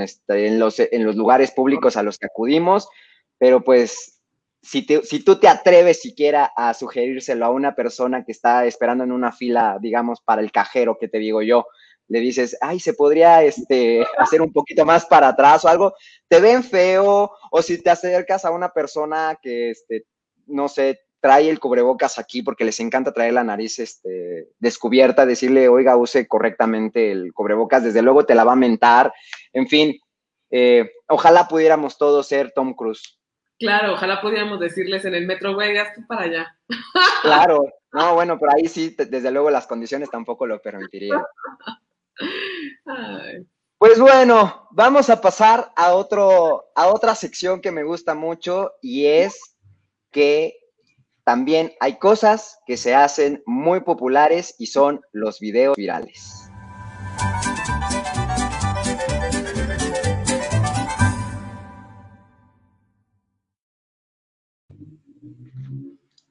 los, 0.60 0.80
en 0.80 1.06
los 1.06 1.16
lugares 1.16 1.52
públicos 1.52 1.96
a 1.96 2.04
los 2.04 2.18
que 2.18 2.26
acudimos, 2.26 2.90
pero 3.38 3.64
pues 3.64 4.20
si, 4.62 4.86
si 5.04 5.24
tú 5.24 5.40
te 5.40 5.48
atreves 5.48 6.02
siquiera 6.02 6.52
a 6.56 6.74
sugerírselo 6.74 7.46
a 7.46 7.50
una 7.50 7.76
persona 7.76 8.26
que 8.26 8.32
está 8.32 8.66
esperando 8.66 9.04
en 9.04 9.12
una 9.12 9.32
fila, 9.32 9.78
digamos, 9.80 10.22
para 10.22 10.42
el 10.42 10.52
cajero, 10.52 10.98
que 11.00 11.08
te 11.08 11.20
digo 11.20 11.42
yo, 11.42 11.66
le 12.10 12.20
dices, 12.20 12.58
ay, 12.60 12.80
se 12.80 12.94
podría 12.94 13.44
este, 13.44 14.04
hacer 14.18 14.42
un 14.42 14.52
poquito 14.52 14.84
más 14.84 15.06
para 15.06 15.30
atrás 15.30 15.64
o 15.64 15.68
algo, 15.68 15.94
te 16.28 16.42
ven 16.42 16.64
feo, 16.64 17.32
o 17.52 17.62
si 17.62 17.82
te 17.82 17.92
acercas 17.92 18.46
a 18.46 18.52
una 18.52 18.70
persona 18.70 19.38
que, 19.42 19.70
este, 19.70 20.06
no 20.48 20.68
sé, 20.68 21.00
trae 21.20 21.50
el 21.50 21.60
cubrebocas 21.60 22.18
aquí 22.18 22.42
porque 22.42 22.66
les 22.66 22.80
encanta 22.80 23.12
traer 23.12 23.34
la 23.34 23.44
nariz 23.44 23.80
este, 23.80 24.50
descubierta, 24.60 25.26
decirle, 25.26 25.68
oiga, 25.68 25.98
use 25.98 26.28
correctamente 26.28 27.12
el 27.12 27.34
cubrebocas, 27.34 27.84
desde 27.84 28.02
luego 28.02 28.26
te 28.26 28.36
la 28.36 28.44
va 28.44 28.54
a 28.54 28.58
mentar, 28.58 29.14
en 29.54 29.68
fin, 29.68 30.00
eh, 30.52 30.92
ojalá 31.08 31.48
pudiéramos 31.48 31.98
todos 31.98 32.28
ser 32.28 32.52
Tom 32.52 32.74
Cruise. 32.74 33.20
Claro, 33.60 33.94
ojalá 33.94 34.22
pudiéramos 34.22 34.60
decirles 34.60 35.04
en 35.04 35.16
el 35.16 35.28
metro, 35.28 35.54
güey, 35.54 35.76
tú 35.96 36.06
para 36.08 36.24
allá. 36.24 36.58
Claro, 37.22 37.66
no, 37.92 38.14
bueno, 38.14 38.40
pero 38.40 38.54
ahí 38.56 38.68
sí, 38.68 38.96
desde 38.98 39.32
luego 39.32 39.50
las 39.50 39.68
condiciones 39.68 40.10
tampoco 40.10 40.48
lo 40.48 40.62
permitirían. 40.62 41.22
Pues 43.78 44.00
bueno, 44.00 44.68
vamos 44.72 45.10
a 45.10 45.20
pasar 45.20 45.72
a 45.76 45.94
otro, 45.94 46.72
a 46.76 46.88
otra 46.88 47.16
sección 47.16 47.62
que 47.62 47.72
me 47.72 47.84
gusta 47.84 48.14
mucho 48.14 48.74
y 48.82 49.06
es 49.06 49.58
que 50.12 50.59
también 51.30 51.74
hay 51.80 52.00
cosas 52.00 52.60
que 52.66 52.76
se 52.76 52.96
hacen 52.96 53.44
muy 53.46 53.82
populares 53.82 54.56
y 54.58 54.66
son 54.66 55.00
los 55.12 55.40
videos 55.40 55.78
virales. 55.78 56.50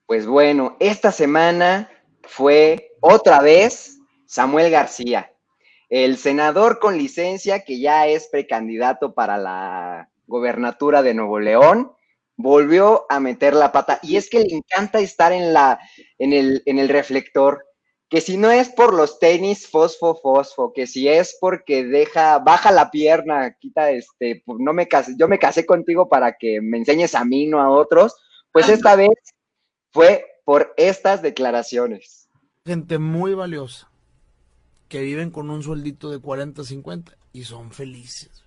Pues 0.04 0.26
bueno, 0.26 0.76
esta 0.80 1.12
semana 1.12 1.88
fue 2.24 2.90
otra 3.00 3.40
vez 3.40 4.00
Samuel 4.26 4.68
García, 4.72 5.32
el 5.90 6.16
senador 6.16 6.80
con 6.80 6.98
licencia 6.98 7.60
que 7.60 7.78
ya 7.78 8.08
es 8.08 8.26
precandidato 8.26 9.14
para 9.14 9.38
la 9.38 10.10
gobernatura 10.26 11.02
de 11.02 11.14
Nuevo 11.14 11.38
León, 11.38 11.92
volvió 12.38 13.04
a 13.10 13.20
meter 13.20 13.52
la 13.52 13.72
pata. 13.72 13.98
Y 14.02 14.16
es 14.16 14.30
que 14.30 14.40
le 14.40 14.54
encanta 14.54 15.00
estar 15.00 15.32
en, 15.32 15.52
la, 15.52 15.78
en, 16.18 16.32
el, 16.32 16.62
en 16.64 16.78
el 16.78 16.88
reflector, 16.88 17.66
que 18.08 18.22
si 18.22 18.38
no 18.38 18.50
es 18.50 18.70
por 18.70 18.94
los 18.94 19.18
tenis 19.18 19.68
fosfo 19.68 20.14
fosfo, 20.14 20.72
que 20.72 20.86
si 20.86 21.08
es 21.08 21.36
porque 21.40 21.84
deja, 21.84 22.38
baja 22.38 22.70
la 22.70 22.90
pierna, 22.90 23.56
quita 23.58 23.90
este, 23.90 24.42
pues 24.46 24.60
no 24.60 24.72
me 24.72 24.88
casé, 24.88 25.14
yo 25.18 25.28
me 25.28 25.38
casé 25.38 25.66
contigo 25.66 26.08
para 26.08 26.38
que 26.38 26.62
me 26.62 26.78
enseñes 26.78 27.14
a 27.14 27.24
mí, 27.24 27.46
no 27.46 27.60
a 27.60 27.70
otros, 27.70 28.14
pues 28.52 28.68
esta 28.68 28.96
vez 28.96 29.10
fue 29.90 30.24
por 30.44 30.72
estas 30.78 31.20
declaraciones. 31.20 32.30
Gente 32.64 32.98
muy 32.98 33.34
valiosa, 33.34 33.90
que 34.88 35.02
viven 35.02 35.30
con 35.30 35.50
un 35.50 35.62
sueldito 35.62 36.08
de 36.08 36.20
40, 36.20 36.62
50 36.62 37.16
y 37.32 37.44
son 37.44 37.72
felices. 37.72 38.44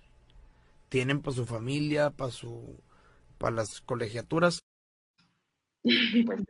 Tienen 0.88 1.20
para 1.20 1.36
su 1.36 1.46
familia, 1.46 2.10
para 2.10 2.30
su 2.30 2.80
para 3.42 3.56
las 3.56 3.80
colegiaturas. 3.82 4.60
Pues, 6.24 6.40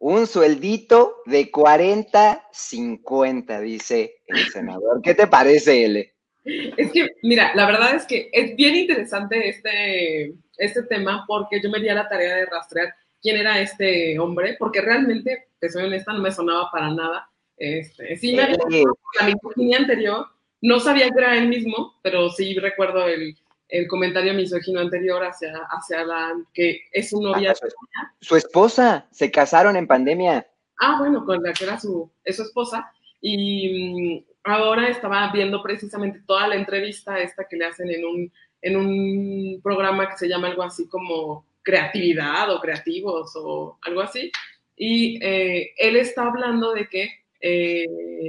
un 0.00 0.26
sueldito 0.26 1.18
de 1.26 1.50
40, 1.50 2.48
50, 2.50 3.60
dice 3.60 4.22
el 4.26 4.48
senador. 4.48 5.02
¿Qué 5.02 5.14
te 5.14 5.26
parece, 5.26 5.84
L? 5.84 6.14
Es 6.42 6.90
que, 6.90 7.06
mira, 7.22 7.54
la 7.54 7.66
verdad 7.66 7.94
es 7.94 8.06
que 8.06 8.30
es 8.32 8.56
bien 8.56 8.76
interesante 8.76 9.50
este, 9.50 10.32
este 10.56 10.82
tema 10.84 11.24
porque 11.28 11.60
yo 11.62 11.68
me 11.68 11.80
di 11.80 11.90
a 11.90 11.94
la 11.94 12.08
tarea 12.08 12.36
de 12.36 12.46
rastrear 12.46 12.94
quién 13.20 13.36
era 13.36 13.60
este 13.60 14.18
hombre, 14.18 14.56
porque 14.58 14.80
realmente, 14.80 15.48
te 15.58 15.68
soy 15.68 15.84
honesta, 15.84 16.14
no 16.14 16.20
me 16.20 16.32
sonaba 16.32 16.70
para 16.72 16.90
nada. 16.90 17.30
Este, 17.58 18.16
sí, 18.16 18.34
me 18.34 18.48
la 18.48 19.76
anterior, 19.76 20.26
no 20.62 20.80
sabía 20.80 21.10
que 21.10 21.18
era 21.18 21.36
él 21.36 21.48
mismo, 21.48 22.00
pero 22.02 22.30
sí 22.30 22.58
recuerdo 22.58 23.06
el, 23.06 23.36
el 23.70 23.88
comentario 23.88 24.34
misógino 24.34 24.80
anterior 24.80 25.22
hacia, 25.24 25.52
hacia 25.70 26.04
la 26.04 26.34
que 26.52 26.82
es 26.92 27.10
su 27.10 27.20
novia. 27.20 27.52
Ah, 27.52 28.12
su, 28.20 28.36
esposa, 28.36 29.06
se 29.10 29.30
casaron 29.30 29.76
en 29.76 29.86
pandemia. 29.86 30.46
Ah, 30.80 30.96
bueno, 30.98 31.24
con 31.24 31.42
la 31.42 31.52
que 31.52 31.64
era 31.64 31.78
su, 31.78 32.10
su 32.26 32.42
esposa. 32.42 32.92
Y 33.20 34.22
mm, 34.22 34.24
ahora 34.44 34.88
estaba 34.88 35.30
viendo 35.32 35.62
precisamente 35.62 36.22
toda 36.26 36.48
la 36.48 36.56
entrevista 36.56 37.18
esta 37.18 37.46
que 37.48 37.56
le 37.56 37.66
hacen 37.66 37.90
en 37.90 38.04
un, 38.04 38.32
en 38.62 38.76
un 38.76 39.60
programa 39.62 40.08
que 40.08 40.16
se 40.16 40.28
llama 40.28 40.48
algo 40.48 40.62
así 40.62 40.88
como 40.88 41.46
creatividad 41.62 42.52
o 42.52 42.60
creativos 42.60 43.32
o 43.36 43.78
algo 43.82 44.00
así. 44.00 44.32
Y 44.76 45.18
eh, 45.22 45.72
él 45.76 45.96
está 45.96 46.26
hablando 46.26 46.72
de 46.72 46.88
que 46.88 47.10
eh, 47.42 47.86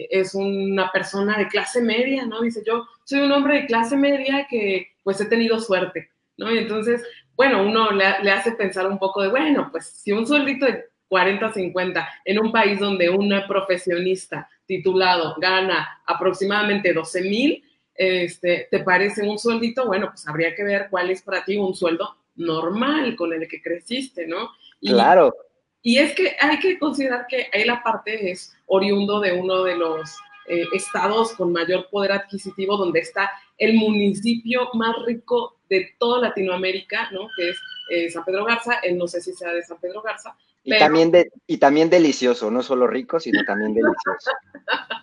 es 0.10 0.36
una 0.36 0.92
persona 0.92 1.38
de 1.38 1.48
clase 1.48 1.82
media, 1.82 2.26
¿no? 2.26 2.42
Dice, 2.42 2.62
yo 2.66 2.86
soy 3.04 3.20
un 3.20 3.32
hombre 3.32 3.62
de 3.62 3.66
clase 3.66 3.98
media 3.98 4.48
que 4.50 4.91
pues 5.04 5.20
he 5.22 5.26
tenido 5.26 5.60
suerte, 5.60 6.12
¿no? 6.38 6.52
Y 6.52 6.58
entonces, 6.58 7.04
bueno, 7.36 7.64
uno 7.64 7.92
le, 7.92 8.06
le 8.24 8.32
hace 8.32 8.52
pensar 8.54 8.88
un 8.88 9.00
poco 9.00 9.22
de, 9.22 9.30
bueno, 9.30 9.70
pues 9.72 9.88
si 9.88 10.12
un 10.12 10.28
sueldito 10.28 10.66
de 10.66 10.92
40, 11.12 11.52
50 11.52 12.10
en 12.24 12.40
un 12.40 12.54
país 12.54 12.80
donde 12.80 13.10
un 13.10 13.34
profesionista 13.46 14.50
titulado 14.66 15.36
gana 15.40 16.02
aproximadamente 16.06 16.94
12 16.94 17.22
mil, 17.24 17.64
este, 17.94 18.70
¿te 18.72 18.80
parece 18.80 19.28
un 19.28 19.38
sueldito? 19.38 19.86
Bueno, 19.86 20.08
pues 20.10 20.26
habría 20.26 20.56
que 20.56 20.64
ver 20.64 20.88
cuál 20.90 21.12
es 21.12 21.22
para 21.22 21.44
ti 21.44 21.58
un 21.58 21.76
sueldo 21.76 22.16
normal 22.36 23.18
con 23.18 23.34
el 23.34 23.46
que 23.50 23.62
creciste, 23.62 24.26
¿no? 24.26 24.52
claro. 24.82 25.36
Y 25.84 25.98
es 25.98 26.14
que 26.14 26.38
hay 26.40 26.60
que 26.60 26.80
considerar 26.80 27.26
que 27.28 27.50
él 27.52 27.70
aparte 27.70 28.32
es 28.32 28.56
oriundo 28.68 29.20
de 29.20 29.34
uno 29.34 29.64
de 29.64 29.76
los 29.76 30.16
eh, 30.48 30.66
estados 30.74 31.34
con 31.34 31.52
mayor 31.52 31.90
poder 31.90 32.12
adquisitivo, 32.12 32.78
donde 32.78 33.00
está 33.00 33.32
el 33.62 33.76
municipio 33.76 34.70
más 34.74 34.96
rico 35.06 35.60
de 35.70 35.94
toda 36.00 36.20
Latinoamérica, 36.20 37.12
¿no? 37.12 37.28
Que 37.38 37.50
es 37.50 37.58
eh, 37.92 38.10
San 38.10 38.26
Pedro 38.26 38.44
Garza. 38.44 38.80
Él 38.82 38.98
no 38.98 39.08
sé 39.08 39.22
si 39.22 39.34
sea 39.34 39.54
de 39.54 39.62
San 39.62 39.80
Pedro 39.80 40.02
Garza. 40.02 40.36
Y, 40.64 40.78
también 40.80 41.12
de, 41.12 41.32
y 41.46 41.58
también 41.58 41.88
delicioso, 41.88 42.50
no 42.50 42.64
solo 42.64 42.88
rico, 42.88 43.20
sino 43.20 43.44
también 43.46 43.76
delicioso. 43.76 44.32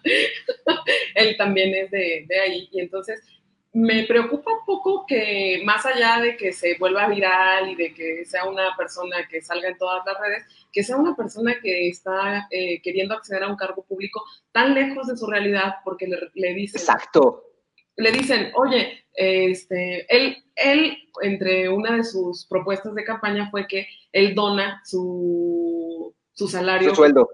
él 1.14 1.36
también 1.36 1.72
es 1.72 1.90
de, 1.92 2.26
de 2.28 2.40
ahí. 2.40 2.68
Y 2.72 2.80
entonces, 2.80 3.22
me 3.72 4.04
preocupa 4.08 4.50
un 4.50 4.64
poco 4.66 5.06
que 5.06 5.62
más 5.64 5.86
allá 5.86 6.20
de 6.20 6.36
que 6.36 6.52
se 6.52 6.76
vuelva 6.78 7.06
viral 7.06 7.70
y 7.70 7.76
de 7.76 7.94
que 7.94 8.24
sea 8.24 8.48
una 8.48 8.74
persona 8.76 9.28
que 9.30 9.40
salga 9.40 9.68
en 9.68 9.78
todas 9.78 10.04
las 10.04 10.18
redes, 10.20 10.44
que 10.72 10.82
sea 10.82 10.96
una 10.96 11.14
persona 11.14 11.60
que 11.62 11.88
está 11.88 12.48
eh, 12.50 12.82
queriendo 12.82 13.14
acceder 13.14 13.44
a 13.44 13.48
un 13.48 13.56
cargo 13.56 13.84
público 13.84 14.24
tan 14.50 14.74
lejos 14.74 15.06
de 15.06 15.16
su 15.16 15.28
realidad 15.28 15.76
porque 15.84 16.08
le, 16.08 16.18
le 16.34 16.54
dicen... 16.54 16.80
Exacto. 16.80 17.47
Le 17.98 18.12
dicen, 18.12 18.50
oye, 18.54 19.04
este, 19.14 20.06
él, 20.08 20.36
él, 20.56 20.96
entre 21.20 21.68
una 21.68 21.96
de 21.96 22.04
sus 22.04 22.46
propuestas 22.46 22.94
de 22.94 23.04
campaña 23.04 23.50
fue 23.50 23.66
que 23.66 23.86
él 24.12 24.34
dona 24.34 24.80
su, 24.84 26.14
su 26.32 26.48
salario. 26.48 26.90
Su 26.90 26.96
sueldo 26.96 27.28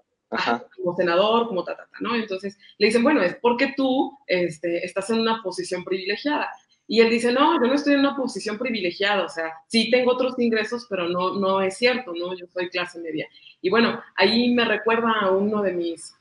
como 0.76 0.96
senador, 0.96 1.48
como 1.48 1.64
ta, 1.64 1.76
¿no? 2.00 2.14
Entonces 2.14 2.58
le 2.78 2.86
dicen, 2.86 3.02
bueno, 3.02 3.22
es 3.22 3.36
porque 3.36 3.74
tú 3.76 4.16
este, 4.26 4.84
estás 4.84 5.10
en 5.10 5.20
una 5.20 5.42
posición 5.42 5.84
privilegiada. 5.84 6.50
Y 6.86 7.00
él 7.00 7.08
dice, 7.08 7.32
no, 7.32 7.54
yo 7.54 7.66
no 7.66 7.74
estoy 7.74 7.94
en 7.94 8.00
una 8.00 8.16
posición 8.16 8.58
privilegiada, 8.58 9.24
o 9.24 9.28
sea, 9.28 9.54
sí 9.68 9.90
tengo 9.90 10.12
otros 10.12 10.38
ingresos, 10.38 10.86
pero 10.90 11.08
no, 11.08 11.34
no 11.34 11.62
es 11.62 11.78
cierto, 11.78 12.12
¿no? 12.14 12.36
Yo 12.36 12.46
soy 12.46 12.68
clase 12.68 13.00
media. 13.00 13.26
Y 13.62 13.70
bueno, 13.70 14.02
ahí 14.16 14.52
me 14.52 14.66
recuerda 14.66 15.12
a 15.22 15.30
uno 15.30 15.62
de 15.62 15.72
mis, 15.72 16.14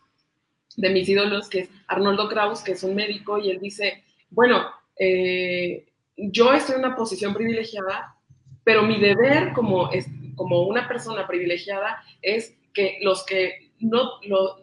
de 0.77 0.89
mis 0.89 1.09
ídolos, 1.09 1.49
que 1.49 1.59
es 1.61 1.69
Arnoldo 1.87 2.29
Kraus, 2.29 2.61
que 2.61 2.73
es 2.73 2.83
un 2.83 2.95
médico, 2.95 3.37
y 3.39 3.49
él 3.49 3.59
dice, 3.59 4.03
bueno, 4.34 4.65
eh, 4.99 5.86
yo 6.17 6.53
estoy 6.53 6.75
en 6.75 6.86
una 6.86 6.95
posición 6.95 7.34
privilegiada, 7.34 8.15
pero 8.63 8.84
mi 8.84 8.99
deber 8.99 9.53
como, 9.53 9.89
como 10.36 10.63
una 10.63 10.88
persona 10.88 11.27
privilegiada 11.27 12.03
es 12.21 12.57
que 12.73 12.97
los 13.01 13.25
que 13.25 13.71
no, 13.79 14.11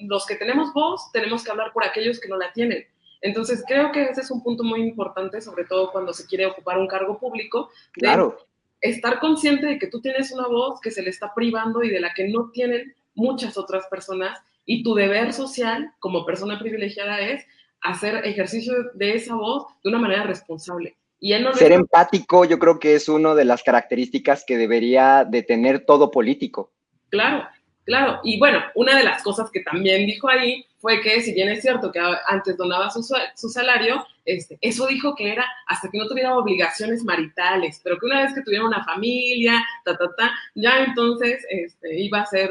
los 0.00 0.26
que 0.26 0.36
tenemos 0.36 0.72
voz 0.72 1.12
tenemos 1.12 1.44
que 1.44 1.50
hablar 1.50 1.72
por 1.72 1.84
aquellos 1.84 2.18
que 2.20 2.28
no 2.28 2.36
la 2.36 2.52
tienen. 2.52 2.86
Entonces, 3.22 3.62
creo 3.66 3.92
que 3.92 4.04
ese 4.04 4.22
es 4.22 4.30
un 4.30 4.42
punto 4.42 4.64
muy 4.64 4.80
importante, 4.80 5.42
sobre 5.42 5.64
todo 5.64 5.92
cuando 5.92 6.12
se 6.14 6.26
quiere 6.26 6.46
ocupar 6.46 6.78
un 6.78 6.88
cargo 6.88 7.18
público. 7.18 7.70
claro. 7.92 8.38
Estar 8.82 9.20
consciente 9.20 9.66
de 9.66 9.78
que 9.78 9.88
tú 9.88 10.00
tienes 10.00 10.32
una 10.32 10.46
voz 10.46 10.80
que 10.80 10.90
se 10.90 11.02
le 11.02 11.10
está 11.10 11.34
privando 11.34 11.82
y 11.82 11.90
de 11.90 12.00
la 12.00 12.14
que 12.14 12.28
no 12.28 12.50
tienen 12.50 12.94
muchas 13.14 13.58
otras 13.58 13.86
personas. 13.88 14.40
Y 14.64 14.82
tu 14.82 14.94
deber 14.94 15.34
social 15.34 15.92
como 15.98 16.24
persona 16.24 16.58
privilegiada 16.58 17.20
es 17.20 17.44
hacer 17.82 18.26
ejercicio 18.26 18.74
de 18.94 19.14
esa 19.14 19.34
voz 19.34 19.66
de 19.82 19.90
una 19.90 19.98
manera 19.98 20.24
responsable. 20.24 20.96
Y 21.18 21.34
Ser 21.52 21.72
empático 21.72 22.46
yo 22.46 22.58
creo 22.58 22.78
que 22.78 22.94
es 22.94 23.08
una 23.08 23.34
de 23.34 23.44
las 23.44 23.62
características 23.62 24.42
que 24.46 24.56
debería 24.56 25.24
de 25.24 25.42
tener 25.42 25.84
todo 25.84 26.10
político. 26.10 26.72
Claro, 27.10 27.46
Claro, 27.90 28.20
y 28.22 28.38
bueno, 28.38 28.62
una 28.74 28.96
de 28.96 29.02
las 29.02 29.22
cosas 29.22 29.50
que 29.50 29.60
también 29.60 30.06
dijo 30.06 30.28
ahí 30.28 30.64
fue 30.78 31.00
que, 31.00 31.20
si 31.22 31.32
bien 31.32 31.48
es 31.48 31.62
cierto 31.62 31.90
que 31.90 31.98
antes 32.28 32.56
donaba 32.56 32.90
su, 32.90 33.02
su 33.34 33.48
salario, 33.48 34.06
este, 34.24 34.58
eso 34.60 34.86
dijo 34.86 35.14
que 35.16 35.32
era 35.32 35.44
hasta 35.66 35.90
que 35.90 35.98
no 35.98 36.06
tuviera 36.06 36.36
obligaciones 36.36 37.02
maritales, 37.02 37.80
pero 37.82 37.98
que 37.98 38.06
una 38.06 38.22
vez 38.22 38.34
que 38.34 38.42
tuviera 38.42 38.64
una 38.64 38.84
familia, 38.84 39.60
ta, 39.84 39.96
ta, 39.96 40.06
ta, 40.16 40.30
ya 40.54 40.84
entonces 40.84 41.44
este, 41.48 42.00
iba 42.00 42.20
a 42.20 42.26
ser 42.26 42.50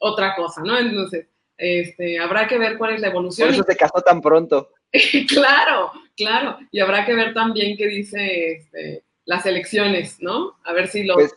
otra 0.00 0.34
cosa, 0.34 0.62
¿no? 0.64 0.76
Entonces, 0.78 1.28
este, 1.58 2.18
habrá 2.18 2.46
que 2.46 2.58
ver 2.58 2.76
cuál 2.76 2.94
es 2.94 3.00
la 3.00 3.08
evolución. 3.08 3.48
Por 3.48 3.54
eso 3.54 3.64
se 3.64 3.76
casó 3.76 4.00
tan 4.02 4.20
pronto. 4.20 4.70
claro, 5.28 5.92
claro. 6.16 6.58
Y 6.70 6.80
habrá 6.80 7.04
que 7.06 7.14
ver 7.14 7.34
también 7.34 7.76
qué 7.76 7.86
dice 7.86 8.52
este, 8.52 9.04
las 9.24 9.46
elecciones, 9.46 10.16
¿no? 10.20 10.56
A 10.64 10.72
ver 10.72 10.88
si 10.88 11.04
los 11.04 11.16
pues 11.16 11.34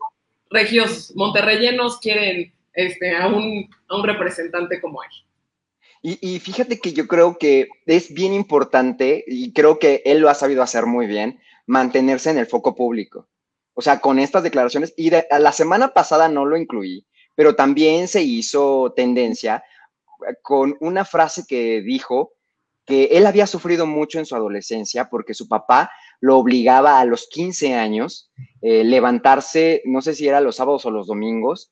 regios 0.49 1.13
monterreyenos 1.15 1.99
quieren 1.99 2.53
este, 2.73 3.15
a, 3.15 3.27
un, 3.27 3.69
a 3.87 3.95
un 3.95 4.03
representante 4.03 4.81
como 4.81 5.03
él. 5.03 5.09
Y, 6.01 6.17
y, 6.21 6.39
fíjate 6.39 6.79
que 6.79 6.93
yo 6.93 7.07
creo 7.07 7.37
que 7.37 7.67
es 7.85 8.13
bien 8.13 8.31
importante, 8.31 9.25
y 9.27 9.51
creo 9.51 9.79
que 9.79 10.01
él 10.05 10.19
lo 10.19 10.29
ha 10.29 10.33
sabido 10.33 10.63
hacer 10.63 10.85
muy 10.85 11.07
bien, 11.07 11.41
mantenerse 11.65 12.29
en 12.29 12.37
el 12.37 12.47
foco 12.47 12.73
público. 12.73 13.27
O 13.73 13.81
sea, 13.81 13.99
con 13.99 14.17
estas 14.17 14.43
declaraciones, 14.43 14.93
y 14.95 15.09
de, 15.09 15.27
la 15.29 15.51
semana 15.51 15.89
pasada 15.89 16.29
no 16.29 16.45
lo 16.45 16.55
incluí, 16.55 17.05
pero 17.35 17.55
también 17.55 18.07
se 18.07 18.21
hizo 18.21 18.93
tendencia 18.95 19.63
con 20.41 20.75
una 20.79 21.05
frase 21.05 21.45
que 21.47 21.81
dijo 21.81 22.33
que 22.85 23.05
él 23.11 23.27
había 23.27 23.45
sufrido 23.45 23.85
mucho 23.85 24.17
en 24.17 24.25
su 24.25 24.35
adolescencia 24.35 25.09
porque 25.09 25.35
su 25.35 25.47
papá 25.47 25.91
lo 26.21 26.37
obligaba 26.37 26.99
a 26.99 27.05
los 27.05 27.27
15 27.27 27.75
años 27.75 28.31
eh, 28.61 28.83
levantarse, 28.83 29.83
no 29.85 30.01
sé 30.01 30.15
si 30.15 30.27
era 30.27 30.41
los 30.41 30.55
sábados 30.55 30.85
o 30.85 30.91
los 30.91 31.07
domingos, 31.07 31.71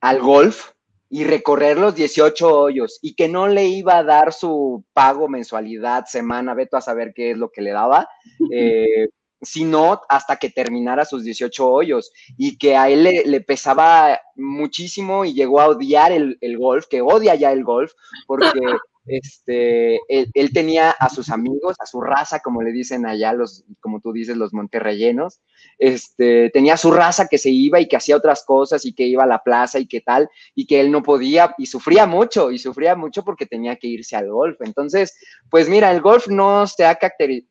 al 0.00 0.20
golf 0.20 0.70
y 1.08 1.24
recorrer 1.24 1.78
los 1.78 1.94
18 1.94 2.60
hoyos 2.60 2.98
y 3.00 3.14
que 3.14 3.28
no 3.28 3.46
le 3.46 3.66
iba 3.66 3.98
a 3.98 4.02
dar 4.02 4.32
su 4.32 4.84
pago 4.92 5.28
mensualidad, 5.28 6.06
semana, 6.06 6.54
veto 6.54 6.76
a 6.76 6.80
saber 6.80 7.12
qué 7.14 7.30
es 7.30 7.38
lo 7.38 7.50
que 7.50 7.62
le 7.62 7.70
daba, 7.70 8.08
eh, 8.52 9.08
sino 9.42 10.00
hasta 10.08 10.36
que 10.36 10.50
terminara 10.50 11.04
sus 11.04 11.24
18 11.24 11.68
hoyos 11.68 12.12
y 12.36 12.56
que 12.58 12.76
a 12.76 12.88
él 12.88 13.04
le, 13.04 13.40
pesaba 13.40 14.20
muchísimo 14.34 15.24
y 15.24 15.34
llegó 15.34 15.60
a 15.60 15.68
odiar 15.68 16.12
el, 16.12 16.38
el, 16.40 16.58
golf, 16.58 16.86
que 16.86 17.02
odia 17.02 17.34
ya 17.34 17.52
el 17.52 17.64
golf, 17.64 17.92
porque 18.26 18.50
este, 19.06 20.00
él, 20.08 20.52
tenía 20.52 20.90
a 20.90 21.08
sus 21.08 21.30
amigos, 21.30 21.76
a 21.78 21.86
su 21.86 22.00
raza, 22.00 22.40
como 22.40 22.62
le 22.62 22.72
dicen 22.72 23.06
allá, 23.06 23.32
los, 23.32 23.64
como 23.80 24.00
tú 24.00 24.12
dices, 24.12 24.36
los 24.36 24.52
monterrellenos, 24.52 25.40
este, 25.78 26.50
tenía 26.50 26.76
su 26.76 26.90
raza 26.90 27.28
que 27.28 27.38
se 27.38 27.50
iba 27.50 27.80
y 27.80 27.86
que 27.86 27.96
hacía 27.96 28.16
otras 28.16 28.44
cosas 28.44 28.84
y 28.84 28.92
que 28.92 29.04
iba 29.04 29.24
a 29.24 29.28
la 29.28 29.42
plaza 29.42 29.78
y 29.78 29.86
que 29.86 30.00
tal, 30.00 30.28
y 30.54 30.66
que 30.66 30.80
él 30.80 30.90
no 30.90 31.02
podía, 31.02 31.54
y 31.58 31.66
sufría 31.66 32.06
mucho, 32.06 32.50
y 32.50 32.58
sufría 32.58 32.96
mucho 32.96 33.24
porque 33.24 33.46
tenía 33.46 33.76
que 33.76 33.86
irse 33.88 34.16
al 34.16 34.30
golf. 34.30 34.60
Entonces, 34.60 35.14
pues 35.50 35.68
mira, 35.68 35.92
el 35.92 36.00
golf 36.00 36.28
no 36.28 36.66
se 36.66 36.84
ha, 36.84 36.98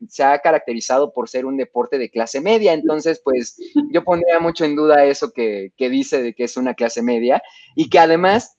se 0.08 0.24
ha 0.24 0.38
caracterizado 0.38 1.12
por 1.12 1.28
ser 1.28 1.46
un 1.46 1.56
deporte 1.56 1.98
de 1.98 2.10
clase 2.10 2.40
media, 2.40 2.72
entonces, 2.72 3.20
pues 3.24 3.56
yo 3.90 4.04
pondría 4.04 4.40
mucho 4.40 4.64
en 4.64 4.76
duda 4.76 5.04
eso 5.04 5.30
que, 5.30 5.72
que 5.76 5.88
dice 5.88 6.22
de 6.22 6.34
que 6.34 6.44
es 6.44 6.56
una 6.56 6.74
clase 6.74 7.02
media, 7.02 7.42
y 7.74 7.88
que 7.88 7.98
además, 7.98 8.58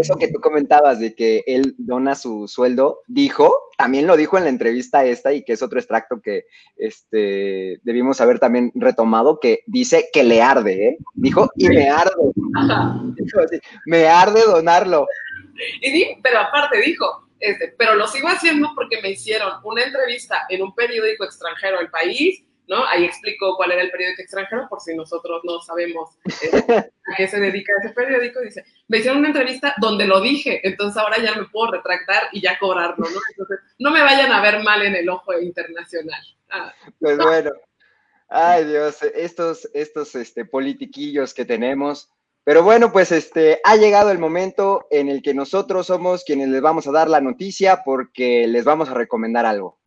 eso 0.00 0.16
que 0.16 0.28
tú 0.28 0.40
comentabas 0.40 1.00
de 1.00 1.14
que 1.14 1.42
él 1.46 1.74
dona 1.78 2.14
su 2.20 2.46
sueldo, 2.48 3.00
dijo, 3.06 3.52
también 3.76 4.06
lo 4.06 4.16
dijo 4.16 4.38
en 4.38 4.44
la 4.44 4.50
entrevista 4.50 5.04
esta 5.04 5.32
y 5.32 5.44
que 5.44 5.54
es 5.54 5.62
otro 5.62 5.78
extracto 5.78 6.20
que 6.20 6.44
este, 6.76 7.80
debimos 7.82 8.20
haber 8.20 8.38
también 8.38 8.70
retomado, 8.74 9.40
que 9.40 9.60
dice 9.66 10.08
que 10.12 10.22
le 10.22 10.42
arde, 10.42 10.88
¿eh? 10.88 10.98
Dijo, 11.14 11.50
y 11.56 11.68
me 11.68 11.88
arde. 11.88 12.12
me 13.86 14.06
arde 14.06 14.42
donarlo. 14.42 15.06
Y 15.80 16.14
pero 16.22 16.40
aparte 16.40 16.80
dijo, 16.80 17.28
este, 17.38 17.74
pero 17.78 17.94
lo 17.94 18.06
sigo 18.06 18.28
haciendo 18.28 18.70
porque 18.74 19.00
me 19.02 19.10
hicieron 19.10 19.52
una 19.64 19.82
entrevista 19.82 20.46
en 20.48 20.62
un 20.62 20.74
periódico 20.74 21.24
extranjero 21.24 21.80
el 21.80 21.90
país 21.90 22.44
¿no? 22.70 22.86
Ahí 22.86 23.04
explicó 23.04 23.56
cuál 23.56 23.72
era 23.72 23.82
el 23.82 23.90
periódico 23.90 24.22
extranjero, 24.22 24.68
por 24.70 24.80
si 24.80 24.94
nosotros 24.94 25.42
no 25.42 25.60
sabemos 25.60 26.10
eh, 26.24 26.50
a 27.12 27.16
qué 27.16 27.26
se 27.26 27.40
dedica 27.40 27.72
ese 27.82 27.92
periódico. 27.92 28.40
Dice, 28.40 28.64
me 28.86 28.98
hicieron 28.98 29.18
una 29.18 29.28
entrevista 29.28 29.74
donde 29.78 30.06
lo 30.06 30.20
dije, 30.20 30.60
entonces 30.66 30.96
ahora 30.96 31.18
ya 31.18 31.34
me 31.34 31.46
puedo 31.46 31.72
retractar 31.72 32.28
y 32.30 32.40
ya 32.40 32.60
cobrarlo, 32.60 33.04
¿no? 33.04 33.20
Entonces, 33.30 33.58
no 33.80 33.90
me 33.90 34.02
vayan 34.02 34.30
a 34.30 34.40
ver 34.40 34.62
mal 34.62 34.82
en 34.82 34.94
el 34.94 35.08
ojo 35.08 35.36
internacional. 35.40 36.22
Ah. 36.48 36.72
Pues 37.00 37.18
bueno, 37.18 37.50
ay 38.28 38.64
Dios, 38.64 39.02
estos, 39.02 39.68
estos 39.74 40.14
este, 40.14 40.44
politiquillos 40.44 41.34
que 41.34 41.44
tenemos. 41.44 42.08
Pero 42.44 42.62
bueno, 42.62 42.92
pues 42.92 43.10
este, 43.10 43.60
ha 43.64 43.76
llegado 43.76 44.12
el 44.12 44.18
momento 44.18 44.86
en 44.90 45.08
el 45.08 45.22
que 45.22 45.34
nosotros 45.34 45.88
somos 45.88 46.22
quienes 46.24 46.48
les 46.48 46.62
vamos 46.62 46.86
a 46.86 46.92
dar 46.92 47.10
la 47.10 47.20
noticia 47.20 47.82
porque 47.84 48.46
les 48.46 48.64
vamos 48.64 48.88
a 48.88 48.94
recomendar 48.94 49.44
algo. 49.44 49.79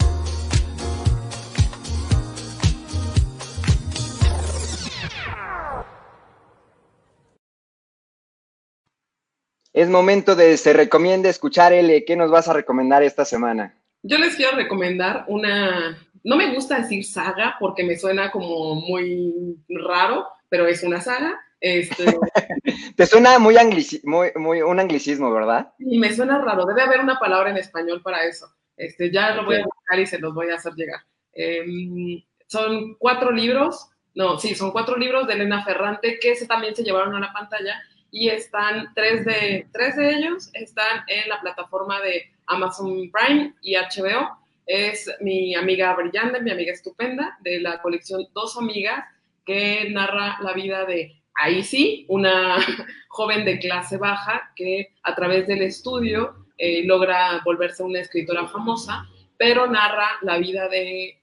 Es 9.74 9.90
momento 9.90 10.36
de 10.36 10.56
se 10.58 10.72
recomiende 10.72 11.30
escuchar, 11.30 11.74
L. 11.74 12.06
¿Qué 12.06 12.16
nos 12.16 12.30
vas 12.30 12.48
a 12.48 12.54
recomendar 12.54 13.02
esta 13.02 13.26
semana? 13.26 13.76
Yo 14.04 14.20
les 14.20 14.36
quiero 14.36 14.56
recomendar 14.56 15.26
una. 15.28 15.98
No 16.24 16.36
me 16.36 16.54
gusta 16.54 16.80
decir 16.80 17.04
saga 17.04 17.56
porque 17.60 17.84
me 17.84 17.98
suena 17.98 18.32
como 18.32 18.76
muy 18.76 19.58
raro, 19.68 20.28
pero 20.48 20.68
es 20.68 20.84
una 20.84 21.02
saga. 21.02 21.40
Este... 21.60 22.06
Te 22.96 23.06
suena 23.08 23.40
muy, 23.40 23.56
muy, 24.04 24.32
muy, 24.36 24.62
un 24.62 24.80
anglicismo, 24.80 25.34
¿verdad? 25.34 25.74
Y 25.80 25.98
me 25.98 26.14
suena 26.14 26.38
raro. 26.38 26.66
Debe 26.66 26.84
haber 26.84 27.00
una 27.00 27.18
palabra 27.18 27.50
en 27.50 27.58
español 27.58 28.02
para 28.04 28.24
eso. 28.26 28.48
Este, 28.78 29.12
ya 29.12 29.34
lo 29.34 29.46
voy 29.46 29.56
a 29.56 29.66
buscar 29.66 30.00
y 30.00 30.06
se 30.06 30.20
los 30.20 30.36
voy 30.36 30.52
a 30.52 30.56
hacer 30.56 30.74
llegar. 30.74 31.02
Em, 31.34 32.22
son 32.46 32.96
cuatro 33.00 33.32
libros, 33.32 33.90
no, 34.14 34.38
sí, 34.38 34.54
son 34.54 34.72
cuatro 34.72 34.96
libros 34.98 35.28
de 35.28 35.34
Elena 35.34 35.64
Ferrante 35.64 36.20
que 36.22 36.36
se, 36.36 36.46
también 36.46 36.76
se 36.76 36.84
llevaron 36.84 37.16
a 37.16 37.20
la 37.20 37.34
pantalla 37.34 37.82
y 38.14 38.30
están 38.30 38.94
tres 38.94 39.26
de, 39.26 39.68
tres 39.74 39.96
de 39.96 40.12
ellos 40.12 40.52
están 40.54 41.04
en 41.08 41.28
la 41.28 41.42
plataforma 41.42 42.00
de 42.00 42.32
Amazon 42.46 43.12
Prime 43.12 43.56
y 43.64 43.76
HBO. 43.76 44.38
Es 44.68 45.10
mi 45.20 45.56
amiga 45.56 45.96
brillante, 45.96 46.40
mi 46.40 46.52
amiga 46.52 46.72
estupenda, 46.72 47.36
de 47.42 47.60
la 47.60 47.82
colección 47.82 48.28
Dos 48.36 48.56
Amigas, 48.56 49.04
que 49.44 49.90
narra 49.90 50.38
la 50.42 50.54
vida 50.54 50.86
de 50.86 51.20
ahí 51.34 51.64
sí, 51.64 52.06
una 52.08 52.58
joven 53.10 53.46
de 53.46 53.58
clase 53.58 53.98
baja 53.98 54.54
que 54.56 54.94
a 55.02 55.16
través 55.16 55.48
del 55.48 55.64
estudio 55.64 56.36
eh, 56.60 56.84
logra 56.86 57.42
volverse 57.44 57.82
una 57.82 58.02
escritora 58.02 58.48
famosa, 58.48 59.08
pero 59.38 59.66
narra 59.66 60.20
la 60.22 60.38
vida 60.38 60.70
de 60.70 61.20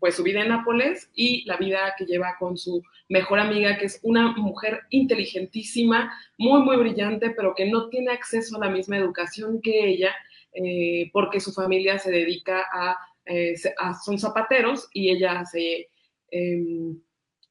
pues 0.00 0.16
su 0.16 0.22
vida 0.22 0.40
en 0.40 0.48
Nápoles 0.48 1.10
y 1.14 1.44
la 1.44 1.58
vida 1.58 1.94
que 1.96 2.06
lleva 2.06 2.36
con 2.38 2.56
su 2.56 2.82
mejor 3.10 3.38
amiga, 3.38 3.76
que 3.76 3.86
es 3.86 4.00
una 4.02 4.32
mujer 4.32 4.80
inteligentísima, 4.88 6.10
muy, 6.38 6.62
muy 6.62 6.76
brillante, 6.76 7.30
pero 7.30 7.54
que 7.54 7.66
no 7.66 7.88
tiene 7.90 8.10
acceso 8.10 8.56
a 8.56 8.66
la 8.66 8.70
misma 8.70 8.96
educación 8.96 9.60
que 9.60 9.86
ella, 9.86 10.12
eh, 10.54 11.10
porque 11.12 11.38
su 11.38 11.52
familia 11.52 11.98
se 11.98 12.10
dedica 12.10 12.66
eh, 13.26 13.54
a, 13.78 13.94
son 13.94 14.18
zapateros 14.18 14.88
y 14.94 15.10
ella 15.10 15.44
se, 15.44 15.88
em, 16.30 16.98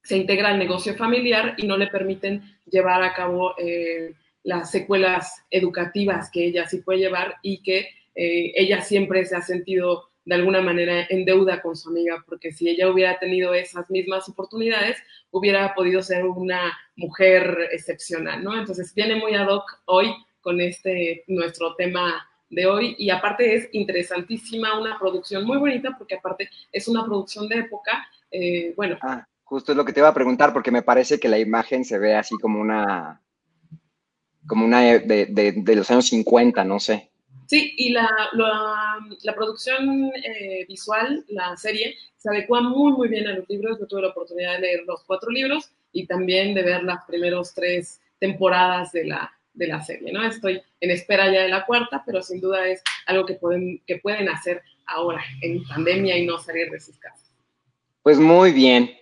se 0.02 0.18
integra 0.18 0.50
al 0.50 0.60
negocio 0.60 0.96
familiar 0.96 1.54
y 1.58 1.68
no 1.68 1.78
le 1.78 1.88
permiten 1.88 2.42
llevar 2.66 3.04
a 3.04 3.14
cabo 3.14 3.54
eh, 3.60 4.14
las 4.44 4.72
secuelas 4.72 5.46
educativas 5.52 6.32
que 6.32 6.46
ella 6.46 6.68
sí 6.68 6.82
puede 6.82 7.00
llevar 7.00 7.36
y 7.44 7.62
que 7.62 7.90
ella 8.22 8.82
siempre 8.82 9.24
se 9.24 9.38
ha 9.38 9.42
sentido 9.42 10.09
de 10.30 10.36
alguna 10.36 10.62
manera 10.62 11.08
en 11.10 11.26
deuda 11.26 11.60
con 11.60 11.76
su 11.76 11.90
amiga, 11.90 12.24
porque 12.28 12.52
si 12.52 12.70
ella 12.70 12.88
hubiera 12.88 13.18
tenido 13.18 13.52
esas 13.56 13.90
mismas 13.90 14.30
oportunidades, 14.30 14.96
hubiera 15.32 15.74
podido 15.74 16.04
ser 16.04 16.24
una 16.24 16.72
mujer 16.96 17.70
excepcional, 17.72 18.44
¿no? 18.44 18.56
Entonces 18.56 18.94
viene 18.94 19.16
muy 19.16 19.34
ad 19.34 19.48
hoc 19.48 19.82
hoy 19.86 20.14
con 20.40 20.62
este 20.62 21.24
nuestro 21.26 21.74
tema 21.74 22.30
de 22.48 22.68
hoy 22.68 22.96
y 23.00 23.10
aparte 23.10 23.56
es 23.56 23.70
interesantísima, 23.72 24.80
una 24.80 25.00
producción 25.00 25.46
muy 25.46 25.58
bonita 25.58 25.96
porque 25.98 26.18
aparte 26.18 26.48
es 26.72 26.88
una 26.88 27.04
producción 27.06 27.50
de 27.50 27.62
época, 27.62 28.08
eh, 28.30 28.76
bueno. 28.76 29.00
Ah, 29.02 29.28
justo 29.44 29.72
es 29.72 29.76
lo 29.76 29.84
que 29.84 29.94
te 29.94 30.00
iba 30.00 30.10
a 30.10 30.14
preguntar 30.14 30.54
porque 30.54 30.70
me 30.70 30.84
parece 30.84 31.20
que 31.20 31.28
la 31.28 31.40
imagen 31.40 31.84
se 31.84 31.98
ve 31.98 32.14
así 32.14 32.38
como 32.38 32.62
una, 32.62 33.20
como 34.46 34.64
una 34.64 34.82
de, 34.82 35.26
de, 35.26 35.54
de 35.58 35.76
los 35.76 35.90
años 35.90 36.06
50, 36.06 36.64
no 36.66 36.80
sé. 36.80 37.09
Sí, 37.50 37.74
y 37.78 37.90
la, 37.90 38.08
la, 38.34 39.36
producción 39.36 40.12
eh, 40.24 40.66
visual, 40.68 41.26
la 41.30 41.58
serie, 41.58 41.96
se 42.16 42.30
adecua 42.30 42.62
muy, 42.62 42.92
muy 42.92 43.08
bien 43.08 43.26
a 43.28 43.34
los 43.34 43.50
libros. 43.50 43.80
Yo 43.80 43.88
tuve 43.88 44.04
la 44.04 44.10
oportunidad 44.10 44.54
de 44.58 44.62
leer 44.62 44.84
los 44.86 45.04
cuatro 45.04 45.32
libros 45.32 45.72
y 45.92 46.06
también 46.06 46.54
de 46.54 46.62
ver 46.62 46.84
las 46.84 47.04
primeras 47.06 47.56
tres 47.56 48.02
temporadas 48.20 48.92
de 48.92 49.06
la, 49.06 49.32
de 49.56 49.66
la 49.66 49.82
serie, 49.82 50.14
¿no? 50.14 50.24
Estoy 50.24 50.62
en 50.80 50.92
espera 50.92 51.26
ya 51.34 51.42
de 51.42 51.50
la 51.50 51.66
cuarta, 51.66 52.04
pero 52.06 52.22
sin 52.22 52.40
duda 52.40 52.68
es 52.68 52.84
algo 53.08 53.26
que 53.26 53.34
pueden, 53.34 53.82
que 53.88 53.98
pueden 53.98 54.30
hacer 54.30 54.62
ahora 54.86 55.24
en 55.42 55.64
pandemia 55.64 56.20
y 56.20 56.28
no 56.28 56.38
salir 56.38 56.70
de 56.70 56.80
sus 56.80 57.00
casas. 57.00 57.32
Pues 58.04 58.20
muy 58.20 58.52
bien. 58.52 58.96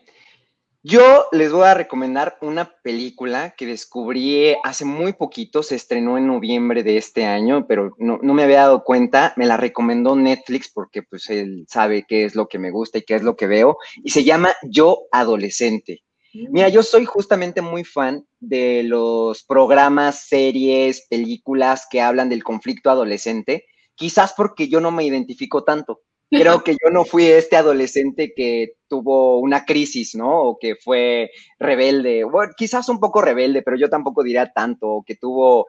Yo 0.90 1.26
les 1.34 1.52
voy 1.52 1.66
a 1.66 1.74
recomendar 1.74 2.38
una 2.40 2.74
película 2.82 3.54
que 3.58 3.66
descubrí 3.66 4.56
hace 4.64 4.86
muy 4.86 5.12
poquito, 5.12 5.62
se 5.62 5.76
estrenó 5.76 6.18
en 6.18 6.28
noviembre 6.28 6.82
de 6.82 6.96
este 6.96 7.26
año, 7.26 7.68
pero 7.68 7.94
no, 7.98 8.20
me 8.22 8.44
había 8.44 8.60
dado 8.60 8.86
cuenta, 8.86 9.34
me 9.36 9.46
la 9.46 9.58
recomendó 9.58 10.16
Netflix 10.16 10.72
porque 10.74 11.04
pues 11.04 11.30
él 11.30 11.66
sabe 11.68 12.06
qué 12.08 12.24
es 12.24 12.36
lo 12.36 12.48
que 12.48 12.58
me 12.58 12.72
gusta 12.72 13.00
y 13.00 13.02
qué 13.02 13.16
es 13.16 13.22
lo 13.22 13.36
que 13.36 13.48
veo, 13.48 13.78
y 14.02 14.12
se 14.12 14.24
llama 14.24 14.56
Yo 14.64 15.08
Adolescente. 15.12 16.04
Mira, 16.32 16.70
yo 16.70 16.84
soy 16.84 17.04
justamente 17.04 17.62
muy 17.62 17.84
fan 17.84 18.26
de 18.40 18.84
los 18.84 19.44
programas, 19.44 20.28
series, 20.30 21.06
películas 21.10 21.86
que 21.92 22.00
hablan 22.00 22.30
del 22.30 22.46
conflicto 22.46 22.90
adolescente, 22.90 23.66
quizás 23.94 24.34
porque 24.38 24.70
yo 24.70 24.80
no 24.80 24.92
me 24.92 25.04
identifico 25.04 25.66
tanto 25.66 26.04
creo 26.30 26.64
que 26.64 26.74
yo 26.74 26.90
no 26.92 27.06
fui 27.06 27.26
este 27.26 27.56
adolescente 27.56 28.34
que 28.36 28.74
tuvo 28.88 29.40
una 29.40 29.66
crisis, 29.66 30.16
¿no? 30.16 30.42
O 30.42 30.60
que 30.60 30.76
fue 30.76 31.32
rebelde, 31.60 32.24
bueno, 32.24 32.54
quizás 32.56 32.90
un 32.90 33.00
poco 33.00 33.22
rebelde, 33.22 33.62
pero 33.62 33.78
yo 33.78 33.90
tampoco 33.90 34.24
diría 34.24 34.52
tanto, 34.52 35.04
que 35.06 35.16
tuvo 35.16 35.68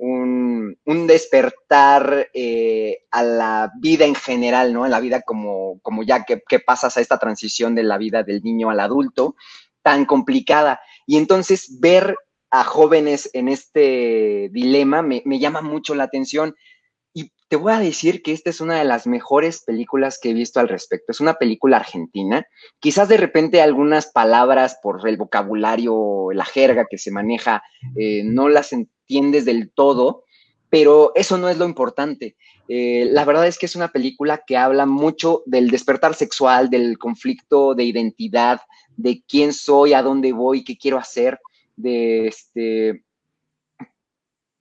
un, 0.00 0.76
despertar 1.06 2.30
eh, 2.32 3.00
a 3.10 3.22
la 3.22 3.72
vida 3.78 4.06
en 4.06 4.14
general, 4.14 4.72
¿no? 4.72 4.84
En 4.84 4.90
la 4.90 5.00
vida 5.00 5.22
como, 5.22 5.78
como 5.82 6.02
ya 6.02 6.24
que, 6.24 6.40
pasas 6.58 6.96
a 6.96 7.00
esta 7.00 7.18
transición 7.18 7.74
de 7.74 7.82
la 7.82 7.98
vida 7.98 8.22
del 8.22 8.42
niño 8.42 8.70
al 8.70 8.80
adulto, 8.80 9.36
tan 9.82 10.06
complicada. 10.06 10.80
Y 11.06 11.18
entonces 11.18 11.78
ver 11.80 12.16
a 12.50 12.64
jóvenes 12.64 13.30
en 13.32 13.48
este 13.48 14.48
dilema 14.52 15.02
me, 15.02 15.22
me 15.24 15.38
llama 15.38 15.60
mucho 15.60 15.94
la 15.94 16.04
atención 16.04 16.56
te 17.50 17.56
voy 17.56 17.72
a 17.72 17.80
decir 17.80 18.22
que 18.22 18.32
esta 18.32 18.48
es 18.48 18.60
una 18.60 18.78
de 18.78 18.84
las 18.84 19.08
mejores 19.08 19.64
películas 19.64 20.20
que 20.22 20.30
he 20.30 20.34
visto 20.34 20.60
al 20.60 20.68
respecto. 20.68 21.10
Es 21.10 21.18
una 21.18 21.34
película 21.34 21.78
argentina. 21.78 22.46
Quizás 22.78 23.08
de 23.08 23.16
repente 23.16 23.60
algunas 23.60 24.06
palabras 24.06 24.78
por 24.80 25.06
el 25.08 25.16
vocabulario, 25.16 26.28
la 26.32 26.44
jerga 26.44 26.86
que 26.88 26.96
se 26.96 27.10
maneja, 27.10 27.60
eh, 27.96 28.22
no 28.24 28.48
las 28.48 28.72
entiendes 28.72 29.46
del 29.46 29.72
todo, 29.72 30.22
pero 30.68 31.10
eso 31.16 31.38
no 31.38 31.48
es 31.48 31.58
lo 31.58 31.64
importante. 31.64 32.36
Eh, 32.68 33.08
la 33.10 33.24
verdad 33.24 33.48
es 33.48 33.58
que 33.58 33.66
es 33.66 33.74
una 33.74 33.88
película 33.88 34.44
que 34.46 34.56
habla 34.56 34.86
mucho 34.86 35.42
del 35.44 35.72
despertar 35.72 36.14
sexual, 36.14 36.70
del 36.70 36.98
conflicto 36.98 37.74
de 37.74 37.82
identidad, 37.82 38.60
de 38.96 39.24
quién 39.26 39.52
soy, 39.52 39.92
a 39.92 40.02
dónde 40.02 40.32
voy, 40.32 40.62
qué 40.62 40.78
quiero 40.78 40.98
hacer, 40.98 41.40
de 41.74 42.28
este, 42.28 43.02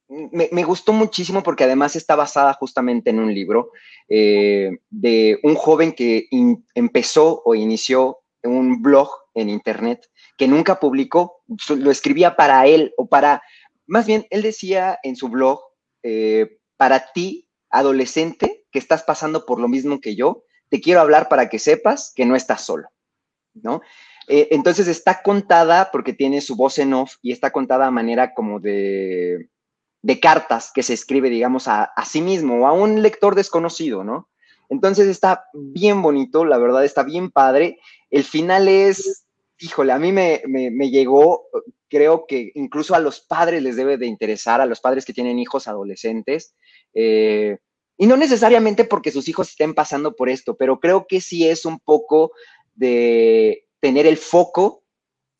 me, 0.09 0.63
gustó 0.63 0.91
muchísimo 0.91 1.43
porque 1.43 1.63
además 1.63 1.95
está 1.95 2.15
basada 2.15 2.53
justamente 2.53 3.11
en 3.11 3.19
un 3.19 3.33
libro 3.33 3.71
eh, 4.07 4.79
de 4.89 5.39
un 5.43 5.55
joven 5.55 5.93
que 5.93 6.27
empezó 6.73 7.41
o 7.45 7.53
inició 7.53 8.19
un 8.43 8.81
blog 8.81 9.09
en 9.35 9.49
internet 9.49 10.09
que 10.35 10.47
nunca 10.47 10.79
publicó, 10.79 11.43
lo 11.77 11.91
escribía 11.91 12.35
para 12.35 12.65
él 12.65 12.93
o 12.97 13.07
para, 13.07 13.43
más 13.85 14.07
bien, 14.07 14.25
él 14.29 14.41
decía 14.41 14.97
en 15.03 15.15
su 15.15 15.29
blog, 15.29 15.59
eh, 16.01 16.57
para 16.77 17.11
ti, 17.11 17.49
adolescente, 17.69 18.65
que 18.71 18.79
estás 18.79 19.03
pasando 19.03 19.45
por 19.45 19.59
lo 19.59 19.67
mismo 19.67 19.99
que 19.99 20.15
yo, 20.15 20.43
te 20.69 20.79
quiero 20.79 21.01
hablar 21.01 21.27
para 21.27 21.49
que 21.49 21.59
sepas 21.59 22.13
que 22.15 22.25
no 22.25 22.35
estás 22.35 22.61
solo, 22.61 22.87
¿no? 23.53 23.81
Eh, 24.27 24.47
entonces 24.51 24.87
está 24.87 25.21
contada 25.21 25.89
porque 25.91 26.13
tiene 26.13 26.39
su 26.39 26.55
voz 26.55 26.77
en 26.79 26.93
off 26.93 27.15
y 27.21 27.31
está 27.31 27.51
contada 27.51 27.87
a 27.87 27.91
manera 27.91 28.33
como 28.33 28.59
de 28.59 29.49
de 30.01 30.19
cartas 30.19 30.71
que 30.73 30.83
se 30.83 30.93
escribe, 30.93 31.29
digamos, 31.29 31.67
a, 31.67 31.91
sí 32.05 32.21
mismo 32.21 32.61
o 32.61 32.67
a 32.67 32.73
un 32.73 33.01
lector 33.01 33.35
desconocido, 33.35 34.03
¿no? 34.03 34.29
Entonces 34.69 35.07
está 35.07 35.45
bien 35.53 36.01
bonito, 36.01 36.45
la 36.45 36.57
verdad 36.57 36.85
está 36.85 37.03
bien 37.03 37.31
padre. 37.31 37.79
El 38.09 38.23
final 38.23 38.67
es, 38.67 39.25
híjole, 39.57 39.91
a 39.91 39.99
mí 39.99 40.11
me, 40.11 40.41
llegó, 40.89 41.47
creo 41.89 42.25
que 42.27 42.51
incluso 42.55 42.95
a 42.95 42.99
los 42.99 43.19
padres 43.19 43.63
les 43.63 43.75
debe 43.75 43.97
de 43.97 44.05
interesar, 44.05 44.61
a 44.61 44.65
los 44.65 44.79
padres 44.79 45.05
que 45.05 45.13
tienen 45.13 45.39
hijos 45.39 45.67
adolescentes. 45.67 46.53
Eh, 46.93 47.57
y 47.97 48.07
no 48.07 48.15
necesariamente 48.15 48.85
porque 48.85 49.11
sus 49.11 49.27
hijos 49.27 49.49
estén 49.49 49.73
pasando 49.73 50.15
por 50.15 50.29
esto, 50.29 50.55
pero 50.55 50.79
creo 50.79 51.07
que 51.07 51.19
sí 51.19 51.49
es 51.49 51.65
un 51.65 51.79
poco 51.79 52.31
de 52.75 53.65
tener 53.81 54.07
el 54.07 54.17
foco 54.17 54.83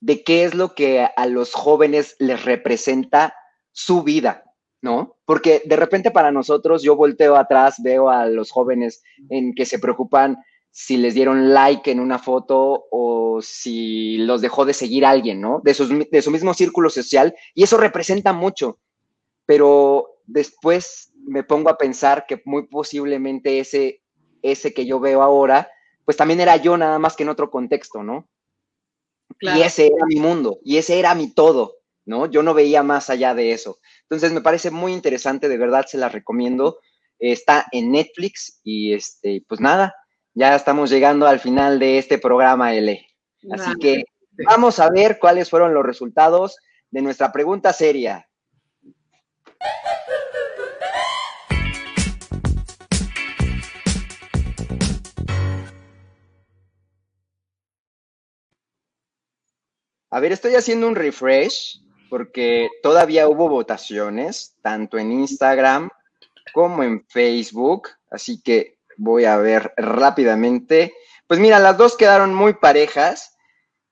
de 0.01 0.23
qué 0.23 0.43
es 0.43 0.53
lo 0.53 0.75
que 0.75 1.01
a 1.15 1.25
los 1.25 1.53
jóvenes 1.53 2.15
les 2.19 2.43
representa 2.43 3.33
su 3.71 4.03
vida, 4.03 4.43
¿no? 4.81 5.17
Porque 5.25 5.61
de 5.65 5.75
repente 5.75 6.11
para 6.11 6.31
nosotros 6.31 6.81
yo 6.81 6.95
volteo 6.95 7.35
atrás, 7.35 7.75
veo 7.83 8.09
a 8.09 8.27
los 8.27 8.51
jóvenes 8.51 9.03
en 9.29 9.53
que 9.53 9.65
se 9.65 9.79
preocupan 9.79 10.37
si 10.71 10.97
les 10.97 11.13
dieron 11.13 11.53
like 11.53 11.89
en 11.89 11.99
una 11.99 12.19
foto 12.19 12.85
o 12.91 13.41
si 13.41 14.17
los 14.19 14.41
dejó 14.41 14.65
de 14.65 14.73
seguir 14.73 15.05
alguien, 15.05 15.41
¿no? 15.41 15.61
De, 15.63 16.07
de 16.11 16.21
su 16.21 16.31
mismo 16.31 16.53
círculo 16.53 16.89
social 16.89 17.35
y 17.53 17.63
eso 17.63 17.77
representa 17.77 18.33
mucho. 18.33 18.79
Pero 19.45 20.19
después 20.25 21.11
me 21.25 21.43
pongo 21.43 21.69
a 21.69 21.77
pensar 21.77 22.25
que 22.27 22.41
muy 22.45 22.67
posiblemente 22.67 23.59
ese, 23.59 24.01
ese 24.41 24.73
que 24.73 24.85
yo 24.85 24.99
veo 24.99 25.21
ahora, 25.21 25.69
pues 26.05 26.17
también 26.17 26.39
era 26.39 26.55
yo 26.57 26.77
nada 26.77 26.99
más 26.99 27.15
que 27.15 27.23
en 27.23 27.29
otro 27.29 27.49
contexto, 27.49 28.03
¿no? 28.03 28.27
Y 29.41 29.61
ese 29.61 29.87
era 29.87 30.05
mi 30.07 30.15
mundo, 30.15 30.59
y 30.63 30.77
ese 30.77 30.99
era 30.99 31.13
mi 31.15 31.31
todo, 31.31 31.75
¿no? 32.09 32.25
Yo 32.25 32.41
no 32.41 32.55
veía 32.55 32.81
más 32.81 33.09
allá 33.09 33.35
de 33.35 33.51
eso. 33.51 33.79
Entonces 34.01 34.33
me 34.33 34.41
parece 34.41 34.71
muy 34.71 34.93
interesante, 34.93 35.47
de 35.47 35.57
verdad 35.57 35.85
se 35.85 35.99
la 35.99 36.09
recomiendo. 36.09 36.79
Está 37.19 37.67
en 37.71 37.91
Netflix 37.91 38.59
y 38.63 38.93
este, 38.93 39.43
pues 39.47 39.61
nada, 39.61 39.95
ya 40.33 40.55
estamos 40.55 40.89
llegando 40.89 41.27
al 41.27 41.39
final 41.39 41.77
de 41.77 41.99
este 41.99 42.17
programa 42.17 42.73
L. 42.73 43.05
Así 43.51 43.71
que 43.79 44.05
vamos 44.45 44.79
a 44.79 44.89
ver 44.89 45.19
cuáles 45.19 45.49
fueron 45.51 45.73
los 45.73 45.85
resultados 45.85 46.57
de 46.89 47.03
nuestra 47.03 47.31
pregunta 47.31 47.71
seria. 47.73 48.27
A 60.11 60.19
ver, 60.19 60.31
estoy 60.31 60.55
haciendo 60.55 60.87
un 60.87 60.95
refresh 60.95 61.83
porque 62.09 62.69
todavía 62.81 63.27
hubo 63.27 63.47
votaciones, 63.49 64.55
tanto 64.61 64.97
en 64.97 65.11
Instagram 65.11 65.89
como 66.53 66.83
en 66.83 67.05
Facebook, 67.07 67.89
así 68.09 68.41
que 68.41 68.79
voy 68.97 69.25
a 69.25 69.37
ver 69.37 69.73
rápidamente. 69.77 70.93
Pues 71.27 71.39
mira, 71.39 71.59
las 71.59 71.77
dos 71.77 71.95
quedaron 71.95 72.33
muy 72.33 72.53
parejas. 72.53 73.37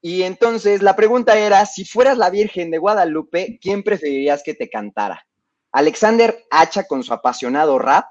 Y 0.02 0.24
entonces 0.24 0.82
la 0.82 0.96
pregunta 0.96 1.38
era, 1.38 1.66
si 1.66 1.86
fueras 1.86 2.18
la 2.18 2.30
Virgen 2.30 2.72
de 2.72 2.78
Guadalupe, 2.78 3.60
¿quién 3.62 3.84
preferirías 3.84 4.44
que 4.44 4.54
te 4.54 4.70
cantara? 4.70 5.26
¿Alexander 5.72 6.46
Hacha 6.50 6.86
con 6.86 7.04
su 7.04 7.14
apasionado 7.14 7.78
rap 7.80 8.06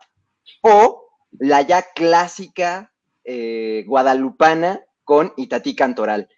o 0.62 1.08
la 1.38 1.62
ya 1.62 1.82
clásica 1.94 2.92
eh, 3.24 3.84
guadalupana 3.86 4.80
con 5.04 5.32
Itatí 5.36 5.74
Cantoral? 5.74 6.28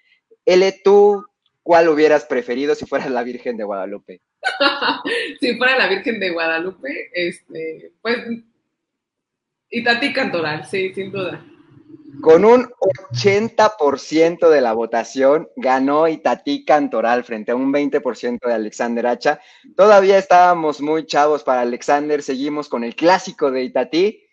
L, 0.45 0.81
¿tú 0.85 1.28
¿cuál 1.69 1.91
hubieras 1.91 2.25
preferido 2.25 2.75
si 2.75 2.87
fueras 2.87 3.11
la 3.11 3.23
Virgen 3.23 3.59
de 3.59 3.65
Guadalupe? 3.65 4.23
si 5.39 5.55
fuera 5.59 5.77
la 5.77 5.87
Virgen 5.87 6.19
de 6.19 6.31
Guadalupe, 6.31 7.11
este, 7.13 7.93
pues 8.01 8.17
Itatí 9.69 10.15
Cantoral, 10.15 10.65
sí, 10.65 10.95
sin 10.95 11.13
duda. 11.13 11.45
Con 12.23 12.47
un 12.47 12.71
80% 13.13 14.49
de 14.49 14.61
la 14.63 14.73
votación 14.73 15.51
ganó 15.57 16.09
Itatí 16.09 16.65
Cantoral 16.65 17.23
frente 17.23 17.53
a 17.53 17.57
un 17.57 17.71
20% 17.71 18.39
de 18.47 18.55
Alexander 18.55 19.07
Hacha. 19.07 19.39
Todavía 19.77 20.17
estábamos 20.17 20.81
muy 20.81 21.05
chavos 21.05 21.45
para 21.45 21.61
Alexander, 21.61 22.23
seguimos 22.23 22.71
con 22.71 22.83
el 22.83 22.97
clásico 22.97 23.51
de 23.51 23.65
Itatí. 23.65 24.28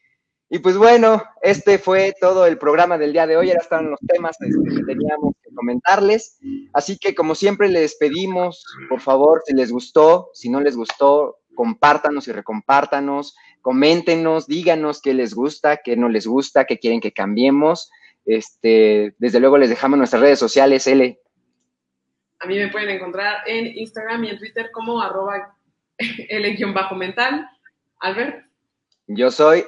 Y 0.50 0.60
pues 0.60 0.78
bueno, 0.78 1.24
este 1.42 1.80
fue 1.80 2.14
todo 2.20 2.46
el 2.46 2.58
programa 2.58 2.98
del 2.98 3.14
día 3.14 3.26
de 3.26 3.36
hoy. 3.36 3.50
Ahora 3.50 3.62
están 3.62 3.90
los 3.90 4.00
temas 4.02 4.38
este, 4.40 4.76
que 4.76 4.84
teníamos 4.84 5.34
que 5.44 5.54
comentarles. 5.56 6.38
Así 6.72 6.98
que 6.98 7.16
como 7.16 7.34
siempre 7.34 7.68
les 7.68 7.96
pedimos, 7.96 8.64
por 8.88 9.02
favor, 9.02 9.42
si 9.46 9.56
les 9.56 9.72
gustó, 9.72 10.30
si 10.34 10.50
no 10.50 10.62
les 10.62 10.76
gustó, 10.76 11.40
compártanos 11.56 12.28
y 12.28 12.32
recompártanos, 12.32 13.36
coméntenos, 13.62 14.46
díganos 14.46 15.02
qué 15.02 15.16
les 15.16 15.34
gusta, 15.34 15.78
qué 15.78 15.96
no 15.96 16.10
les 16.10 16.28
gusta, 16.28 16.66
qué 16.66 16.78
quieren 16.78 17.02
que 17.02 17.12
cambiemos. 17.12 17.90
Este, 18.26 19.16
desde 19.18 19.40
luego 19.40 19.58
les 19.58 19.70
dejamos 19.70 19.98
nuestras 19.98 20.22
redes 20.22 20.38
sociales, 20.38 20.86
L. 20.86 21.20
A 22.40 22.46
mí 22.46 22.58
me 22.58 22.68
pueden 22.68 22.90
encontrar 22.90 23.38
en 23.48 23.66
Instagram 23.78 24.26
y 24.26 24.30
en 24.30 24.38
Twitter 24.38 24.70
como 24.72 25.02
arroba 25.02 25.58
L-mental. 25.98 27.50
Albert. 28.00 28.46
Yo 29.08 29.32
soy 29.32 29.64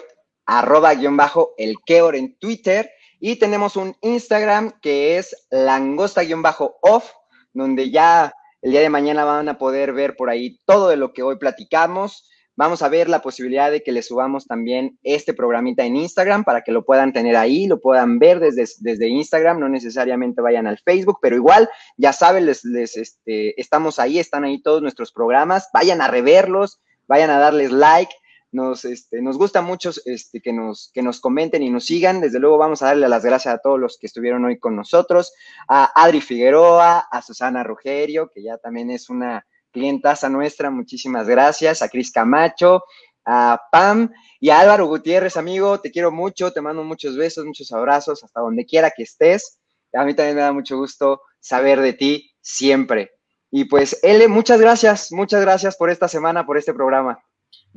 arroba 0.47 0.95
guion 0.95 1.17
bajo 1.17 1.53
el 1.57 1.75
Keor 1.85 2.15
en 2.15 2.37
Twitter 2.39 2.89
y 3.19 3.35
tenemos 3.35 3.75
un 3.75 3.95
Instagram 4.01 4.79
que 4.81 5.17
es 5.17 5.47
langosta 5.51 6.23
guion 6.23 6.41
bajo 6.41 6.77
off, 6.81 7.11
donde 7.53 7.91
ya 7.91 8.33
el 8.61 8.71
día 8.71 8.81
de 8.81 8.89
mañana 8.89 9.25
van 9.25 9.49
a 9.49 9.57
poder 9.57 9.93
ver 9.93 10.15
por 10.15 10.29
ahí 10.29 10.59
todo 10.65 10.89
de 10.89 10.97
lo 10.97 11.13
que 11.13 11.23
hoy 11.23 11.37
platicamos. 11.37 12.29
Vamos 12.55 12.81
a 12.81 12.89
ver 12.89 13.07
la 13.07 13.21
posibilidad 13.21 13.69
de 13.69 13.83
que 13.83 13.91
les 13.91 14.07
subamos 14.07 14.47
también 14.47 14.97
este 15.03 15.35
programita 15.35 15.85
en 15.85 15.95
Instagram 15.95 16.43
para 16.43 16.63
que 16.63 16.71
lo 16.71 16.85
puedan 16.85 17.13
tener 17.13 17.35
ahí, 17.35 17.67
lo 17.67 17.79
puedan 17.79 18.17
ver 18.17 18.39
desde, 18.39 18.65
desde 18.79 19.09
Instagram, 19.09 19.59
no 19.59 19.69
necesariamente 19.69 20.41
vayan 20.41 20.65
al 20.65 20.79
Facebook, 20.79 21.19
pero 21.21 21.35
igual, 21.35 21.69
ya 21.97 22.13
saben, 22.13 22.47
les, 22.47 22.65
les 22.65 22.97
este, 22.97 23.59
estamos 23.61 23.99
ahí, 23.99 24.17
están 24.17 24.43
ahí 24.43 24.59
todos 24.59 24.81
nuestros 24.81 25.11
programas, 25.11 25.69
vayan 25.71 26.01
a 26.01 26.07
reverlos, 26.07 26.81
vayan 27.07 27.29
a 27.29 27.37
darles 27.37 27.71
like. 27.71 28.11
Nos, 28.51 28.85
este, 28.85 29.21
nos 29.21 29.37
gusta 29.37 29.61
mucho 29.61 29.91
este, 30.05 30.41
que, 30.41 30.53
nos, 30.53 30.89
que 30.93 31.01
nos 31.01 31.19
comenten 31.19 31.63
y 31.63 31.69
nos 31.69 31.85
sigan. 31.85 32.21
Desde 32.21 32.39
luego 32.39 32.57
vamos 32.57 32.81
a 32.81 32.87
darle 32.87 33.09
las 33.09 33.23
gracias 33.23 33.55
a 33.55 33.57
todos 33.59 33.79
los 33.79 33.97
que 33.97 34.07
estuvieron 34.07 34.45
hoy 34.45 34.57
con 34.57 34.75
nosotros, 34.75 35.33
a 35.67 35.91
Adri 36.01 36.21
Figueroa, 36.21 36.99
a 37.11 37.21
Susana 37.21 37.63
Rugerio, 37.63 38.29
que 38.33 38.41
ya 38.43 38.57
también 38.57 38.89
es 38.89 39.09
una, 39.09 39.45
clientaza 39.77 40.27
nuestra, 40.27 40.71
muchísimas 40.71 41.27
gracias, 41.27 41.81
a 41.83 41.89
Cris 41.89 42.11
Camacho, 42.11 42.83
a 43.25 43.61
Pam 43.71 44.11
y 44.39 44.49
a 44.49 44.59
Álvaro 44.59 44.87
Gutiérrez, 44.87 45.37
amigo, 45.37 45.79
te 45.79 45.91
quiero 45.91 46.11
mucho, 46.11 46.51
te 46.51 46.61
mando 46.61 46.83
muchos 46.83 47.15
besos, 47.15 47.45
muchos 47.45 47.71
abrazos, 47.71 48.23
hasta 48.23 48.41
donde 48.41 48.65
quiera 48.65 48.89
que 48.89 49.03
estés. 49.03 49.59
A 49.93 50.03
mí 50.03 50.15
también 50.15 50.35
me 50.35 50.41
da 50.41 50.51
mucho 50.51 50.77
gusto 50.77 51.21
saber 51.39 51.81
de 51.81 51.93
ti 51.93 52.31
siempre. 52.41 53.11
Y 53.51 53.65
pues, 53.65 53.99
Ele, 54.01 54.27
muchas 54.27 54.59
gracias, 54.59 55.11
muchas 55.11 55.41
gracias 55.41 55.75
por 55.75 55.91
esta 55.91 56.07
semana, 56.07 56.45
por 56.45 56.57
este 56.57 56.73
programa. 56.73 57.23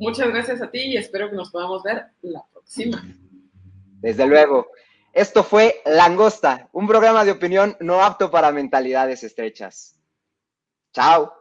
Muchas 0.01 0.29
gracias 0.29 0.59
a 0.63 0.71
ti 0.71 0.79
y 0.79 0.97
espero 0.97 1.29
que 1.29 1.35
nos 1.35 1.51
podamos 1.51 1.83
ver 1.83 2.07
la 2.23 2.43
próxima. 2.51 3.05
Desde 3.99 4.25
luego. 4.25 4.71
Esto 5.13 5.43
fue 5.43 5.79
Langosta, 5.85 6.69
un 6.71 6.87
programa 6.87 7.23
de 7.23 7.29
opinión 7.29 7.77
no 7.81 8.01
apto 8.01 8.31
para 8.31 8.51
mentalidades 8.51 9.23
estrechas. 9.23 9.99
Chao. 10.91 11.40